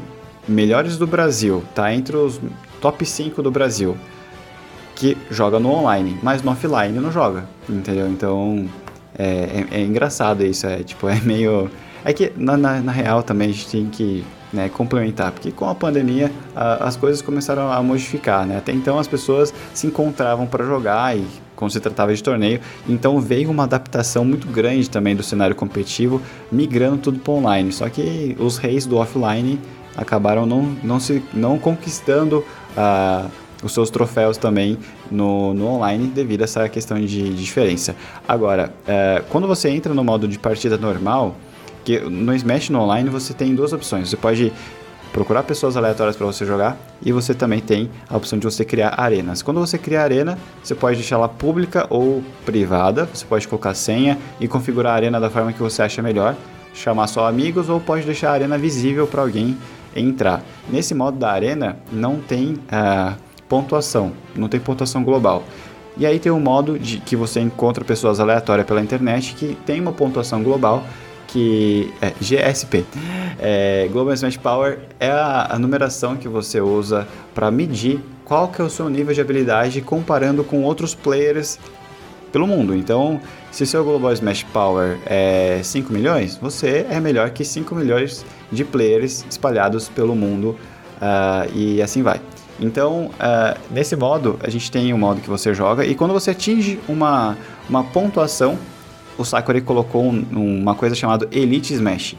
[0.48, 2.40] melhores do Brasil, tá entre os
[2.80, 3.96] top 5 do Brasil,
[4.94, 8.08] que joga no online, mas no offline não joga, entendeu?
[8.08, 8.68] Então
[9.16, 11.70] é, é, é engraçado isso, é tipo, é meio.
[12.04, 15.68] É que na, na, na real também a gente tem que né, complementar, porque com
[15.68, 18.58] a pandemia a, as coisas começaram a modificar, né?
[18.58, 23.20] Até então as pessoas se encontravam para jogar e como se tratava de torneio, então
[23.20, 26.22] veio uma adaptação muito grande também do cenário competitivo,
[26.52, 27.72] migrando tudo para online.
[27.72, 29.60] Só que os reis do offline
[29.96, 32.44] acabaram não, não, se, não conquistando
[32.76, 33.30] uh,
[33.62, 34.78] os seus troféus também
[35.10, 37.96] no, no online devido a essa questão de, diferença.
[38.26, 41.34] Agora, uh, quando você entra no modo de partida normal,
[41.84, 44.10] que no Smash no online você tem duas opções.
[44.10, 44.52] Você pode
[45.12, 48.94] procurar pessoas aleatórias para você jogar e você também tem a opção de você criar
[49.00, 49.42] arenas.
[49.42, 54.18] Quando você cria a arena, você pode deixá-la pública ou privada, você pode colocar senha
[54.38, 56.36] e configurar a arena da forma que você acha melhor,
[56.74, 59.56] chamar só amigos ou pode deixar a arena visível para alguém
[59.94, 60.42] entrar.
[60.68, 63.16] Nesse modo da arena não tem uh,
[63.48, 65.42] pontuação, não tem pontuação global.
[65.96, 69.80] E aí tem um modo de que você encontra pessoas aleatórias pela internet que tem
[69.80, 70.84] uma pontuação global
[71.26, 72.84] que é GSP.
[73.38, 78.60] É, Global Smash Power é a, a numeração que você usa para medir qual que
[78.60, 81.58] é o seu nível de habilidade comparando com outros players
[82.32, 82.74] pelo mundo.
[82.74, 88.24] Então, se seu Global Smash Power é 5 milhões, você é melhor que 5 milhões
[88.50, 90.56] de players espalhados pelo mundo
[90.96, 92.20] uh, e assim vai.
[92.60, 96.32] Então, uh, nesse modo, a gente tem um modo que você joga e quando você
[96.32, 97.36] atinge uma,
[97.68, 98.58] uma pontuação
[99.18, 102.14] o Sakurai colocou um, uma coisa chamada Elite Smash.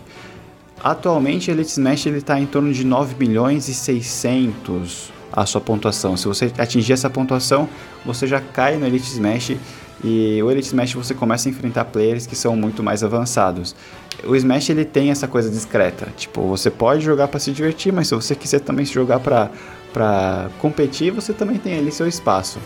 [0.83, 6.17] Atualmente, Elite Smash está em torno de 9 milhões e 600 a sua pontuação.
[6.17, 7.69] Se você atingir essa pontuação,
[8.05, 9.55] você já cai no Elite Smash
[10.03, 13.75] e o Elite Smash você começa a enfrentar players que são muito mais avançados.
[14.23, 18.07] O Smash ele tem essa coisa discreta, tipo, você pode jogar para se divertir, mas
[18.07, 19.49] se você quiser também jogar para
[19.91, 22.59] para competir, você também tem ali seu espaço.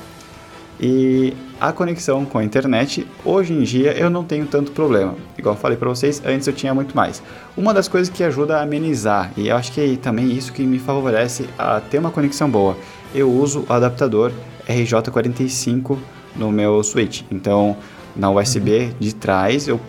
[0.80, 5.16] E a conexão com a internet, hoje em dia eu não tenho tanto problema.
[5.38, 7.24] Igual eu falei para vocês, antes eu tinha muito mais.
[7.56, 10.64] Uma das coisas que ajuda a amenizar, e eu acho que é também isso que
[10.64, 12.76] me favorece a ter uma conexão boa,
[13.14, 14.32] eu uso o adaptador
[14.68, 15.98] RJ45
[16.36, 17.24] no meu Switch.
[17.32, 17.78] Então,
[18.16, 19.80] na USB de trás, eu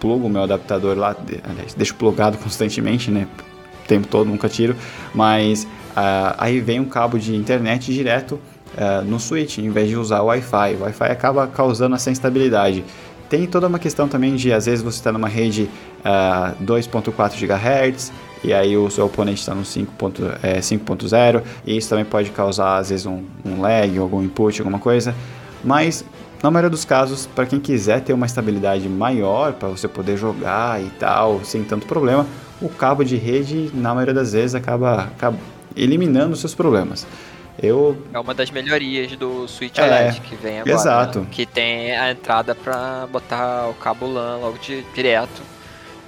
[0.00, 1.16] plugo o meu adaptador lá,
[1.48, 3.26] aliás, deixo plugado constantemente, né?
[3.84, 4.76] O tempo todo, nunca tiro,
[5.14, 8.38] mas uh, aí vem um cabo de internet direto
[8.74, 10.76] uh, no switch, em vez de usar o Wi-Fi.
[10.76, 12.84] O Wi-Fi acaba causando essa instabilidade.
[13.28, 15.68] Tem toda uma questão também de, às vezes, você está numa rede
[16.00, 18.12] uh, 2.4 GHz,
[18.44, 22.90] e aí o seu oponente está no 5.0, é, e isso também pode causar, às
[22.90, 25.14] vezes, um, um lag, algum input, alguma coisa.
[25.64, 26.04] Mas,
[26.42, 30.82] na maioria dos casos, para quem quiser ter uma estabilidade maior, para você poder jogar
[30.82, 32.26] e tal, sem tanto problema,
[32.60, 35.36] o cabo de rede, na maioria das vezes, acaba, acaba
[35.76, 37.06] eliminando os seus problemas.
[37.60, 37.96] Eu...
[38.12, 40.74] É uma das melhorias do Switch é, que vem agora.
[40.74, 41.20] Exato.
[41.20, 41.26] Né?
[41.30, 45.42] Que tem a entrada para botar o cabo LAN logo de, direto.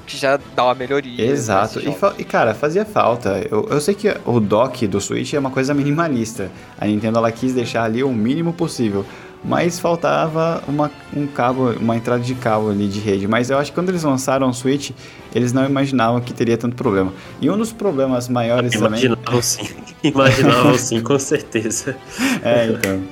[0.06, 1.24] Que já dá uma melhoria.
[1.24, 1.80] Exato.
[1.80, 3.46] E, e, cara, fazia falta.
[3.50, 6.50] Eu, eu sei que o dock do Switch é uma coisa minimalista.
[6.78, 9.06] A Nintendo ela quis deixar ali o mínimo possível
[9.44, 13.28] mas faltava uma, um cabo, uma entrada de cabo ali de rede.
[13.28, 14.90] Mas eu acho que quando eles lançaram o Switch,
[15.34, 17.12] eles não imaginavam que teria tanto problema.
[17.40, 19.42] E um dos problemas maiores imaginavam também...
[19.42, 19.68] Sim.
[20.02, 21.96] Imaginavam sim, com certeza.
[22.42, 23.02] É, então...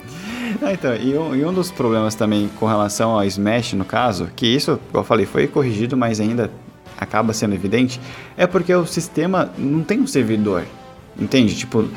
[0.60, 4.28] Ah, então, e um, e um, dos problemas também com relação ao Smash, no caso,
[4.36, 6.50] que isso, como eu falei, foi corrigido, mas ainda
[6.96, 8.00] acaba sendo evidente,
[8.36, 10.64] é porque o sistema não tem um servidor.
[11.18, 11.56] Entende?
[11.56, 11.88] Tipo,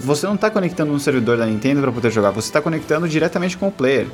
[0.00, 3.56] você não está conectando um servidor da Nintendo para poder jogar, você está conectando diretamente
[3.56, 4.06] com o player.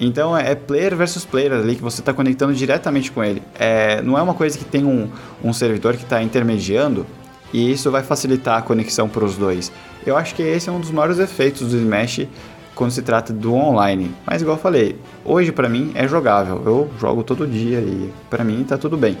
[0.00, 3.42] Então é, é player versus player ali que você está conectando diretamente com ele.
[3.58, 5.08] É, não é uma coisa que tem um,
[5.42, 7.06] um servidor que está intermediando
[7.52, 9.70] e isso vai facilitar a conexão para os dois.
[10.04, 12.26] Eu acho que esse é um dos maiores efeitos do Smash
[12.74, 14.10] quando se trata do online.
[14.26, 16.62] Mas igual eu falei, hoje para mim é jogável.
[16.64, 19.16] Eu jogo todo dia e para mim está tudo bem.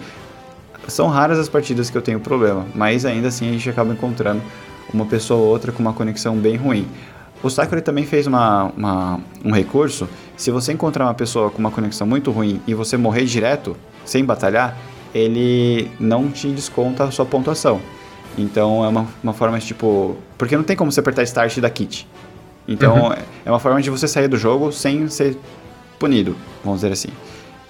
[0.88, 4.42] São raras as partidas que eu tenho problema, mas ainda assim a gente acaba encontrando
[4.92, 6.86] uma pessoa ou outra com uma conexão bem ruim.
[7.42, 10.08] O Sakurai também fez uma, uma, um recurso.
[10.36, 14.24] Se você encontrar uma pessoa com uma conexão muito ruim e você morrer direto, sem
[14.24, 14.76] batalhar,
[15.14, 17.80] ele não te desconta a sua pontuação.
[18.38, 20.16] Então é uma, uma forma de tipo.
[20.38, 22.06] Porque não tem como você apertar Start da kit.
[22.66, 23.12] Então uhum.
[23.44, 25.36] é uma forma de você sair do jogo sem ser
[25.98, 27.08] punido, vamos dizer assim.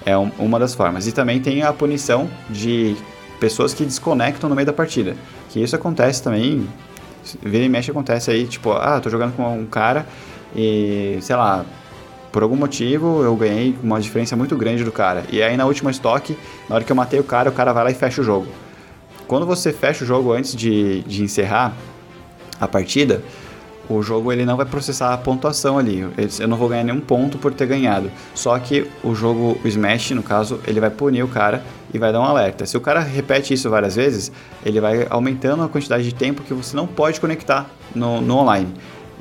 [0.04, 1.06] É um- uma das formas.
[1.06, 2.94] E também tem a punição de
[3.40, 5.16] pessoas que desconectam no meio da partida.
[5.48, 6.68] Que isso acontece também,
[7.42, 10.06] vira e mexe acontece aí, tipo, ah, tô jogando com um cara
[10.54, 11.64] e, sei lá,
[12.30, 15.24] por algum motivo eu ganhei uma diferença muito grande do cara.
[15.30, 16.36] E aí na última estoque,
[16.68, 18.48] na hora que eu matei o cara, o cara vai lá e fecha o jogo.
[19.26, 21.72] Quando você fecha o jogo antes de, de encerrar
[22.60, 23.22] a partida,
[23.96, 26.06] o jogo ele não vai processar a pontuação ali.
[26.38, 28.10] Eu não vou ganhar nenhum ponto por ter ganhado.
[28.34, 31.62] Só que o jogo, o Smash, no caso, ele vai punir o cara
[31.92, 32.66] e vai dar um alerta.
[32.66, 34.32] Se o cara repete isso várias vezes,
[34.64, 38.68] ele vai aumentando a quantidade de tempo que você não pode conectar no, no online.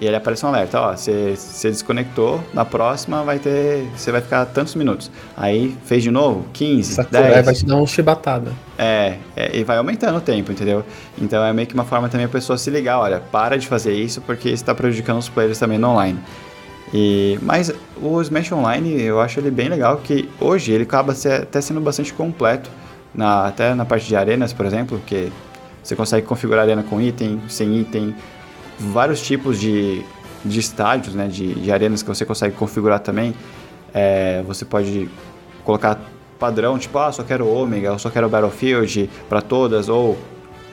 [0.02, 4.48] E ele aparece um alerta, ó, você, desconectou, na próxima vai ter, você vai ficar
[4.48, 5.12] tantos minutos.
[5.38, 7.46] Aí fez de novo, 15, Sakurai 10.
[7.46, 8.52] vai te dar um chibatada.
[8.80, 10.84] É, é, e vai aumentando o tempo, entendeu?
[11.22, 13.94] Então é meio que uma forma também a pessoa se ligar, olha, para de fazer
[13.94, 16.20] isso porque está prejudicando os players também no online.
[16.92, 17.72] E, mas
[18.02, 21.80] o Smash Online eu acho ele bem legal, que hoje ele acaba se- até sendo
[21.80, 22.72] bastante completo,
[23.14, 25.32] na, até na parte de arenas, por exemplo, que
[25.84, 28.16] você consegue configurar a arena com item, sem item,
[28.82, 30.04] vários tipos de,
[30.44, 33.34] de estádios, né, de, de arenas que você consegue configurar também.
[33.94, 35.10] É, você pode
[35.64, 36.00] colocar
[36.40, 40.18] padrão, tipo, ah, só quero Omega, eu só quero Battlefield para todas, ou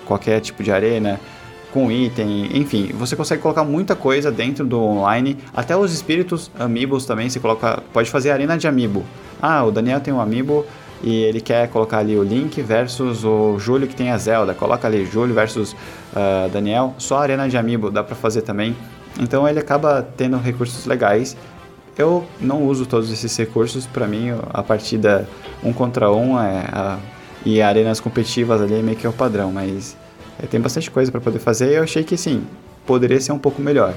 [0.06, 1.20] qualquer tipo de arena
[1.72, 7.04] com item, enfim, você consegue colocar muita coisa dentro do online, até os espíritos amiibos
[7.04, 9.04] também, você coloca, pode fazer arena de amiibo.
[9.40, 10.64] Ah, o Daniel tem um amiibo
[11.02, 14.88] e ele quer colocar ali o Link versus o Júlio que tem a Zelda, coloca
[14.88, 15.76] ali Júlio versus
[16.18, 18.76] ah, Daniel, só arena de amiibo dá pra fazer também.
[19.20, 21.36] Então ele acaba tendo recursos legais.
[21.96, 25.28] Eu não uso todos esses recursos, pra mim a partida
[25.64, 26.98] um contra um é a-
[27.44, 29.96] e arenas competitivas ali é meio que é o padrão, mas
[30.42, 32.44] é, tem bastante coisa pra poder fazer e eu achei que sim,
[32.86, 33.94] poderia ser um pouco melhor.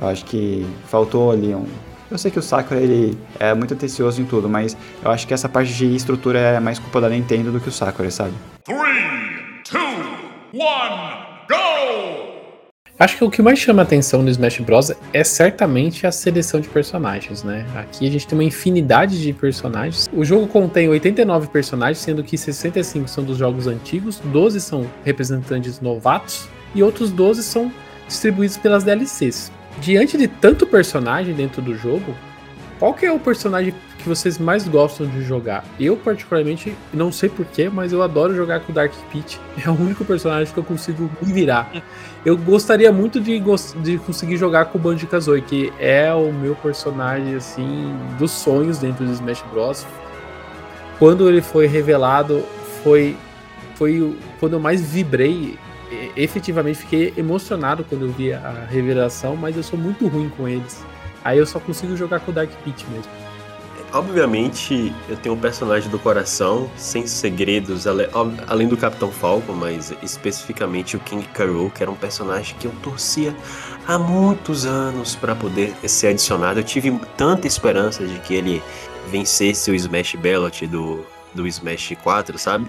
[0.00, 1.64] Eu acho que faltou ali um.
[2.10, 5.34] Eu sei que o Sakura ele é muito atencioso em tudo, mas eu acho que
[5.34, 8.32] essa parte de estrutura é mais culpa da Nintendo do que o Sakura, sabe?
[8.64, 9.78] Three, two,
[10.54, 12.28] one, go!
[12.98, 14.92] Acho que o que mais chama atenção no Smash Bros.
[15.12, 17.64] é certamente a seleção de personagens, né?
[17.76, 20.08] Aqui a gente tem uma infinidade de personagens.
[20.12, 25.80] O jogo contém 89 personagens, sendo que 65 são dos jogos antigos, 12 são representantes
[25.80, 27.72] novatos e outros 12 são
[28.08, 29.52] distribuídos pelas DLCs.
[29.80, 32.16] Diante de tanto personagem dentro do jogo,
[32.78, 35.64] qual que é o personagem que vocês mais gostam de jogar?
[35.80, 39.40] Eu, particularmente, não sei porquê, mas eu adoro jogar com o Dark Pit.
[39.66, 41.82] É o único personagem que eu consigo me virar.
[42.24, 43.42] Eu gostaria muito de,
[43.82, 49.04] de conseguir jogar com o Banjo-Kazooie, que é o meu personagem, assim, dos sonhos dentro
[49.04, 49.84] do Smash Bros.
[51.00, 52.44] Quando ele foi revelado,
[52.84, 53.16] foi,
[53.74, 55.58] foi quando eu mais vibrei.
[56.16, 60.84] Efetivamente fiquei emocionado quando eu vi a revelação, mas eu sou muito ruim com eles.
[61.24, 63.10] Aí eu só consigo jogar com o Dark Pit mesmo.
[63.90, 67.86] Obviamente, eu tenho um personagem do coração, sem segredos,
[68.46, 71.26] além do Capitão Falcon, mas especificamente o King.
[71.38, 73.34] Rool, que era um personagem que eu torcia
[73.86, 76.60] há muitos anos para poder ser adicionado.
[76.60, 78.62] Eu tive tanta esperança de que ele
[79.10, 82.66] vencesse o Smash Ballot do, do Smash 4, sabe?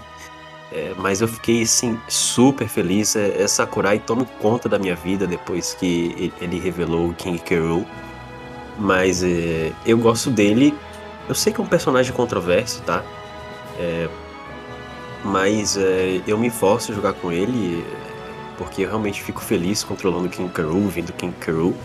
[0.72, 3.18] É, mas eu fiquei, assim, super feliz.
[3.18, 7.58] É, é Sakurai tome conta da minha vida depois que ele- revelou o King K.
[8.80, 10.74] Mas é, eu gosto dele
[11.28, 13.04] eu sei que é um personagem controverso, tá?
[13.78, 14.08] É,
[15.24, 19.84] mas é, eu me forço a jogar com ele é, porque eu realmente fico feliz
[19.84, 21.76] controlando o King Karoo, vindo King Karoo.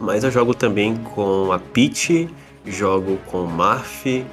[0.00, 2.30] Mas eu jogo também com a Peach,
[2.64, 4.24] jogo com o Marth e.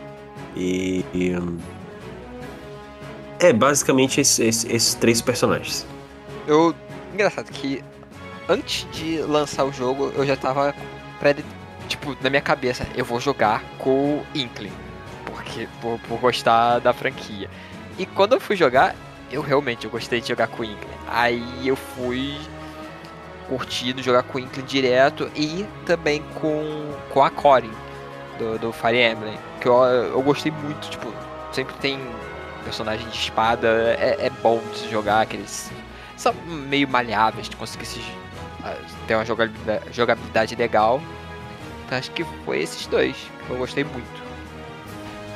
[0.55, 1.57] e, hum,
[3.39, 5.85] é basicamente esse- esse- esses três personagens.
[6.47, 6.73] Eu.
[7.13, 7.83] Engraçado que
[8.47, 10.73] antes de lançar o jogo, eu já tava
[11.87, 14.71] Tipo, na minha cabeça, eu vou jogar com o Inkling.
[15.25, 17.49] Porque por, por gostar da franquia.
[17.97, 18.95] E quando eu fui jogar,
[19.31, 20.97] eu realmente eu gostei de jogar com o Inkling.
[21.07, 22.37] Aí eu fui
[23.47, 27.71] curtindo jogar com o Inkling direto e também com, com a Corin
[28.37, 29.37] do, do Fire Emblem.
[29.61, 31.13] Que eu, eu gostei muito, tipo,
[31.51, 31.99] sempre tem
[32.63, 33.67] personagem de espada,
[33.99, 35.71] é, é bom de se jogar, aqueles
[36.17, 38.01] são meio maleáveis, de conseguir se,
[38.63, 38.75] ah,
[39.07, 41.01] ter uma jogabilidade, jogabilidade legal.
[41.85, 44.25] Então acho que foi esses dois que eu gostei muito.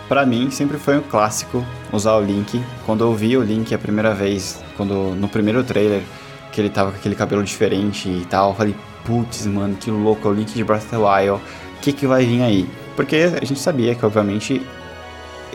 [0.07, 1.63] Pra mim, sempre foi um clássico
[1.93, 2.59] usar o Link.
[2.85, 6.01] Quando eu vi o Link a primeira vez, quando no primeiro trailer,
[6.51, 10.27] que ele tava com aquele cabelo diferente e tal, eu falei, putz, mano, que louco,
[10.27, 12.69] é o Link de Breath of the Wild, o que que vai vir aí?
[12.95, 14.65] Porque a gente sabia que, obviamente,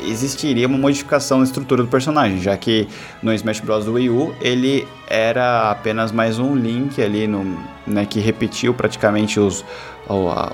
[0.09, 2.89] existiria uma modificação na estrutura do personagem, já que
[3.23, 3.85] no Smash Bros.
[3.85, 9.39] do Wii U ele era apenas mais um Link ali, no, né, que repetiu praticamente
[9.39, 9.65] os,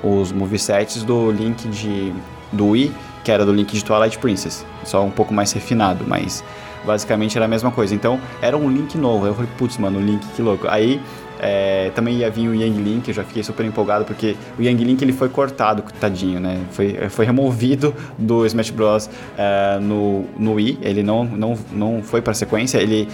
[0.03, 2.13] os movesets do Link de
[2.53, 6.43] do Wii, que era do Link de Twilight Princess, só um pouco mais refinado, mas
[6.85, 7.95] basicamente era a mesma coisa.
[7.95, 9.27] Então era um Link novo.
[9.27, 10.67] Eu falei, putz, mano, Link, que louco.
[10.69, 11.01] Aí
[11.43, 14.85] é, também ia vir o Yang Link, eu já fiquei super empolgado, porque o Yang
[14.85, 16.61] Link ele foi cortado, tadinho, né?
[16.71, 19.09] Foi, foi removido do Smash Bros.
[19.39, 23.09] é, no, no Wii, ele não, não, não foi pra sequência, ele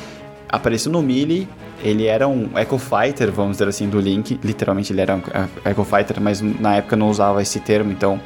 [0.48, 1.48] apareceu no Melee,
[1.84, 5.22] ele era um Echo Fighter, vamos dizer assim, do Link, literalmente ele era um
[5.64, 8.20] é, Echo Fighter, mas na época não usava esse termo, então.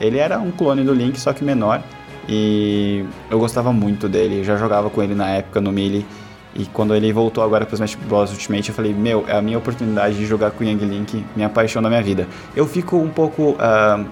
[0.00, 1.82] Ele era um clone do Link, só que menor,
[2.28, 6.04] e eu gostava muito dele, já jogava com ele na época no Melee,
[6.54, 9.58] e quando ele voltou agora pro Smash Bros Ultimate, eu falei, meu, é a minha
[9.58, 12.26] oportunidade de jogar com o Yang Link, minha paixão da minha vida.
[12.56, 14.04] Eu fico um pouco, ah,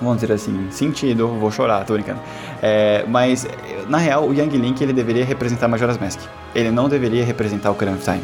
[0.00, 2.20] vamos dizer assim, sentido, vou chorar, tô brincando.
[2.62, 3.46] É, mas,
[3.88, 6.20] na real, o Yang Link, ele deveria representar Majora's Mask.
[6.54, 8.22] Ele não deveria representar o of Time.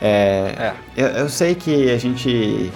[0.00, 0.72] É, É.
[0.96, 2.72] Eu, eu sei que a gente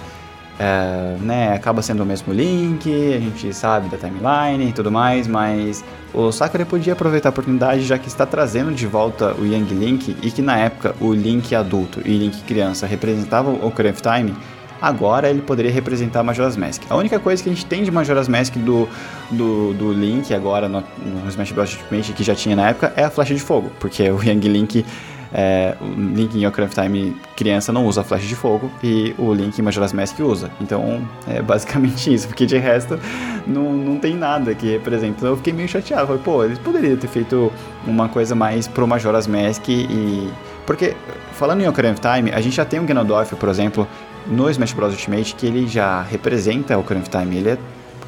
[0.57, 5.27] é, né, acaba sendo o mesmo link, a gente sabe da timeline e tudo mais,
[5.27, 5.83] mas
[6.13, 10.15] o Sakura podia aproveitar a oportunidade já que está trazendo de volta o Young Link
[10.21, 14.33] e que na época o Link adulto e Link criança representavam o of Time,
[14.81, 16.83] agora ele poderia representar Majora's Mask.
[16.89, 18.87] A única coisa que a gente tem de Majora's Mask do,
[19.31, 21.73] do, do Link agora no, no Smash Bros.
[21.73, 24.85] Ultimate que já tinha na época é a flecha de fogo, porque o Young Link
[25.37, 29.33] é, o Link em Ocarina of Time criança não usa flecha de fogo e o
[29.33, 30.49] Link em Majora's Mask usa.
[30.61, 32.97] Então é basicamente isso, porque de resto
[33.45, 35.15] não, não tem nada que represente.
[35.17, 36.07] Então eu fiquei meio chateado.
[36.07, 37.51] Falei, pô, eles poderiam ter feito
[37.85, 40.29] uma coisa mais pro Majora's Mask e.
[40.65, 40.95] Porque,
[41.33, 43.87] falando em Ocarina of Time, a gente já tem um Ganondorf, por exemplo,
[44.25, 44.93] no Smash Bros.
[44.93, 47.35] Ultimate, que ele já representa o Ocarina of Time.
[47.35, 47.57] Ele é.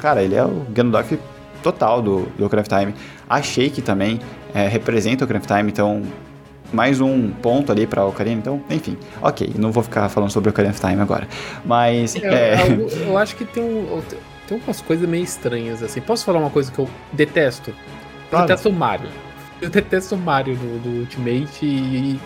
[0.00, 1.18] Cara, ele é o Ganondorf
[1.62, 2.94] total do, do Ocarina of Time.
[3.28, 4.18] A Shake também
[4.54, 6.02] é, representa o Ocarina of Time, então
[6.72, 8.96] mais um ponto ali pra Ocarina, então, enfim.
[9.22, 11.26] Ok, não vou ficar falando sobre Ocarina of Time agora.
[11.64, 14.02] Mas, É, é, algo- eu acho que tem, um,
[14.46, 16.00] tem umas coisas meio estranhas, assim.
[16.00, 17.70] Posso falar uma coisa que eu detesto?
[17.70, 17.76] Eu
[18.30, 18.46] Claro.
[18.46, 19.08] detesto o Mario.
[19.60, 22.20] Eu detesto o Mario do, do Ultimate e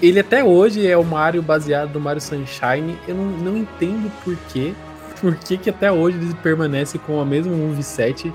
[0.00, 2.96] ele até hoje é o Mario baseado no Mario Sunshine.
[3.08, 4.72] Eu não, não entendo por quê.
[5.20, 8.32] Por que, que até hoje ele permanece com a mesma moveset.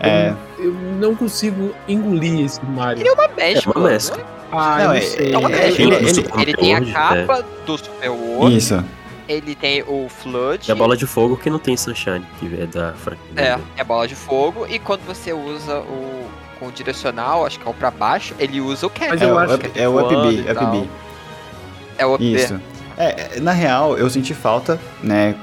[0.00, 0.32] É.
[0.58, 3.02] Eu, eu não consigo engolir esse Mario.
[3.02, 3.72] Ele é uma mescla.
[3.76, 4.16] É uma mescla.
[4.16, 4.24] né?
[4.52, 5.32] Ah, Não, eu não é- sei.
[5.32, 8.84] É uma É, ele- Ele, ele- ele tem a capa do Super World, isso.
[9.28, 12.66] ele tem o Flood, E a bola de fogo que não tem Sunshine, que é
[12.66, 13.20] da franquia.
[13.36, 16.30] é, é a bola de fogo, e quando você usa o
[16.60, 19.08] com o direcional, acho que é o pra baixo, ele usa o cap.
[19.08, 20.64] Mas É, eu o acho up, que é o UpB, e tal.
[20.68, 20.88] UpB.
[21.98, 22.60] É o up Isso.
[22.96, 25.34] É, na real, eu senti falta, né?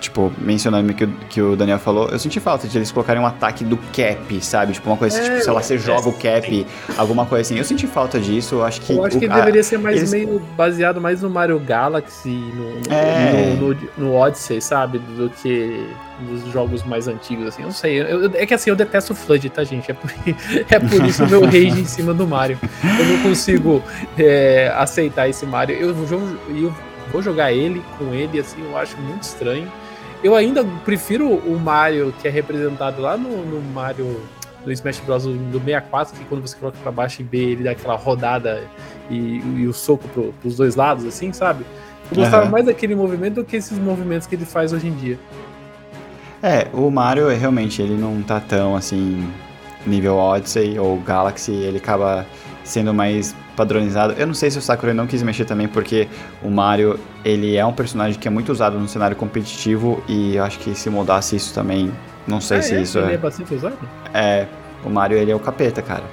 [0.00, 3.22] Tipo, mencionando o que, o- que o Daniel falou, eu senti falta de eles colocarem
[3.22, 4.72] um ataque do cap, sabe?
[4.74, 6.66] Tipo, uma coisa, É, tipo, sei lá, você é, joga o cap,
[6.98, 7.56] alguma coisa assim.
[7.58, 8.92] Eu senti falta disso, eu acho que.
[8.92, 11.58] Eu acho que o- ele a- deveria ser mais eles- meio baseado mais no Mario
[11.58, 13.56] Galaxy, no, no, É.
[13.58, 13.76] no,
[14.08, 14.98] no- Odyssey, sabe?
[14.98, 15.86] Do que
[16.28, 17.62] nos jogos mais antigos, assim.
[17.62, 18.00] Eu não sei.
[18.02, 19.90] eu- eu- é que assim, eu detesto o Flood, tá, gente?
[19.90, 20.10] É por,
[20.70, 22.58] é por isso o meu rage em cima do Mario.
[22.98, 23.82] Eu não consigo
[24.18, 25.76] é, aceitar esse Mario.
[25.76, 26.74] Eu, jo- eu
[27.10, 29.66] vou jogar ele com ele, assim, eu acho muito estranho.
[30.24, 34.22] Eu ainda prefiro o Mario que é representado lá no, no Mario
[34.64, 35.24] do Smash Bros.
[35.24, 38.64] do 64, que quando você coloca pra baixo e B, ele dá aquela rodada
[39.10, 41.66] e, e o soco pro, pros dois lados, assim, sabe?
[42.10, 42.50] Eu gostava Aham.
[42.50, 45.18] mais daquele movimento do que esses movimentos que ele faz hoje em dia.
[46.42, 49.30] É, o Mario realmente ele não tá tão assim
[49.86, 52.26] nível Odyssey ou Galaxy, ele acaba
[52.62, 54.14] sendo mais padronizado.
[54.18, 56.08] Eu não sei se o Sakurai não quis mexer também porque
[56.42, 60.44] o Mario, ele é um personagem que é muito usado no cenário competitivo e eu
[60.44, 61.92] acho que se mudasse isso também,
[62.26, 62.80] não sei Ah, se é?
[62.82, 63.78] isso ele é é, bastante usado?
[64.12, 64.46] é,
[64.84, 66.04] o Mario ele é o capeta, cara.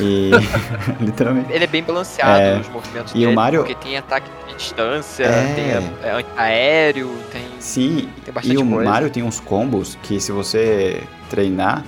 [0.00, 0.30] E
[1.00, 2.54] literalmente Ele é bem balanceado É.
[2.58, 5.54] nos movimentos E o dele, Mario- porque tem ataque de distância, É.
[5.54, 5.64] tem
[6.08, 8.88] é, aéreo, tem, Sim, tem bastante e o coisa.
[8.90, 11.84] Mario tem uns combos que se você treinar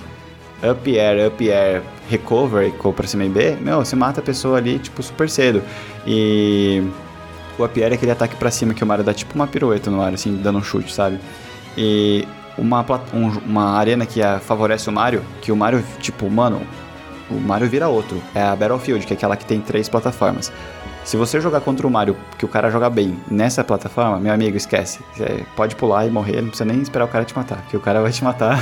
[0.69, 1.81] up air, up air,
[2.17, 5.61] recover, e pra cima e B, meu, você mata a pessoa ali, tipo, super cedo.
[6.05, 6.83] E
[7.57, 9.89] o up air é aquele ataque pra cima que o Mario dá tipo uma pirueta
[9.91, 11.19] no ar, assim, dando um chute, sabe?
[11.77, 12.27] E
[12.57, 16.61] uma, um- uma arena que ah, favorece o Mario, que o Mario, tipo, mano,
[17.31, 18.21] o Mario vira outro.
[18.35, 20.51] É a Battlefield, que é aquela que tem três plataformas.
[21.03, 24.55] Se você jogar contra o Mario, que o cara joga bem nessa plataforma, meu amigo,
[24.55, 24.99] esquece.
[25.13, 27.79] Você pode pular e morrer, não precisa nem esperar o cara te matar, que o
[27.79, 28.57] cara vai te matar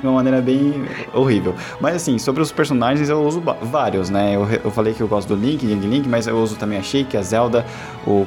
[0.00, 1.54] de uma maneira bem horrível.
[1.80, 4.34] Mas assim, sobre os personagens eu uso vários, né?
[4.34, 6.82] Eu, eu falei que eu gosto do Link, Young Link, mas eu uso também a
[6.82, 7.64] Sheik, a Zelda,
[8.04, 8.26] o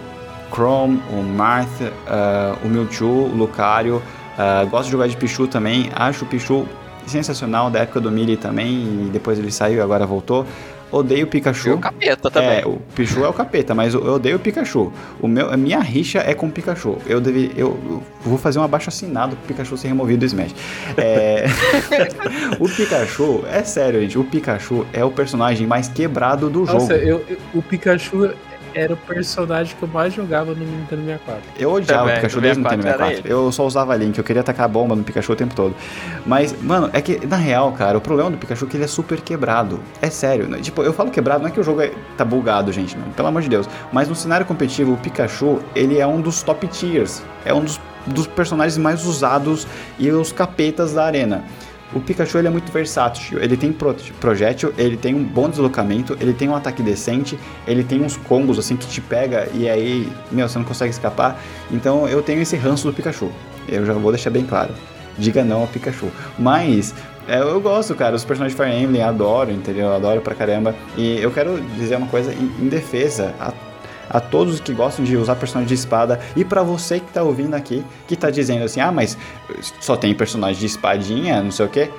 [0.50, 4.02] Chrome, o Marth, ah, o Mewtwo, o Lucario.
[4.38, 6.66] ah, gosto de jogar de Pichu também, acho o Pichu
[7.06, 10.46] sensacional da época do Melee também, e depois ele saiu e agora voltou.
[10.92, 11.70] Odeio o Pikachu.
[11.70, 12.60] E o capeta também.
[12.60, 14.92] É, o Pichu é o capeta, mas eu odeio o Pikachu.
[15.20, 16.98] O meu, a minha rixa é com o Pikachu.
[17.06, 20.56] Eu, deve, eu, eu vou fazer um abaixo assinado pro Pikachu ser removido do Smash.
[20.98, 21.46] É,
[22.60, 24.18] o Pikachu, é sério, gente.
[24.18, 26.80] O Pikachu é o personagem mais quebrado do jogo.
[26.80, 28.32] Nossa, eu, eu- o Pikachu
[28.78, 31.44] era o personagem que eu mais jogava no Nintendo 64.
[31.58, 33.32] Eu odiava Também, o Pikachu no desde o Nintendo 64 era 64.
[33.48, 35.76] Eu só usava Link, eu queria tacar a bomba no Pikachu o tempo todo.
[36.26, 38.88] Mas, mano, é que, na real, cara, o problema do Pikachu é que ele é
[38.88, 39.80] super quebrado.
[40.02, 40.60] É sério, né?
[40.60, 43.28] Tipo, eu falo quebrado, não é que o jogo é- tá bugado, gente, não, pelo
[43.28, 43.68] amor de Deus.
[43.92, 47.24] Mas no cenário competitivo, o Pikachu, ele é um dos top tiers.
[47.44, 49.66] É um dos, dos personagens mais usados
[49.98, 51.44] e os capetas da arena.
[51.94, 56.18] O Pikachu ele é muito versátil, ele tem pro- projétil, ele tem um bom deslocamento,
[56.20, 60.12] ele tem um ataque decente, ele tem uns combos assim que te pega e aí,
[60.30, 61.42] meu, você não consegue escapar.
[61.72, 63.32] Então eu tenho esse ranço do Pikachu.
[63.70, 64.74] Eu já vou deixar bem claro.
[65.18, 66.08] Diga não ao Pikachu.
[66.38, 66.94] Mas
[67.28, 69.88] é, eu gosto, cara, os personagens de Fire Emblem, adoro, entendeu?
[69.88, 70.76] Eu adoro pra caramba.
[70.98, 73.52] E eu quero dizer uma coisa em, em defesa a,
[74.10, 77.54] a todos que gostam de usar personagem de espada e pra você que tá ouvindo
[77.54, 79.18] aqui, que tá dizendo assim, ah, mas
[79.80, 81.90] só tem personagem de espadinha, não sei o quê.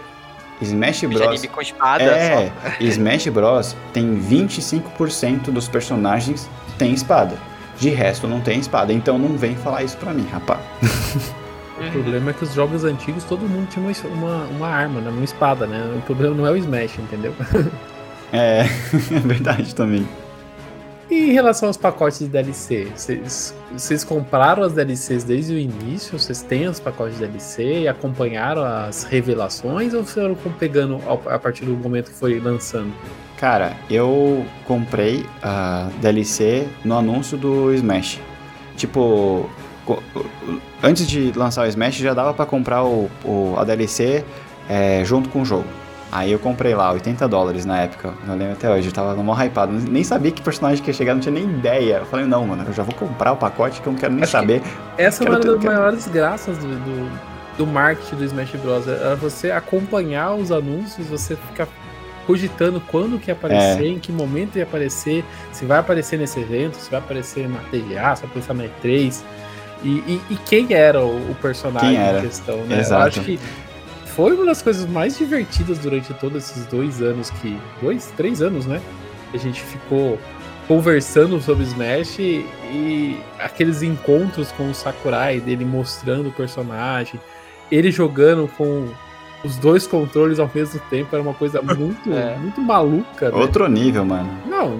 [0.60, 1.46] Smash Bros.
[1.46, 2.02] com espada.
[2.02, 2.52] É, só.
[2.84, 7.36] Smash Bros tem 25% dos personagens tem espada.
[7.78, 8.92] De resto não tem espada.
[8.92, 10.60] Então não vem falar isso pra mim, rapaz.
[11.78, 15.10] O problema é que os jogos antigos todo mundo tinha uma, uma, uma arma, né?
[15.10, 15.94] uma espada, né?
[15.96, 17.32] O problema não é o Smash, entendeu?
[18.30, 20.06] É, é verdade também.
[21.10, 26.18] E em relação aos pacotes de DLC, vocês, compraram as DLCs desde o início?
[26.18, 31.64] Vocês têm os pacotes de DLC e acompanharam as revelações ou foram pegando a partir
[31.64, 32.92] do momento que foi lançando?
[33.38, 38.20] Cara, eu comprei a DLC no anúncio do Smash.
[38.76, 39.48] Tipo,
[40.82, 44.22] antes de lançar o Smash já dava pra comprar o, o- a DLC
[44.68, 45.64] é, junto com o jogo.
[46.10, 48.14] Aí eu comprei lá, 80 dólares na época.
[48.26, 49.72] Eu lembro até hoje, eu tava no maior hypado.
[49.72, 51.96] Nem sabia que personagem que ia chegar, não tinha nem ideia.
[51.98, 54.22] Eu falei, não, mano, eu já vou comprar o pacote que eu não quero nem
[54.22, 54.62] Acho que- saber.
[54.96, 57.10] Essa é Quero uma das quero- maiores graças do, do,
[57.58, 58.88] do marketing do Smash Bros.
[58.88, 61.68] Era você acompanhar os anúncios, você ficar
[62.26, 63.88] cogitando quando que ia aparecer, É.
[63.88, 68.16] em que momento ia aparecer, se vai aparecer nesse evento, se vai aparecer na TGA,
[68.16, 69.22] se vai aparecer na E3.
[69.84, 72.18] E, e, e quem era o, personagem Quem era?
[72.18, 72.80] em questão, né?
[72.80, 73.02] Exato.
[73.02, 73.38] Eu acho que
[74.18, 77.56] foi uma das coisas mais divertidas durante todos esses dois anos que.
[77.80, 78.82] Dois, três anos, né?
[79.30, 80.18] Que a gente ficou
[80.66, 87.20] conversando sobre Smash e, e aqueles encontros com o Sakurai, dele mostrando o personagem,
[87.70, 88.88] ele jogando com
[89.44, 92.36] os dois controles ao mesmo tempo, era uma coisa muito, É.
[92.38, 93.30] muito maluca.
[93.30, 93.36] Né?
[93.36, 94.28] Outro nível, mano.
[94.48, 94.76] Não,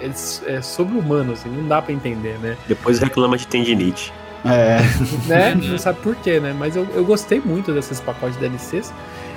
[0.00, 2.56] é, é, é sobre-humano, assim, não dá pra entender, né?
[2.66, 4.14] Depois reclama de tendinite.
[4.48, 4.78] É,
[5.26, 5.54] né?
[5.54, 6.54] Não sabe por quê, né?
[6.56, 8.92] Mas eu, eu gostei muito desses pacotes de DLCs.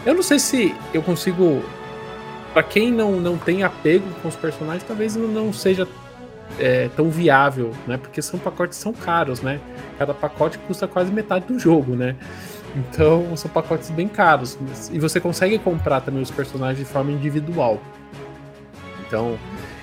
[0.06, 1.64] Eu não sei se eu consigo.
[2.54, 5.88] Pra quem não, não tem apego com os personagens, talvez não, seja
[6.58, 7.98] é, tão viável, né?
[7.98, 9.60] Porque são pacotes que são caros, né?
[9.98, 12.16] Cada pacote custa quase metade do jogo, né?
[12.76, 14.58] Então são pacotes bem caros.
[14.92, 17.80] E você consegue comprar também os personagens de forma individual.
[19.08, 19.38] Então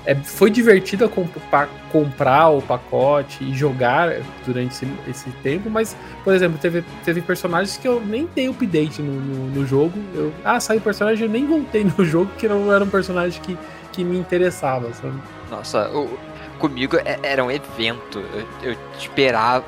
[0.07, 4.11] é, foi divertido a comp- pa- comprar o pacote e jogar
[4.47, 9.03] durante esse, esse tempo, mas, por exemplo, teve, teve personagens que eu nem dei update
[9.03, 9.93] no, no, no jogo.
[10.15, 13.59] Eu, ah, saiu personagem, eu nem voltei no jogo, porque não era um personagem que,
[13.93, 15.19] que me interessava, sabe?
[15.51, 16.17] Nossa, o-
[16.59, 18.23] comigo é- era um evento.
[18.63, 19.65] Eu, eu esperava.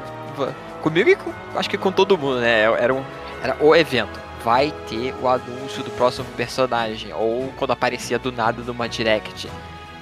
[0.83, 2.63] Comigo e com, acho que com todo mundo, né?
[2.63, 3.03] Era, um,
[3.43, 4.21] era o evento.
[4.45, 7.13] Vai ter o anúncio do próximo personagem.
[7.13, 9.49] Ou quando aparecia do nada numa direct.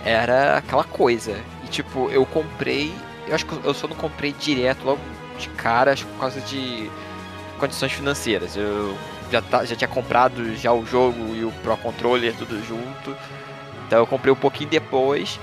[0.07, 1.39] Era aquela coisa.
[1.65, 2.95] E tipo, eu comprei.
[3.27, 5.01] Eu acho que eu só não comprei direto logo
[5.39, 6.91] de cara, acho que por causa de
[7.59, 8.57] condições financeiras.
[8.57, 8.97] Eu
[9.31, 13.17] já, tá, já tinha comprado já o jogo e o Pro Controller tudo junto.
[13.87, 15.39] Então eu comprei um pouquinho depois.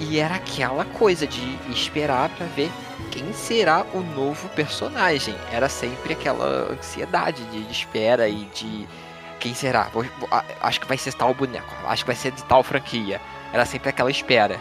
[0.00, 2.70] E era aquela coisa de esperar pra ver
[3.10, 5.34] quem será o novo personagem.
[5.52, 8.86] Era sempre aquela ansiedade de, de espera e de
[9.38, 9.84] quem será.
[9.84, 10.28] Vou- vou-
[10.60, 13.20] acho que vai ser tal boneco, acho que vai ser de tal franquia.
[13.54, 14.56] Era sempre aquela espera.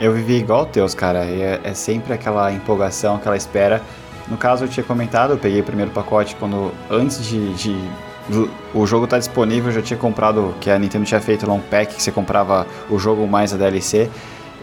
[0.00, 1.24] Eu vivi igual o teus, cara.
[1.24, 3.80] É, é sempre aquela empolgação, aquela espera.
[4.28, 7.88] No caso, eu tinha comentado, eu peguei o primeiro pacote quando antes de, de-
[8.74, 11.60] o jogo estar disponível, eu já tinha comprado, que a Nintendo tinha feito lá um
[11.60, 14.10] pack que você comprava o jogo mais a DLC.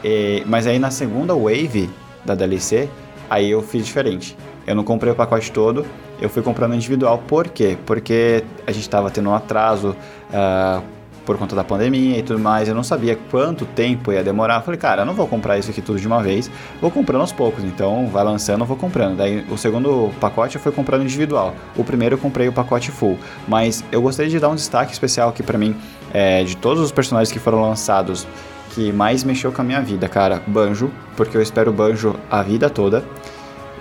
[0.03, 1.90] E- mas aí na segunda wave
[2.26, 2.90] da DLC,
[3.30, 4.38] aí eu fiz diferente.
[4.68, 5.85] Eu não comprei o pacote todo,
[6.22, 7.18] eu fui comprando individual.
[7.26, 7.77] Por quê?
[7.85, 9.95] Porque a gente estava tendo um atraso.
[10.34, 10.81] ah,
[11.25, 14.57] por conta da pandemia e tudo mais, eu não sabia quanto tempo ia demorar.
[14.57, 16.49] Eu falei, cara, eu não vou comprar isso aqui tudo de uma vez,
[16.81, 17.63] vou comprando aos poucos.
[17.63, 19.17] Então, vai lançando, eu vou comprando.
[19.17, 21.53] Daí, o segundo pacote eu fui comprando individual.
[21.75, 23.17] O primeiro eu comprei o pacote full.
[23.47, 25.75] Mas eu gostaria de dar um destaque especial aqui pra mim
[26.15, 28.27] É, de todos os personagens que foram lançados,
[28.75, 32.69] que mais mexeu com a minha vida, cara, Banjo, porque eu espero Banjo a vida
[32.69, 33.03] toda.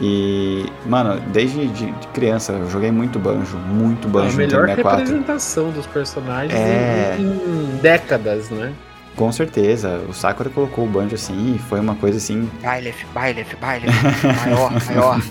[0.00, 4.82] E, mano, desde de, criança eu joguei muito Banjo, muito a Banjo no melhor Nintendo
[4.88, 4.98] 64.
[5.00, 7.16] representação dos personagens É.
[7.18, 8.72] em, em décadas, né?
[9.14, 13.56] Com certeza, o Sakura colocou o Banjo assim e foi uma coisa assim Byleth, Byleth,
[13.60, 14.44] Byleth.
[14.46, 15.20] maior, maior.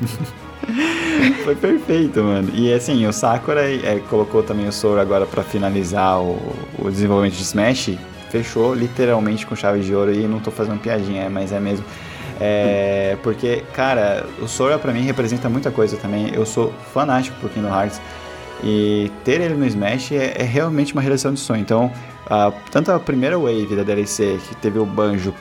[1.43, 2.49] Foi perfeito, mano.
[2.53, 6.37] E assim, o Sakura é, colocou também o Sora agora pra finalizar o,
[6.79, 7.97] o desenvolvimento de Smash.
[8.29, 11.83] Fechou literalmente com chave de ouro e não tô fazendo piadinha, mas é mesmo.
[12.43, 16.33] É, porque, cara, o Sora pra mim representa muita coisa também.
[16.33, 18.01] Eu sou fanático por Kingdom Hearts.
[18.63, 21.61] E ter ele no Smash é, é realmente uma realização de sonho.
[21.61, 21.91] Então,
[22.27, 25.33] a- tanto a primeira wave da DLC, que teve o Banjo,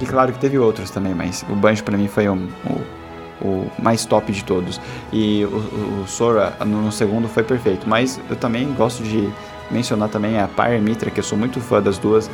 [0.00, 2.48] e claro que teve outros também, mas o Banjo pra mim foi um-
[3.40, 4.78] o, o mais top de todos.
[5.12, 7.88] E o, o- o Sora no, no segundo foi perfeito.
[7.88, 9.28] Mas eu também gosto de
[9.70, 12.30] mencionar também a Pyre Mitra, que eu sou muito fã das duas.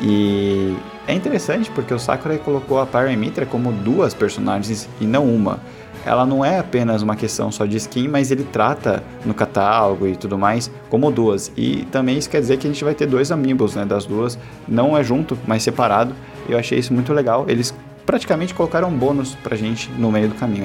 [0.00, 5.26] E é interessante porque o Sakura colocou a Pyre Mitra como duas personagens e não
[5.26, 5.60] uma.
[6.04, 10.16] Ela não é apenas uma questão só de skin, mas ele trata no catálogo e
[10.16, 11.52] tudo mais como duas.
[11.56, 14.38] E também isso quer dizer que a gente vai ter dois amiibos né, das duas.
[14.66, 16.14] Não é junto, mas separado.
[16.48, 17.44] Eu achei isso muito legal.
[17.48, 17.74] Eles
[18.06, 20.64] praticamente colocaram um bônus pra gente no meio do caminho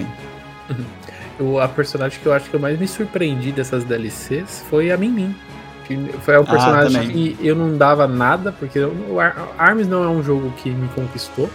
[0.69, 0.75] aí.
[1.37, 4.95] O, a personagem que eu acho que eu mais me surpreendi dessas DLCs foi a
[4.95, 5.35] Min
[5.85, 7.09] Que foi um personagem também.
[7.11, 10.87] que eu não dava nada, porque o Ar- Arms não é um jogo que me
[10.89, 11.49] conquistou.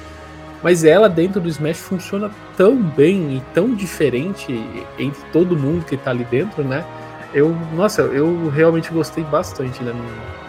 [0.62, 4.62] Mas ela dentro do Smash funciona tão bem e tão diferente
[4.98, 6.84] entre todo mundo que tá ali dentro, né?
[7.32, 10.40] Eu, nossa, eu realmente gostei bastante da minha.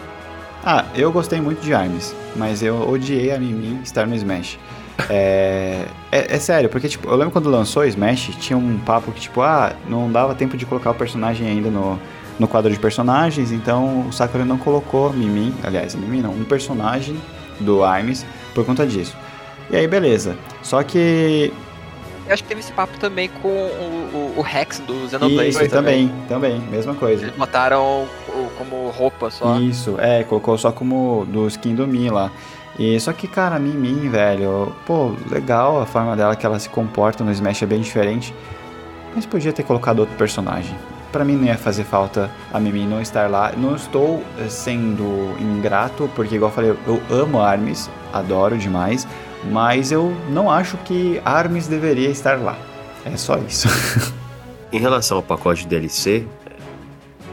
[0.64, 4.60] Ah, eu gostei muito de Arms, mas eu odiei a Mimi estar no Smash.
[5.10, 9.12] É, é, é sério, porque tipo, eu lembro quando lançou o Smash, tinha um papo
[9.12, 12.00] que tipo, ah, não dava tempo de colocar o personagem ainda no,
[12.42, 17.16] no quadro de personagens, então o Sakura não colocou Mimi, aliás, Mimi não, um personagem
[17.60, 19.16] do Arms por conta disso.
[19.70, 20.36] E aí, beleza.
[20.64, 21.54] Só que
[22.26, 25.50] Eu acho que teve esse papo também com o, o, o Rex do Xenoblade.
[25.50, 27.26] isso também, também, mesma coisa.
[27.26, 28.08] Eles botaram
[28.58, 29.60] como roupa só.
[29.60, 32.32] Isso, é, colocou só como do skin do Mi lá.
[32.80, 36.70] E só que, cara, a Mimi, velho, pô, legal a forma dela que ela se
[36.70, 38.34] comporta no Smash é bem diferente.
[39.16, 40.76] Mas podia ter colocado outro personagem.
[41.12, 43.52] Pra mim não ia fazer falta a Mimi não estar lá.
[43.58, 49.06] Não estou eh, sendo ingrato, porque igual eu falei, eu amo Arms, adoro demais,
[49.52, 52.58] mas eu não acho que Arms deveria estar lá.
[53.06, 53.68] É só isso.
[54.72, 56.26] Em relação ao pacote DLC,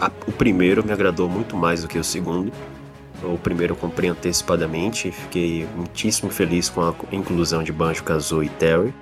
[0.01, 2.51] a- o primeiro me agradou muito mais do que o segundo.
[3.23, 8.51] O primeiro eu comprei antecipadamente fiquei muitíssimo feliz com a inclusão de Banjo, Kazooie e
[8.51, 8.93] Terry.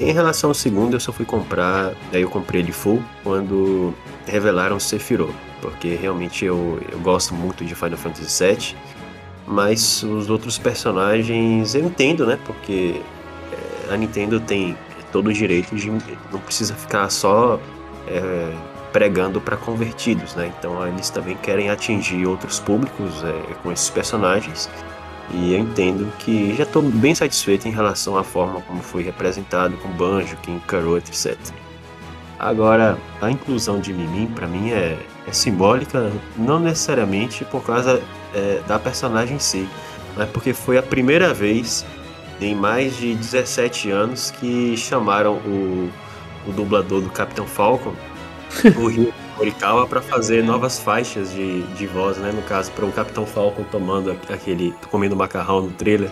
[0.00, 3.92] Em relação ao segundo, eu só fui comprar, daí eu comprei ele full quando
[4.26, 8.76] revelaram Sephiroth, porque realmente eu, eu gosto muito de Final Fantasy VII,
[9.44, 12.38] mas os outros personagens eu entendo, né?
[12.46, 13.02] Porque
[13.88, 14.76] é, a Nintendo tem
[15.10, 17.58] todo o direito de não precisa ficar só
[18.06, 18.52] é,
[18.92, 20.52] pregando para convertidos, né?
[20.58, 24.70] Então eles também querem atingir outros públicos é, com esses personagens.
[25.32, 29.76] E eu entendo que já estou bem satisfeito em relação à forma como foi representado
[29.76, 31.36] com Banjo, King Carrot, etc.
[32.38, 34.96] Agora, a inclusão de Mimim para mim é,
[35.26, 38.00] é simbólica, não necessariamente por causa
[38.34, 39.68] é, da personagem em si,
[40.16, 41.84] mas porque foi a primeira vez
[42.40, 45.90] em mais de 17 anos que chamaram o,
[46.46, 47.94] o dublador do Capitão Falcon,
[48.76, 52.32] o Morikawa, para fazer novas faixas de, de voz, né?
[52.34, 54.74] No caso, para o Capitão Falcon tomando aquele.
[54.90, 56.10] comendo macarrão no trailer.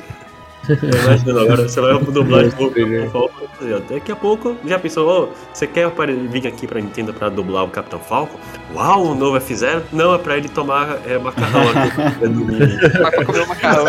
[0.66, 3.46] Imagina agora, você vai pro dublagem do Capitão Falcon.
[3.88, 5.90] Daqui a pouco, já pensou, ô, você quer
[6.28, 8.38] vir aqui pra Nintendo pra dublar o Capitão Falcon?
[8.74, 9.82] Uau, um novo F0?
[9.92, 12.98] Não, é pra ele tomar é, macarrão aqui.
[13.00, 13.86] Vai pra comer o macarrão.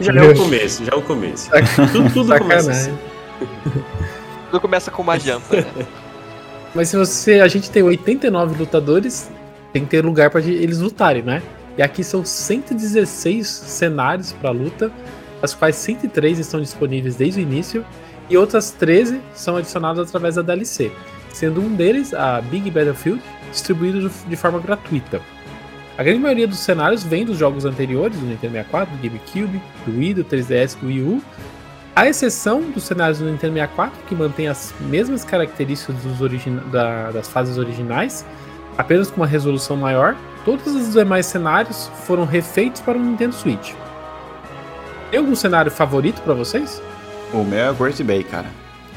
[0.00, 1.50] já é o começo, já é o começo.
[1.92, 2.98] Tudo, tudo começa assim.
[4.50, 5.86] Tudo começa com uma janta, né?
[6.76, 7.40] Mas se você.
[7.40, 9.30] A gente tem 89 lutadores,
[9.72, 11.42] tem que ter lugar pra eles lutarem, né?
[11.78, 14.92] E aqui são 116 cenários pra luta,
[15.40, 17.84] as quais 103 estão disponíveis desde o início,
[18.28, 20.92] e outras 13 são adicionadas através da DLC,
[21.32, 25.22] sendo um deles a Big Battlefield, distribuído de forma gratuita.
[25.96, 29.98] A grande maioria dos cenários vem dos jogos anteriores, do Nintendo 64, do GameCube, do
[29.98, 31.22] Wii, do 3DS, do Wii U,
[31.96, 35.96] a exceção dos cenários do Nintendo 64, que mantém as mesmas características
[36.70, 38.24] da- das fases originais,
[38.76, 40.14] apenas com uma resolução maior,
[40.44, 43.72] todos os demais cenários foram refeitos para o Nintendo Switch.
[45.10, 46.80] Tem algum cenário favorito para vocês?
[47.32, 48.46] o meu é Great Bay, cara.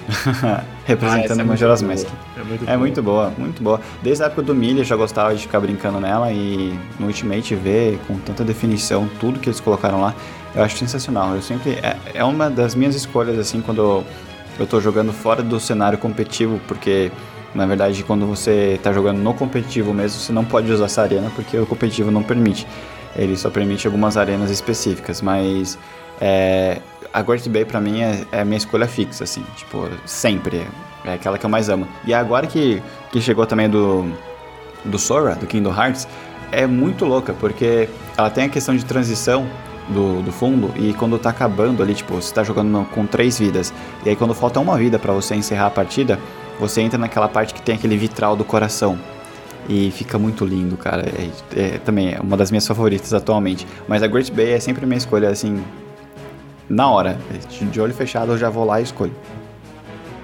[0.43, 1.81] Ah, Representando essa é Majora's.
[1.83, 2.07] Mask.
[2.35, 2.77] É muito É boa.
[2.77, 3.79] muito boa, muito boa.
[4.01, 7.99] Desde a época do eu já gostava de ficar brincando nela e no Ultimate ver
[8.07, 10.15] com tanta definição tudo que eles colocaram lá,
[10.55, 11.35] eu acho sensacional.
[11.35, 14.03] Eu sempre é, é uma das minhas escolhas assim quando
[14.59, 17.11] eu tô jogando fora do cenário competitivo, porque
[17.53, 21.31] na verdade quando você tá jogando no competitivo mesmo, você não pode usar essa arena
[21.35, 22.67] porque o competitivo não permite.
[23.15, 25.77] Ele só permite algumas arenas específicas, mas
[26.21, 26.79] é,
[27.13, 30.65] a Great Bay pra mim é, é a minha escolha fixa, assim, tipo, sempre.
[31.03, 31.87] É aquela que eu mais amo.
[32.05, 34.11] E agora que, que chegou também do,
[34.83, 36.07] do Sora, do Kingdom Hearts,
[36.51, 39.47] é muito louca, porque ela tem a questão de transição
[39.89, 43.73] do, do fundo, e quando tá acabando ali, tipo, você tá jogando com três vidas,
[44.05, 46.19] e aí quando falta uma vida pra você encerrar a partida,
[46.59, 48.99] você entra naquela parte que tem aquele vitral do coração.
[49.67, 51.03] E fica muito lindo, cara.
[51.07, 51.29] É,
[51.75, 53.67] é- também é uma das minhas favoritas atualmente.
[53.87, 55.63] Mas a Great Bay é sempre minha escolha, assim,
[56.67, 57.19] na hora.
[57.71, 59.13] De- olho fechado eu já vou lá e escolho.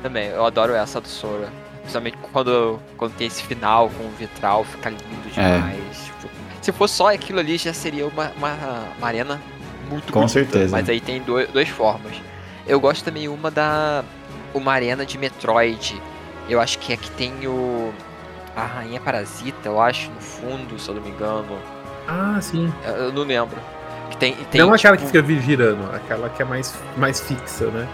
[0.01, 1.49] Também, eu adoro essa do Sora.
[1.81, 5.03] Principalmente quando, quando tem esse final com o vitral, fica lindo
[5.37, 5.55] É.
[5.57, 6.05] demais.
[6.05, 6.27] Tipo,
[6.61, 8.53] se fosse só aquilo ali, já seria uma, uma,
[8.97, 9.39] uma arena
[9.85, 10.33] muito Com bonita.
[10.33, 10.71] certeza.
[10.71, 12.13] Mas aí tem dois, duas formas.
[12.67, 14.03] Eu gosto também uma da.
[14.53, 16.01] Uma arena de Metroid.
[16.49, 17.93] Eu acho que é que tem o.
[18.55, 21.59] A Rainha Parasita, eu acho, no fundo, se eu não me engano.
[22.07, 22.71] Ah, sim.
[22.85, 23.57] Eu, eu não lembro.
[24.11, 27.65] Que tem, tem, não aquela que tipo, fica girando, aquela que é mais, mais fixa,
[27.65, 27.87] né?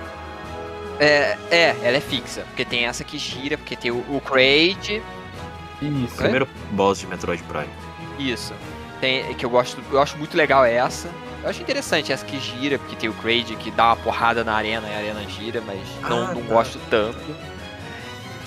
[1.00, 2.42] É, é, ela é fixa.
[2.42, 5.02] Porque tem essa que gira, porque tem o, o Kraid.
[5.82, 6.16] Isso.
[6.16, 7.70] Primeiro boss de Metroid Prime.
[8.20, 8.54] Isso.
[9.00, 11.10] Tem, que eu gosto, eu acho muito legal essa.
[11.44, 14.54] Eu acho interessante essa que gira, porque tem o Kraid que dá uma porrada na
[14.54, 16.54] arena e a arena gira, mas não, Ah, não tá.
[16.54, 17.18] gosto tanto.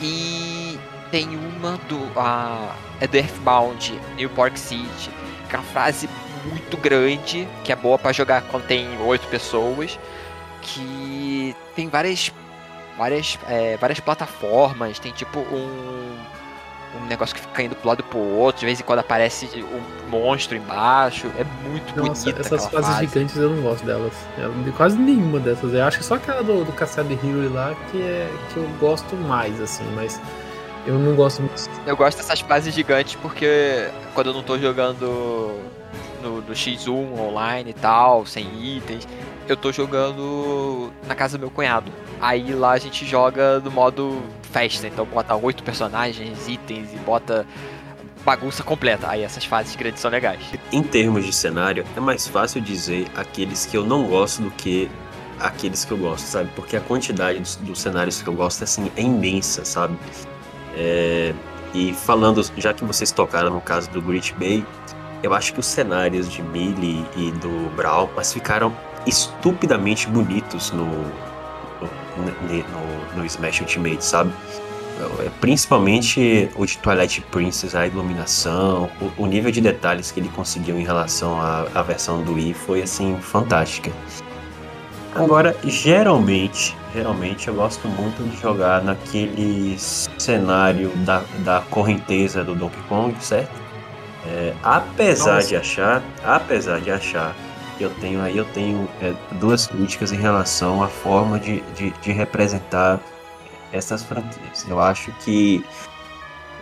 [0.00, 0.78] E
[1.10, 2.10] tem uma do.
[2.18, 5.10] A, é do Earthbound, New Park City,
[5.48, 6.08] que é uma frase
[6.46, 9.98] muito grande, que é boa pra jogar quando tem oito pessoas.
[10.62, 12.32] Que tem várias.
[12.96, 16.13] Várias, é, várias plataformas, tem tipo um
[17.00, 19.48] um negócio que fica indo pro lado e pro outro, de vez em quando aparece
[19.56, 21.26] um monstro embaixo.
[21.38, 23.06] É muito Nossa, bonita essas fases fase.
[23.06, 24.12] gigantes eu não gosto delas.
[24.38, 25.72] Eu, de quase nenhuma dessas.
[25.72, 29.14] Eu acho que só aquela do, do Castelo de lá que, é, que eu gosto
[29.16, 30.20] mais, assim, mas
[30.86, 31.70] eu não gosto muito.
[31.86, 35.58] Eu gosto dessas fases gigantes porque quando eu não tô jogando
[36.22, 36.88] no, no X1
[37.18, 38.46] online e tal, sem
[38.76, 39.06] itens,
[39.48, 41.90] eu tô jogando na casa do meu cunhado.
[42.20, 47.46] Aí lá a gente joga no modo festa, então bota oito personagens, itens e bota
[48.24, 49.08] bagunça completa.
[49.08, 50.40] Aí essas fases grandes são legais.
[50.72, 54.90] Em termos de cenário, é mais fácil dizer aqueles que eu não gosto do que
[55.38, 56.48] aqueles que eu gosto, sabe?
[56.54, 59.98] Porque a quantidade dos, dos cenários que eu gosto assim, é imensa, sabe?
[60.76, 61.34] É,
[61.74, 64.64] E falando, já que vocês tocaram no caso do Great Bay,
[65.22, 68.74] eu acho que os cenários de Melee e do Brawl mas ficaram
[69.06, 70.86] estupidamente bonitos no,
[72.16, 74.32] no, no, Smash Ultimate, sabe?
[75.20, 80.28] É, Principalmente o de Twilight Princess, a iluminação, o, o nível de detalhes que ele
[80.28, 83.90] conseguiu em relação à, à versão do Wii foi assim fantástica.
[85.14, 92.82] Agora, geralmente, geralmente eu gosto muito de jogar naquele cenário da, da correnteza do Donkey
[92.88, 93.64] Kong, certo?
[94.26, 95.48] É, apesar Nossa.
[95.48, 97.34] de achar, apesar de achar,
[97.80, 102.12] eu tenho aí eu tenho é, duas críticas em relação à forma de, de, de
[102.12, 103.00] representar
[103.72, 104.64] essas franquias.
[104.68, 105.64] Eu acho que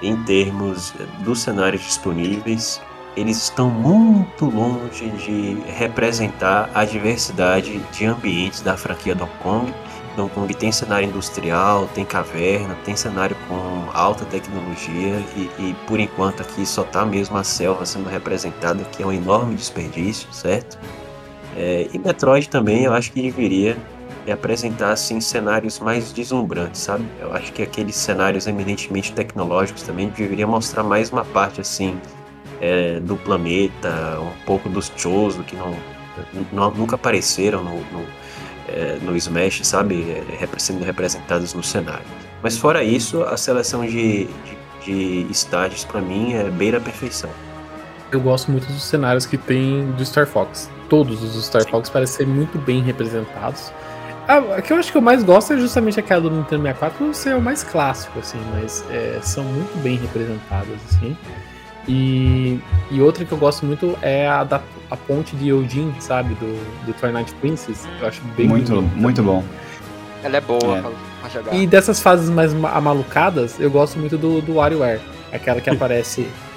[0.02, 2.80] em termos dos cenários disponíveis,
[3.16, 9.74] eles estão muito longe de representar a diversidade de ambientes da franquia Donkey Kong.
[10.16, 16.00] Donkey Kong tem cenário industrial, tem caverna, tem cenário com alta tecnologia e, e por
[16.00, 20.78] enquanto aqui só tá mesmo a selva sendo representada, que é um enorme desperdício, certo?
[21.56, 23.76] É, e Metroid também eu acho que deveria
[24.30, 27.04] apresentar assim cenários mais deslumbrantes, sabe?
[27.20, 31.98] Eu acho que aqueles cenários eminentemente tecnológicos também deveria mostrar mais uma parte assim
[32.60, 35.74] é, do planeta, um pouco dos Chozo que não,
[36.52, 38.06] não- nunca apareceram no, no,
[38.68, 40.02] é, no Smash, sabe?
[40.40, 42.04] É, sendo representados no cenário.
[42.42, 44.26] Mas fora isso, a seleção de,
[44.84, 47.30] de, de estágios pra mim é beira a perfeição.
[48.12, 50.70] Eu gosto muito dos cenários que tem do Star Fox.
[50.92, 53.72] Todos os Star Fox parecem ser muito bem representados.
[54.28, 56.98] A, a que eu acho que eu mais gosto é justamente aquela do Nintendo 64,
[57.06, 61.16] por ser o mais clássico, assim, mas é, são muito bem representadas, assim.
[61.88, 62.60] E,
[62.90, 64.60] e outra que eu gosto muito é a da
[64.90, 66.34] a ponte de Eugene, sabe?
[66.34, 67.88] Do, do Twilight Princess.
[67.98, 69.42] Eu acho bem Muito, muito bom.
[70.22, 70.80] Ela é boa É.
[70.82, 70.90] pra,
[71.22, 71.54] pra jogar.
[71.54, 75.00] E dessas fases mais ma- amalucadas, eu gosto muito do, do WarioWare.
[75.32, 76.28] Aquela que aparece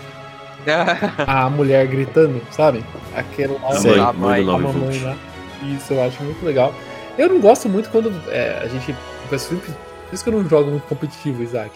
[1.26, 2.84] a mulher gritando, sabe?
[3.16, 4.00] Aquela lá, Sei.
[4.00, 5.16] A Mãe a mamãe lá.
[5.64, 6.74] Isso eu acho muito legal.
[7.18, 8.96] Eu não gosto muito quando é, a gente.
[9.38, 9.74] Sempre,
[10.12, 11.72] isso que eu não jogo muito competitivo, Isaac.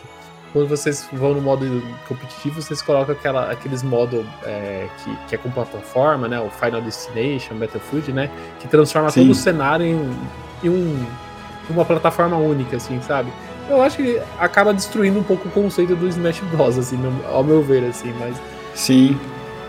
[0.52, 5.38] Quando vocês vão no modo competitivo, vocês colocam aquela, aqueles modos é, que, que é
[5.38, 6.40] com plataforma, né?
[6.40, 8.30] O Final Destination, Battlefield, né?
[8.60, 9.22] Que transforma Sim.
[9.22, 10.12] todo o cenário em,
[10.64, 11.06] em um,
[11.70, 13.32] uma plataforma única, assim, sabe?
[13.70, 17.00] Eu acho que acaba destruindo um pouco o conceito do Smash Bros, assim,
[17.32, 18.36] ao meu ver, assim, mas,
[18.80, 19.20] Sim.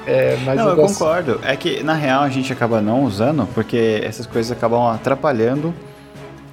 [0.07, 0.99] é, mas não, eu eu gosto.
[0.99, 1.41] concordo.
[1.43, 5.75] É que na real a gente acaba não usando porque essas coisas acabam atrapalhando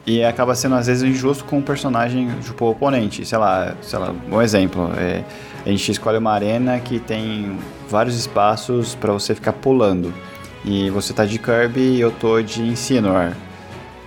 [0.06, 3.26] e acaba sendo às vezes injusto com o personagem, tipo, o oponente.
[3.26, 4.92] Sei lá, sei lá, um exemplo.
[4.98, 5.24] é,
[5.66, 7.58] a gente escolhe uma arena que tem
[7.90, 10.14] vários espaços pra você ficar pulando.
[10.66, 13.34] E você tá de Kirby e eu tô de Incineroar.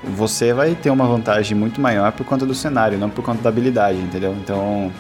[0.03, 3.49] Você vai ter uma vantagem muito maior por conta do cenário, não por conta da
[3.51, 4.35] habilidade, entendeu?
[4.43, 4.91] Então,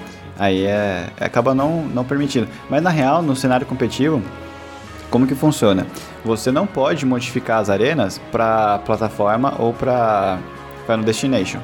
[0.40, 2.48] aí é, acaba não, não permitindo.
[2.70, 4.22] Mas na real, no cenário competitivo,
[5.10, 5.86] como que funciona?
[6.24, 10.38] Você não pode modificar as arenas para plataforma ou para
[10.86, 11.60] Final Destination.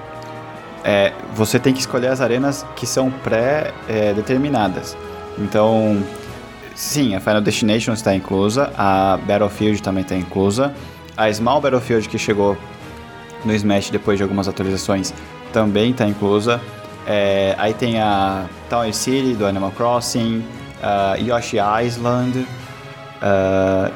[0.85, 4.97] É, você tem que escolher as arenas que são pré-determinadas.
[5.39, 6.05] então,
[6.75, 10.73] sim, a Final Destination está inclusa, a Battlefield também está inclusa,
[11.17, 12.57] a Small Battlefield que chegou
[13.45, 15.15] no Smash depois de algumas atualizações
[15.53, 16.61] também está inclusa.
[17.07, 20.45] É, aí tem a Tower City do Animal Crossing,
[20.83, 22.47] a Yoshi Island,
[23.23, 23.91] ah,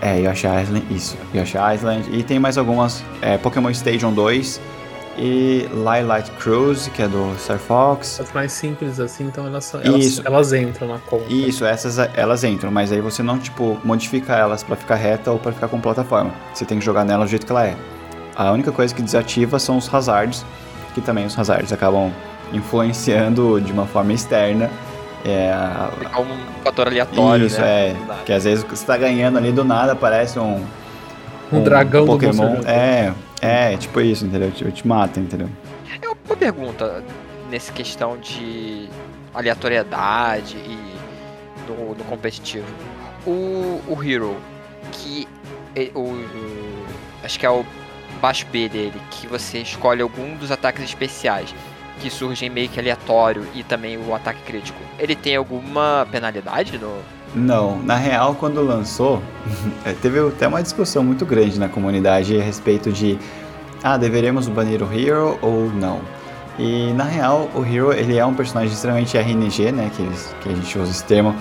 [0.00, 2.08] é, Yoshi Island, isso, Yoshi Island.
[2.12, 4.60] E tem mais algumas, é, Pokémon Stadium 2
[5.18, 8.20] e Lilac Cruise, que é do Star Fox.
[8.20, 11.32] As mais simples, assim, então elas, elas, elas entram na conta.
[11.32, 15.38] Isso, essas elas entram, mas aí você não, tipo, modifica elas pra ficar reta ou
[15.38, 16.32] pra ficar com plataforma.
[16.54, 17.76] Você tem que jogar nela do jeito que ela é.
[18.36, 20.46] A única coisa que desativa são os hazards,
[20.94, 22.10] que também os hazards acabam
[22.52, 24.70] influenciando de uma forma externa.
[25.24, 25.50] É,
[26.14, 27.88] É um fator aleatório, Isso, né?
[27.90, 27.96] é.
[28.24, 30.64] Que às vezes você tá ganhando ali do nada, aparece um.
[31.52, 32.56] Um dragão do Pokémon.
[32.56, 32.68] Hunter.
[32.70, 34.50] É, é, tipo isso, entendeu?
[34.50, 35.48] Te, te mata, entendeu?
[36.00, 37.02] É uma pergunta
[37.50, 38.86] nessa questão de
[39.34, 40.78] aleatoriedade e
[41.66, 42.66] no, no competitivo.
[43.26, 44.36] O, o Hero,
[44.92, 45.26] que
[45.74, 46.84] é o, o-
[47.24, 47.64] acho que é o
[48.18, 51.54] baixo B dele, que você escolhe algum dos ataques especiais
[52.00, 54.78] que surgem meio que aleatório e também o ataque crítico.
[54.98, 56.92] Ele tem alguma penalidade no
[57.34, 59.20] Não, na real, quando lançou,
[59.84, 63.18] eh, teve até uma discussão muito grande na comunidade a respeito de
[63.82, 66.00] ah, deveremos banir o Hero ou não.
[66.58, 69.90] E na real, o Hero ele é um personagem extremamente RNG, né?
[69.94, 71.34] Que, eles- que a gente usa esse termo,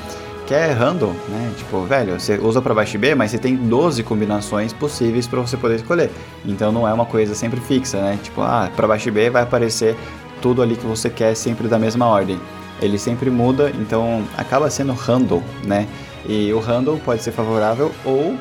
[0.47, 1.53] que é random, né?
[1.57, 5.57] Tipo, velho, você usa pra baixo B, mas você tem 12 combinações possíveis pra você
[5.57, 6.09] poder escolher.
[6.45, 8.17] Então não é uma coisa sempre fixa, né?
[8.23, 9.95] Tipo, ah, pra baixo B vai aparecer
[10.41, 12.39] tudo ali que você quer sempre da mesma ordem.
[12.81, 15.85] Ele sempre muda, então acaba sendo random, né?
[16.25, 18.37] E o random pode ser favorável ou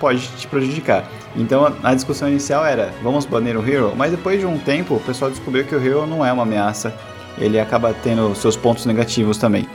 [0.00, 1.04] pode te prejudicar.
[1.36, 3.92] Então a discussão inicial era, vamos banir o Hero?
[3.96, 6.92] Mas depois de um tempo, o pessoal descobriu que o Hero não é uma ameaça.
[7.36, 9.68] Ele acaba tendo seus pontos negativos também.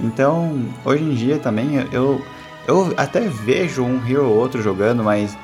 [0.00, 2.20] Então, hoje em dia também, eu,
[2.66, 5.36] eu até vejo um Hero ou outro jogando, mas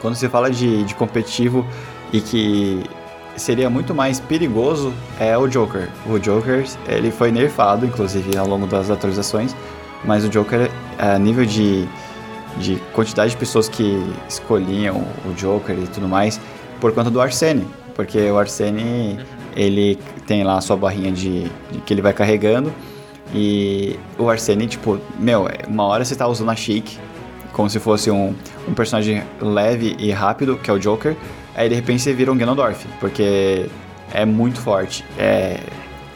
[0.00, 1.64] quando se fala de, de competitivo
[2.12, 2.82] e que
[3.36, 5.88] seria muito mais perigoso é o Joker.
[6.06, 9.54] O Joker, ele foi nerfado, inclusive, ao longo das atualizações,
[10.04, 11.86] mas o Joker, a nível de,
[12.58, 16.40] de quantidade de pessoas que escolhiam o Joker e tudo mais,
[16.80, 17.66] por conta do Arsene.
[17.94, 19.18] Porque o Arsene,
[19.54, 22.72] ele tem lá a sua barrinha de, de que ele vai carregando,
[23.34, 26.98] e o Arsene, tipo, meu, uma hora você tá usando a Chic,
[27.52, 28.34] como se fosse um,
[28.68, 31.16] um personagem leve e rápido, que é o Joker,
[31.54, 33.68] aí de repente você vira um Ganondorf, porque
[34.12, 35.04] é muito forte.
[35.18, 35.60] É,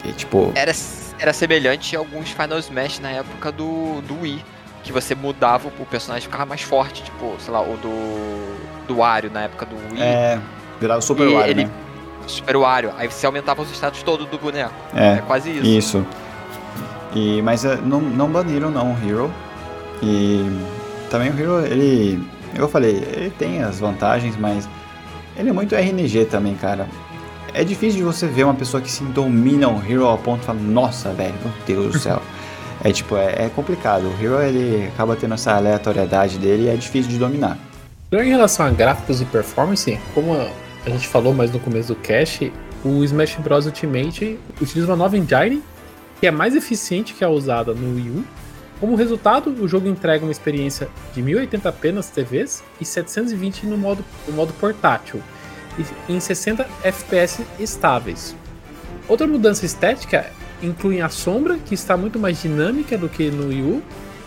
[0.06, 0.72] é tipo, era,
[1.18, 4.44] era semelhante a alguns Final Smash na época do, do Wii.
[4.84, 8.86] Que você mudava, o personagem ficava mais forte, tipo, sei lá, o do.
[8.86, 10.00] do Wario na época do Wii.
[10.00, 10.38] é,
[10.80, 11.70] virar o Super Wario, ele- né?
[12.28, 12.92] Super Wario.
[12.96, 14.72] Aí você aumentava os status todos do boneco.
[14.94, 15.64] É, É quase isso.
[15.66, 16.06] Isso.
[17.16, 19.32] E, mas é, não, não baniram não o Hero.
[20.02, 20.46] E
[21.10, 22.22] também o Hero, ele.
[22.54, 24.68] Eu falei, ele tem as vantagens, mas
[25.34, 26.86] ele é muito RNG também, cara.
[27.54, 30.46] É difícil de você ver uma pessoa que se domina um Hero ao ponto de
[30.46, 32.20] falar, nossa, velho, meu Deus do céu.
[32.84, 34.04] é tipo, é, é complicado.
[34.04, 37.56] O Hero ele acaba tendo essa aleatoriedade dele e é difícil de dominar.
[38.12, 42.52] Em relação a gráficos e performance, como a gente falou mais no começo do cast,
[42.84, 45.62] o Smash Bros Ultimate utiliza uma nova engine
[46.26, 48.24] que é mais eficiente que a usada no Wii U.
[48.80, 54.04] Como resultado, o jogo entrega uma experiência de 1080p nas TVs e 720 no modo,
[54.26, 55.22] no modo portátil,
[56.08, 58.34] em 60 FPS estáveis.
[59.06, 63.62] Outra mudança estética inclui a sombra, que está muito mais dinâmica do que no Wii
[63.62, 63.82] U,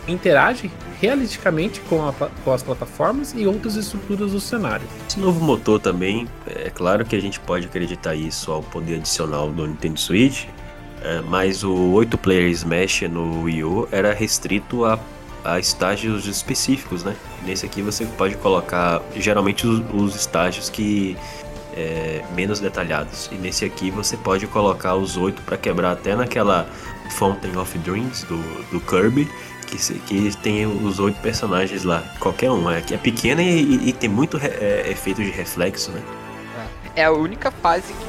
[0.08, 0.72] interage
[1.02, 4.88] realisticamente com, a com as plataformas e outras estruturas do cenário.
[5.06, 9.52] Esse novo motor também, é claro que a gente pode acreditar isso ao poder adicional
[9.52, 10.46] do Nintendo Switch,
[11.28, 15.00] mas o 8-player Smash no Wii U era restrito a,
[15.44, 17.16] a estágios específicos, né?
[17.46, 21.16] Nesse aqui você pode colocar geralmente os, os estágios que
[21.76, 23.30] é, menos detalhados.
[23.32, 26.68] E nesse aqui você pode colocar os oito para quebrar até naquela
[27.12, 28.38] Fountain of Dreams do,
[28.72, 29.30] do Kirby,
[29.68, 32.04] que, que tem os oito personagens lá.
[32.20, 35.92] Qualquer um, é é pequena e, e- e tem muito re- é, efeito de reflexo,
[35.92, 36.02] né?
[36.96, 38.09] É a única fase que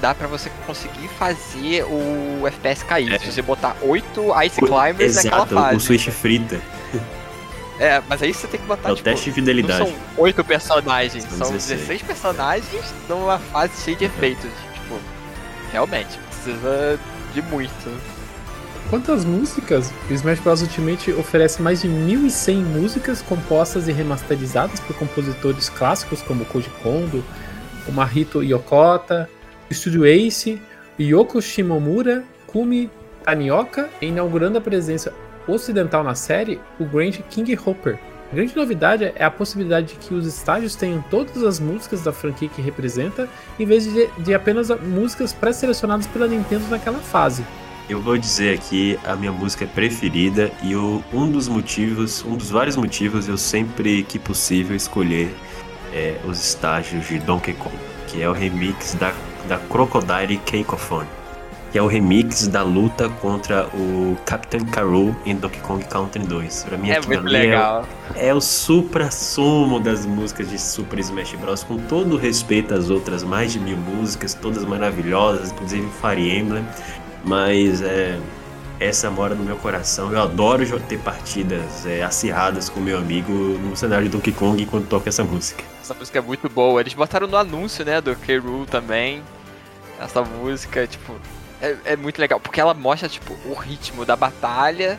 [0.00, 3.12] dá pra você conseguir fazer o FPS cair.
[3.12, 3.18] É.
[3.18, 5.76] Se você botar 8 Ice Climbers naquela Exato, fase.
[5.76, 6.60] o Switch frita.
[7.78, 9.88] É, mas aí você tem que botar É o tipo, teste de Não fidelidade.
[9.88, 11.80] são 8 personagens, São são 16.
[11.80, 14.50] 16 personagens numa fase cheia de efeitos.
[14.74, 14.98] Tipo,
[15.72, 16.98] realmente, precisa
[17.32, 18.00] de muito.
[18.90, 20.62] Quanto às músicas, o Smash Bros.
[20.62, 27.24] Ultimate oferece mais de 1.100 músicas compostas e remasterizadas por compositores clássicos como Koji Kondo,
[27.86, 29.30] o Mahito Yokota,
[29.70, 30.60] o Studio Ace,
[30.98, 32.90] Yoko Shimomura, Kumi
[33.24, 35.14] Tanioka, inaugurando a presença
[35.46, 37.98] ocidental na série, o Grand King Hopper.
[38.30, 42.12] A grande novidade é a possibilidade de que os estágios tenham todas as músicas da
[42.12, 43.28] franquia que representa,
[43.58, 47.44] em vez de, de apenas músicas pré-selecionadas pela Nintendo naquela fase.
[47.88, 52.50] Eu vou dizer aqui a minha música preferida e o, um dos motivos, um dos
[52.50, 55.34] vários motivos eu sempre que possível escolher
[55.92, 57.74] é, os estágios de Donkey Kong,
[58.06, 59.12] que é o remix da,
[59.50, 61.08] da Crocodile Cacophone,
[61.72, 66.64] que é o remix da luta contra o Captain Karoo em Donkey Kong Country 2.
[66.68, 67.84] Pra mim É muito ali legal.
[68.14, 71.64] É, é o supra-sumo das músicas de Super Smash Bros.
[71.64, 76.64] Com todo o respeito às outras mais de mil músicas, todas maravilhosas, inclusive Fire Emblem.
[77.24, 78.20] Mas é,
[78.78, 80.12] essa mora no meu coração.
[80.12, 84.86] Eu adoro ter partidas é, acirradas com meu amigo no cenário de Donkey Kong enquanto
[84.86, 85.64] toca essa música.
[85.82, 86.80] Essa música é muito boa.
[86.80, 89.22] Eles botaram no anúncio, né, do K-Rool também.
[90.00, 91.14] Essa música, tipo,
[91.60, 94.98] é, é muito legal, porque ela mostra, tipo, o ritmo da batalha.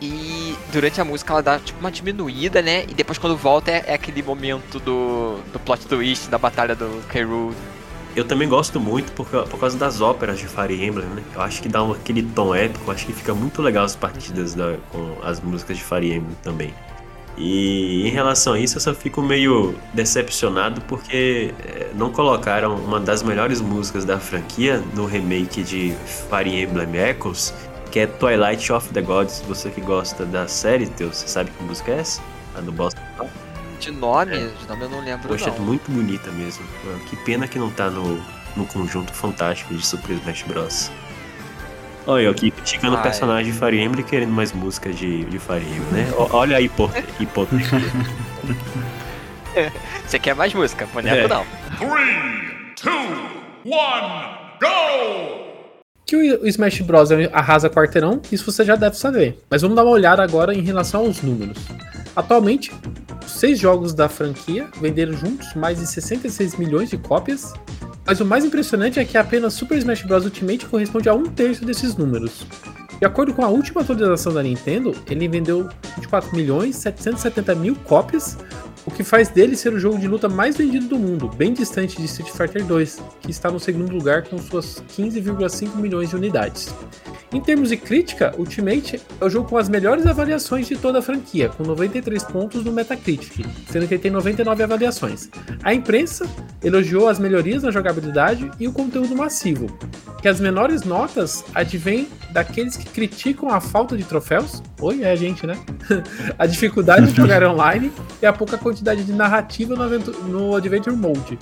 [0.00, 2.82] E durante a música ela dá, tipo, uma diminuída, né?
[2.88, 7.02] E depois quando volta é, é aquele momento do, do plot twist da batalha do
[7.08, 7.52] K-Rool.
[8.16, 11.22] Eu também gosto muito por, por causa das óperas de Fire Emblem, né?
[11.34, 14.54] Eu acho que dá um- aquele tom épico, acho que fica muito legal as partidas
[14.54, 16.74] da- com as músicas de Fire Emblem também.
[17.36, 23.00] E em relação a isso, eu só fico meio decepcionado porque eh, não colocaram uma
[23.00, 25.94] das melhores músicas da franquia no remake de
[26.28, 27.54] Fire Emblem Echoes,
[27.90, 29.42] que é Twilight of the Gods.
[29.48, 32.22] Você que gosta da série, Teus, você sabe que música é essa?
[32.54, 32.94] A do Boss
[33.80, 35.64] De nome, de nome eu não lembro Poxa, é não.
[35.64, 36.64] muito bonita mesmo.
[37.08, 38.22] Que pena que não tá no,
[38.54, 40.90] no conjunto fantástico de Super Smash Bros.
[42.06, 43.02] Olha eu aqui criticando o Ai.
[43.02, 46.12] personagem de Fire Emblem querendo mais músicas de, de Fire Emblem, né?
[46.16, 47.76] O- Olha a hipo- hipoteca.
[50.06, 50.86] Você quer mais música?
[50.92, 51.28] Boneco É.
[51.28, 51.44] não.
[51.78, 52.90] Three, two,
[53.64, 54.24] one,
[54.60, 54.66] go!
[56.06, 57.10] Que o o Smash Bros.
[57.32, 59.38] arrasa quarteirão, isso você já deve saber.
[59.48, 61.56] Mas vamos dar uma olhada agora em relação aos números.
[62.14, 62.72] Atualmente,
[63.24, 67.52] os seis jogos da franquia venderam juntos mais de 66 milhões de cópias.
[68.04, 70.24] Mas o mais impressionante é que apenas Super Smash Bros.
[70.24, 72.44] Ultimate corresponde a um terço desses números.
[72.98, 78.36] De acordo com a última atualização da Nintendo, ele vendeu 24 milhões 770 mil cópias,
[78.84, 81.96] o que faz dele ser o jogo de luta mais vendido do mundo, bem distante
[81.96, 86.74] de Street Fighter 2, que está no segundo lugar com suas 15,5 milhões de unidades.
[87.32, 91.02] Em termos de crítica, Ultimate é o jogo com as melhores avaliações de toda a
[91.02, 95.30] franquia, com 93 pontos no Metacritic, sendo que ele tem 99 avaliações.
[95.62, 96.26] A imprensa
[96.62, 99.66] elogiou as melhorias na jogabilidade e o conteúdo massivo,
[100.20, 105.16] que as menores notas advêm daqueles que criticam a falta de troféus, oi, é a
[105.16, 105.58] gente, né?
[106.38, 107.90] a dificuldade de jogar online
[108.20, 109.88] e a pouca quantidade de narrativa no,
[110.28, 111.38] no Adventure Mode.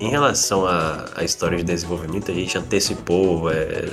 [0.00, 3.88] Em relação à, à história de desenvolvimento, a gente antecipou é,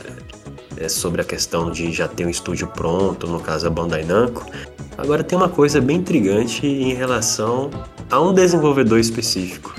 [0.77, 4.43] é, sobre a questão de já ter um estúdio pronto, no caso a Bandai Namco.
[4.97, 7.69] Agora tem uma coisa bem intrigante em relação
[8.09, 9.75] a um desenvolvedor específico.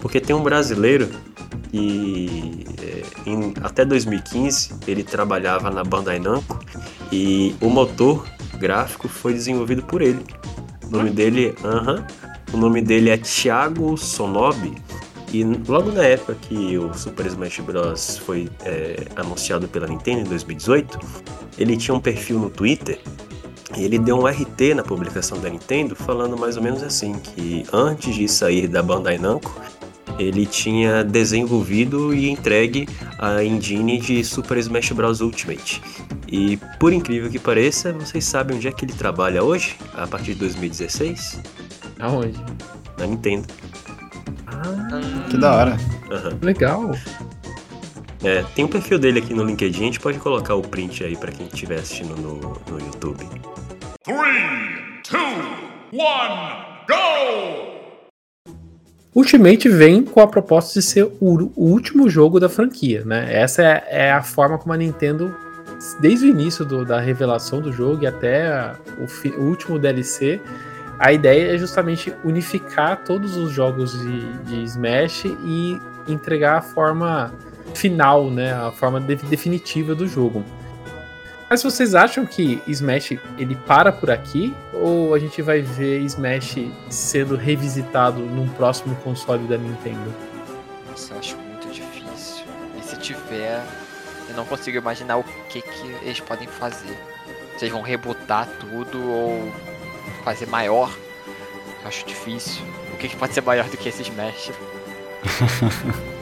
[0.00, 1.08] Porque tem um brasileiro
[1.70, 6.58] que é, em- até 2015 ele trabalhava na Bandai Namco
[7.10, 8.26] e o motor
[8.58, 10.22] gráfico foi desenvolvido por ele.
[10.92, 12.04] O nome dele, aham,
[12.52, 14.74] o nome dele é Thiago Sonobi
[15.32, 18.18] e logo na época que o Super Smash Bros.
[18.18, 20.98] foi é, anunciado pela Nintendo em 2018,
[21.56, 23.00] ele tinha um perfil no Twitter
[23.74, 27.64] e ele deu um RT na publicação da Nintendo falando mais ou menos assim, que
[27.72, 29.58] antes de sair da Bandai Namco,
[30.18, 35.20] ele tinha desenvolvido e entregue a engine de Super Smash Bros.
[35.20, 35.82] Ultimate.
[36.28, 40.32] E por incrível que pareça, vocês sabem onde é que ele trabalha hoje, a partir
[40.34, 41.40] de 2016?
[42.00, 42.38] Aonde?
[42.98, 43.46] Na Nintendo.
[44.46, 45.76] Ah, Que da hora.
[46.10, 46.38] Aham.
[46.42, 46.90] legal.
[48.24, 51.16] É, tem um perfil dele aqui no LinkedIn, a gente pode colocar o print aí
[51.16, 52.36] pra quem estiver assistindo no,
[52.70, 53.24] no YouTube.
[54.04, 55.18] Three, two,
[55.92, 57.81] one, go!
[59.14, 63.28] Ultimate vem com a proposta de ser o, último jogo da franquia, né?
[63.30, 65.34] Essa é, é a forma como a Nintendo,
[66.00, 70.40] desde o início do- da revelação do jogo e até o, fi- o último DLC,
[70.98, 75.78] a ideia é justamente unificar todos os jogos de, de Smash e
[76.08, 77.34] entregar a forma
[77.74, 78.54] final, né?
[78.54, 80.42] A forma de- definitiva do jogo.
[81.52, 86.56] Mas vocês acham que Smash ele para por aqui ou a gente vai ver Smash
[86.88, 90.14] sendo revisitado num próximo console da Nintendo?
[90.88, 92.46] Nossa, eu acho muito difícil.
[92.80, 93.62] E se tiver,
[94.30, 96.98] eu não consigo imaginar o que, que eles podem fazer.
[97.58, 99.52] Se eles vão rebootar tudo ou
[100.24, 100.90] fazer maior.
[101.82, 102.62] Eu acho difícil.
[102.94, 104.52] O que, que pode ser maior do que esse Smash?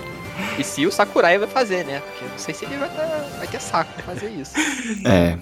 [0.58, 2.00] e se o Sakurai vai fazer, né?
[2.00, 4.52] Porque eu não sei se ele vai, tá- vai ter saco pra fazer isso.
[5.06, 5.36] É.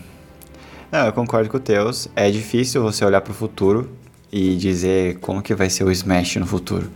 [0.91, 2.09] Não, eu concordo com o Teus.
[2.17, 3.91] É difícil você olhar pro futuro
[4.33, 6.91] e dizer como que vai ser o Smash no futuro.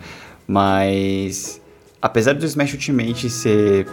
[0.46, 1.60] Mas
[2.00, 3.86] apesar do Smash Ultimate ser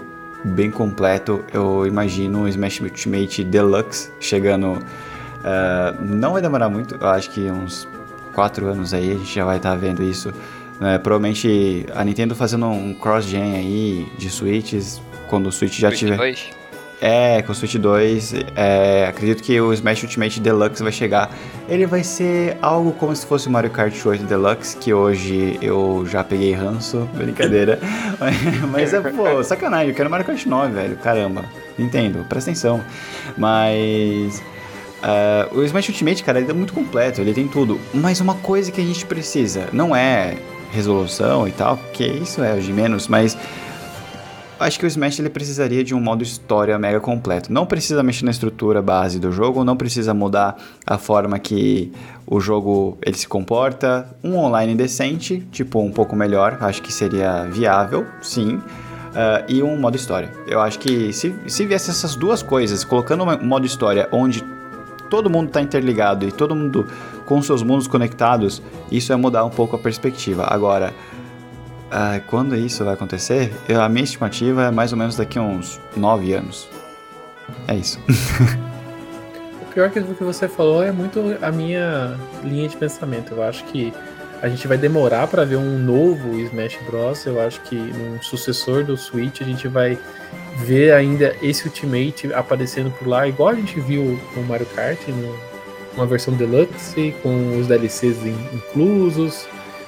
[0.45, 4.77] bem completo, eu imagino o Smash Ultimate Deluxe chegando.
[5.43, 7.87] ah, não vai demorar muito, eu acho que uns
[8.33, 10.33] 4 anos aí a gente já vai estar vendo isso.
[10.79, 10.97] Né?
[10.97, 16.17] provavelmente a Nintendo fazendo um cross-gen aí de Switches, quando o Switch já Switch tiver.
[16.17, 16.59] 2?
[17.01, 21.31] É, com o Switch 2, é, acredito que o Smash Ultimate Deluxe vai chegar.
[21.69, 26.05] Ele vai ser algo como se fosse o Mario Kart 8 Deluxe, que hoje eu
[26.05, 27.79] já peguei ranço, brincadeira.
[28.69, 31.45] Mas é, pô, sacanagem, eu quero Mario Kart 9, velho, caramba.
[31.77, 32.83] Entendo, presta atenção.
[33.37, 34.43] Mas.
[35.01, 37.79] ah, o Smash Ultimate, cara, ele é muito completo, ele tem tudo.
[37.93, 40.35] Mas uma coisa que a gente precisa, não é
[40.71, 43.37] resolução e tal, porque isso é o de menos, mas
[44.59, 47.51] Acho que o Smash ele precisaria de um modo história mega completo.
[47.51, 51.93] Não precisa mexer na estrutura base do jogo, não precisa mudar a forma que
[52.27, 54.13] o jogo ele se comporta.
[54.21, 58.61] Um online decente, tipo um pouco melhor, acho que seria viável, sim.
[59.15, 60.29] Ah, e um modo história.
[60.45, 64.43] Eu acho que se, se viesse essas duas coisas, colocando um modo história onde
[65.09, 66.85] todo mundo está interligado e todo mundo
[67.29, 68.59] com seus mundos conectados,
[68.91, 70.47] isso ia mudar um pouco a perspectiva.
[70.49, 70.91] Agora,
[71.91, 75.41] ah, quando isso vai acontecer, eu- a minha estimativa é mais ou menos daqui a
[75.43, 76.67] uns 9 anos.
[77.67, 77.99] É isso.
[79.61, 83.33] O pior que que você falou é muito a minha linha de pensamento.
[83.35, 83.93] Eu acho que
[84.41, 87.23] a gente vai demorar para ver um novo Smash Bros.
[87.27, 89.97] Eu acho que num sucessor do Switch a gente vai
[90.57, 94.99] ver ainda esse Ultimate aparecendo por lá, igual a gente viu com o Mario Kart,
[95.07, 95.48] no-
[95.99, 99.47] uma versão deluxe, com os DLCs in- inclusos,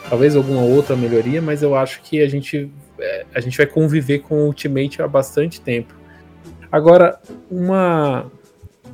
[0.09, 2.69] talvez alguma outra melhoria, mas eu acho que a gente,
[2.99, 5.93] é, a gente vai conviver com o Ultimate há bastante tempo.
[6.71, 7.19] Agora,
[7.49, 8.29] uma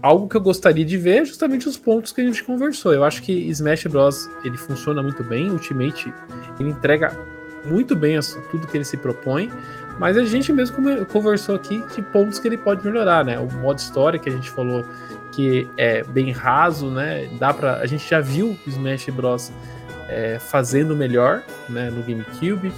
[0.02, 2.94] algo que eu gostaria de ver é justamente os pontos que a gente conversou.
[2.94, 4.30] Eu acho que Smash Bros.
[4.44, 6.14] ele funciona muito bem, Ultimate
[6.60, 7.18] ele entrega
[7.66, 8.18] muito bem
[8.52, 9.52] tudo que ele se propõe,
[10.00, 13.40] mas a gente mesmo conversou aqui de pontos que ele pode melhorar, né?
[13.40, 14.86] O modo história que a gente falou
[15.32, 17.28] que é bem raso, né?
[17.40, 19.52] Dá para a gente já viu Smash Bros.
[20.08, 21.90] é, fazendo melhor, né?
[21.90, 22.72] No GameCube.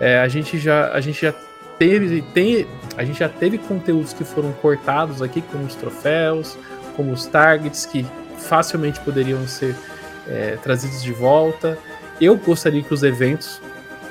[0.00, 1.34] É, a gente já a gente já
[1.78, 2.66] teve tem
[2.96, 6.58] a gente já teve conteúdos que foram cortados aqui, como os troféus,
[6.96, 8.04] como os targets, que
[8.38, 9.76] facilmente poderiam ser
[10.28, 11.78] é, trazidos de volta.
[12.20, 13.60] Eu gostaria que os eventos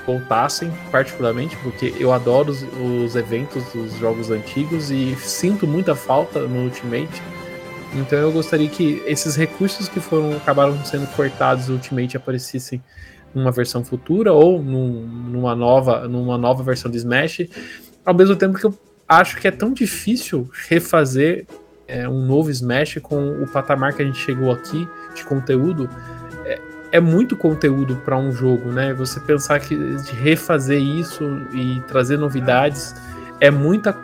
[0.09, 2.65] voltassem, particularmente, porque eu adoro os,
[3.05, 7.21] os eventos dos jogos antigos e sinto muita falta no Ultimate.
[7.93, 12.81] Então eu gostaria que esses recursos que foram acabaram sendo cortados no Ultimate aparecessem
[13.35, 17.47] numa versão futura ou num- numa nova numa nova versão de Smash
[18.03, 18.73] ao mesmo tempo que eu
[19.07, 21.45] acho que é tão difícil refazer
[21.87, 25.87] é, um novo Smash com o patamar que a gente chegou aqui de conteúdo.
[26.91, 28.93] É, muito conteúdo para um jogo, né?
[28.93, 29.75] Você pensar que
[30.13, 32.95] refazer isso e trazer novidades
[33.39, 33.95] é muita.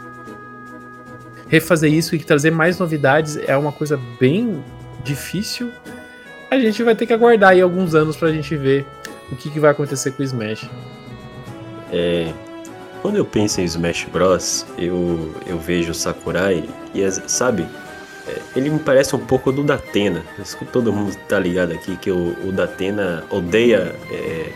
[1.48, 4.64] Refazer isso e trazer mais novidades é uma coisa bem
[5.04, 5.72] difícil.
[6.50, 8.86] A gente vai ter que aguardar aí alguns anos pra gente ver
[9.32, 10.70] o que, que vai acontecer com o Smash.
[11.92, 12.32] É,
[13.02, 17.66] quando eu penso em Smash Bros, eu, eu vejo o Sakurai e, sabe,
[18.56, 20.24] ele me parece um pouco do Datena.
[20.40, 24.52] Acho que todo mundo tá ligado aqui que o, o Datena odeia é,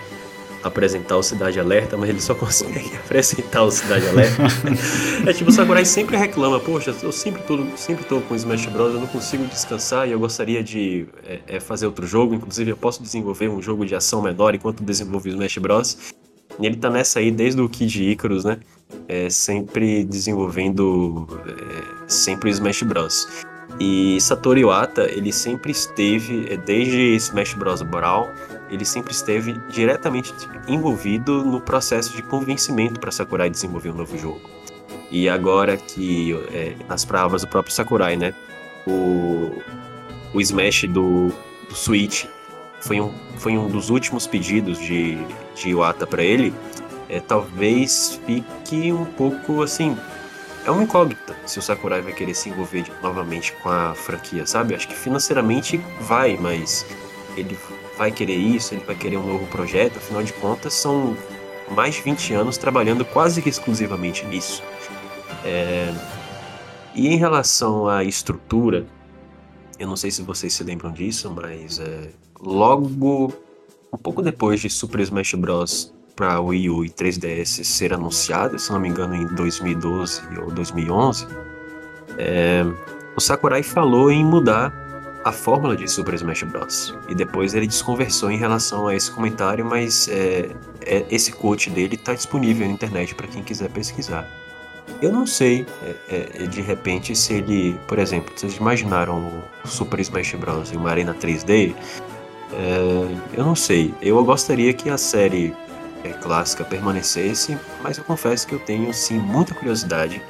[0.63, 4.43] apresentar o Cidade Alerta, mas ele só consegue apresentar o Cidade Alerta.
[5.27, 8.93] é tipo, o Sakurai sempre reclama, poxa, eu sempre tô, sempre tô com Smash Bros,
[8.93, 12.77] eu não consigo descansar e eu gostaria de é, é, fazer outro jogo, inclusive eu
[12.77, 15.97] posso desenvolver um jogo de ação menor enquanto desenvolvo o Smash Bros.
[16.59, 18.59] E ele tá nessa aí desde o Kid Icarus, né?
[19.07, 23.27] É, sempre desenvolvendo é, sempre o Smash Bros.
[23.79, 27.81] E Satoru Iwata, ele sempre esteve, é, desde Smash Bros.
[27.81, 28.29] Brawl,
[28.69, 30.33] ele sempre esteve diretamente
[30.67, 34.41] envolvido no processo de convencimento para Sakurai desenvolver um novo jogo.
[35.11, 38.33] E agora que, é, nas palavras do próprio Sakurai, né,
[38.85, 39.61] o,
[40.33, 41.27] o Smash do,
[41.67, 42.25] do Switch
[42.81, 45.17] foi um, foi um dos últimos pedidos de,
[45.55, 46.53] de Iwata para ele,
[47.09, 49.97] é, talvez fique um pouco assim.
[50.65, 54.75] É uma incógnita se o Sakurai vai querer se envolver novamente com a franquia, sabe?
[54.75, 56.85] Acho que financeiramente vai, mas
[57.35, 57.57] ele
[57.97, 61.15] vai querer isso, ele vai querer um novo projeto, afinal de contas são
[61.71, 64.63] mais de 20 anos trabalhando quase que exclusivamente nisso.
[65.43, 65.93] É...
[66.93, 68.85] E em relação à estrutura,
[69.77, 72.09] eu não sei se vocês se lembram disso, mas é,
[72.39, 73.33] logo
[73.93, 75.93] um pouco depois de Super Smash Bros.
[76.19, 81.25] Para Wii U e 3DS ser anunciado, se não me engano em 2012 ou 2011,
[82.17, 82.65] é,
[83.15, 84.73] o Sakurai falou em mudar
[85.23, 86.93] a fórmula de Super Smash Bros.
[87.07, 90.49] E depois ele desconversou em relação a esse comentário, mas é,
[90.81, 94.27] é, esse quote dele está disponível na internet para quem quiser pesquisar.
[95.01, 95.65] Eu não sei,
[96.09, 100.73] é, é, de repente, se ele, por exemplo, vocês imaginaram o Super Smash Bros.
[100.73, 101.73] em uma arena 3D?
[102.51, 103.93] É, eu não sei.
[104.01, 105.55] Eu gostaria que a série
[106.03, 110.21] é, clássica permanecesse, mas eu confesso que eu tenho sim muita curiosidade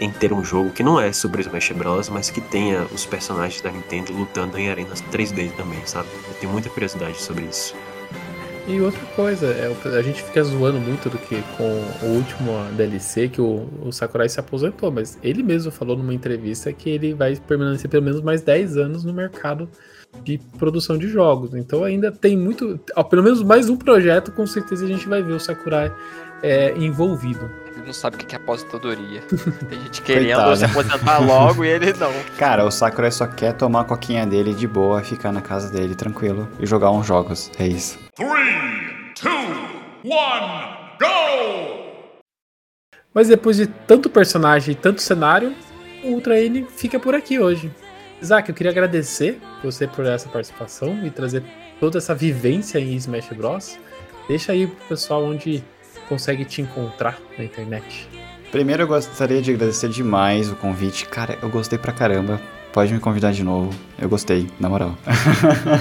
[0.00, 3.60] em ter um jogo que não é Super Smash Bros, mas que tenha os personagens
[3.60, 6.08] da Nintendo lutando em arenas 3D também, sabe?
[6.28, 7.74] Eu tenho muita curiosidade sobre isso.
[8.66, 13.28] E outra coisa, é, a gente fica zoando muito do que com o último DLC
[13.28, 17.36] que o, o, Sakurai se aposentou, mas ele mesmo falou numa entrevista que ele vai
[17.36, 19.68] permanecer pelo menos mais 10 anos no mercado
[20.22, 21.54] de produção de jogos.
[21.54, 22.78] Então ainda tem muito,
[23.10, 25.92] pelo menos mais um projeto, com certeza a gente vai ver o Sakurai
[26.42, 27.50] é, envolvido.
[27.74, 29.22] Ele não sabe o que é aposentadoria.
[29.68, 32.12] Tem gente querendo se aposentar logo e ele não.
[32.38, 35.94] Cara, o Sakurai só quer tomar a coquinha dele de boa, ficar na casa dele
[35.94, 37.50] tranquilo e jogar uns jogos.
[37.58, 37.98] É isso.
[38.16, 38.30] 3,
[39.22, 39.34] 2,
[40.04, 40.10] 1,
[41.00, 41.84] go!
[43.12, 45.54] Mas depois de tanto personagem e tanto cenário,
[46.04, 47.72] o Ultra N fica por aqui hoje.
[48.24, 51.42] Isaac, eu queria agradecer você por essa participação e trazer
[51.78, 53.78] toda essa vivência em Smash Bros.
[54.26, 55.62] Deixa aí pro pessoal onde
[56.08, 58.08] consegue te encontrar na internet.
[58.50, 61.06] Primeiro eu gostaria de agradecer demais o convite.
[61.06, 62.40] Cara, eu gostei pra caramba.
[62.72, 63.78] Pode me convidar de novo.
[63.98, 64.96] Eu gostei, na moral.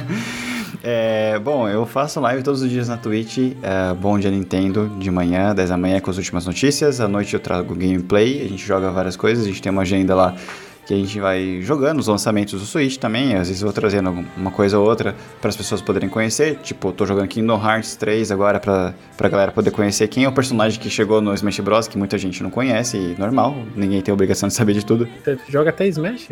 [0.84, 3.38] é, bom, eu faço live todos os dias na Twitch.
[3.62, 7.00] É, bom dia Nintendo, de manhã, 10 da manhã com as últimas notícias.
[7.00, 8.42] À noite eu trago gameplay.
[8.42, 9.46] A gente joga várias coisas.
[9.46, 10.36] A gente tem uma agenda lá
[10.86, 14.52] que a gente vai jogando os lançamentos do Switch também, às vezes vou trazendo uma
[14.52, 18.60] coisa ou outra para as pessoas poderem conhecer, tipo, tô jogando Kingdom Hearts 3 agora
[18.60, 21.98] pra, pra galera poder conhecer quem é o personagem que chegou no Smash Bros, que
[21.98, 25.08] muita gente não conhece, e normal, ninguém tem a obrigação de saber de tudo.
[25.24, 26.32] Você joga até Smash?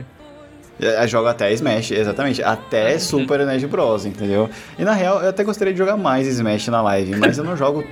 [0.80, 2.42] É, joga até Smash, exatamente.
[2.44, 4.50] Até Super Smash Bros, entendeu?
[4.80, 7.56] E na real, eu até gostaria de jogar mais Smash na live, mas eu não
[7.56, 7.86] jogo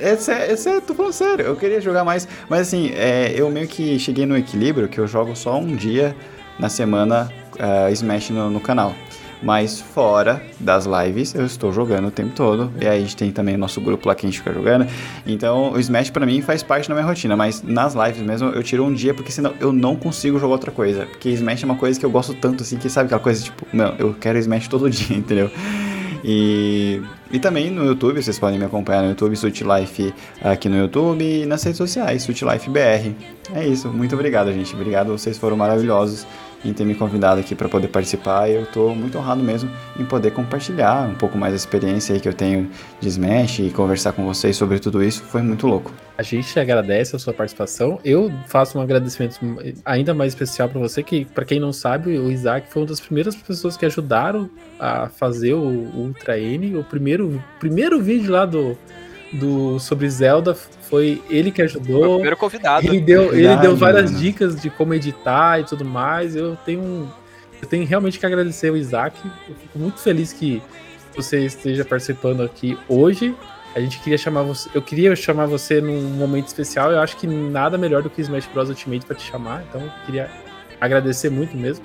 [0.00, 3.98] é, é, tô falando sério, eu queria jogar mais, mas assim, é, eu meio que
[3.98, 6.14] cheguei no equilíbrio que eu jogo só um dia
[6.58, 8.94] na semana uh, Smash no, no, canal.
[9.42, 12.72] Mas fora das lives, eu estou jogando o tempo todo.
[12.80, 14.86] E aí a gente tem também o nosso grupo lá que a gente fica jogando.
[15.26, 17.36] Então o Smash para mim faz parte da minha rotina.
[17.36, 20.70] Mas nas lives mesmo eu tiro um dia, porque senão eu não consigo jogar outra
[20.70, 21.04] coisa.
[21.04, 23.66] Porque Smash é uma coisa que eu gosto tanto assim, que sabe aquela coisa tipo,
[23.74, 25.50] meu, eu quero Smash todo dia, entendeu?
[26.24, 30.76] E, e também no YouTube, vocês podem me acompanhar no YouTube, Suit Life aqui no
[30.76, 33.14] YouTube e nas redes sociais, Suit Life BR.
[33.54, 34.74] É isso, muito obrigado, gente.
[34.74, 36.26] Obrigado, vocês foram maravilhosos
[36.68, 38.50] em ter me convidado aqui para poder participar.
[38.50, 42.34] Eu estou muito honrado mesmo em poder compartilhar um pouco mais a experiência que eu
[42.34, 42.70] tenho
[43.00, 45.22] de Smash e conversar com vocês sobre tudo isso.
[45.22, 45.92] Foi muito louco.
[46.18, 47.98] A gente agradece a sua participação.
[48.04, 49.38] Eu faço um agradecimento
[49.84, 53.00] ainda mais especial para você, que para quem não sabe, o Isaac foi uma das
[53.00, 54.48] primeiras pessoas que ajudaram
[54.80, 58.76] a fazer o Ultra N, o primeiro, primeiro vídeo lá do
[59.32, 62.00] do sobre Zelda foi ele que ajudou.
[62.00, 62.86] Foi o primeiro convidado.
[62.86, 64.22] Ele deu, ele deu várias mano.
[64.22, 66.36] dicas de como editar e tudo mais.
[66.36, 67.12] Eu tenho,
[67.60, 69.18] eu tenho realmente que agradecer o Isaac.
[69.48, 70.62] Eu fico muito feliz que
[71.14, 73.34] você esteja participando aqui hoje.
[73.74, 76.92] A gente queria chamar você, eu queria chamar você num momento especial.
[76.92, 79.64] Eu acho que nada melhor do que Smash Bros Ultimate para te chamar.
[79.68, 80.30] Então, eu queria
[80.80, 81.84] agradecer muito mesmo.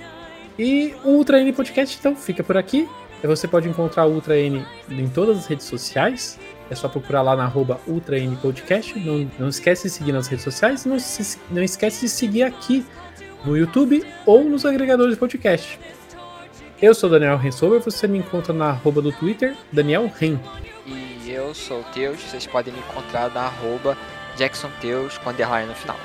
[0.58, 2.88] E o Ultra N Podcast então fica por aqui.
[3.22, 6.38] Você pode encontrar o Ultra N em todas as redes sociais.
[6.72, 8.98] É só procurar lá na arroba Ultra N Podcast.
[8.98, 10.86] Não, não esquece de seguir nas redes sociais.
[10.86, 12.82] Não, se- não esquece de seguir aqui
[13.44, 15.78] no YouTube ou nos agregadores de podcast.
[16.80, 20.38] Eu sou o Daniel Rensover, você me encontra na arroba do Twitter, Daniel Ren.
[20.86, 23.94] E eu sou o Teus, vocês podem me encontrar na arroba
[24.38, 25.96] JacksonTeus com underline no final.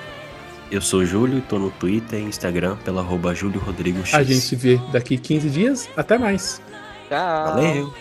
[0.70, 4.14] Eu sou o Júlio e tô no Twitter e Instagram pela arroba Júlio Rodrigo X.
[4.14, 5.90] A gente se vê daqui 15 dias.
[5.96, 6.62] Até mais!
[7.08, 7.46] Tchau!
[7.54, 7.94] Valeu!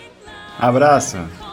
[0.59, 1.46] Abraço!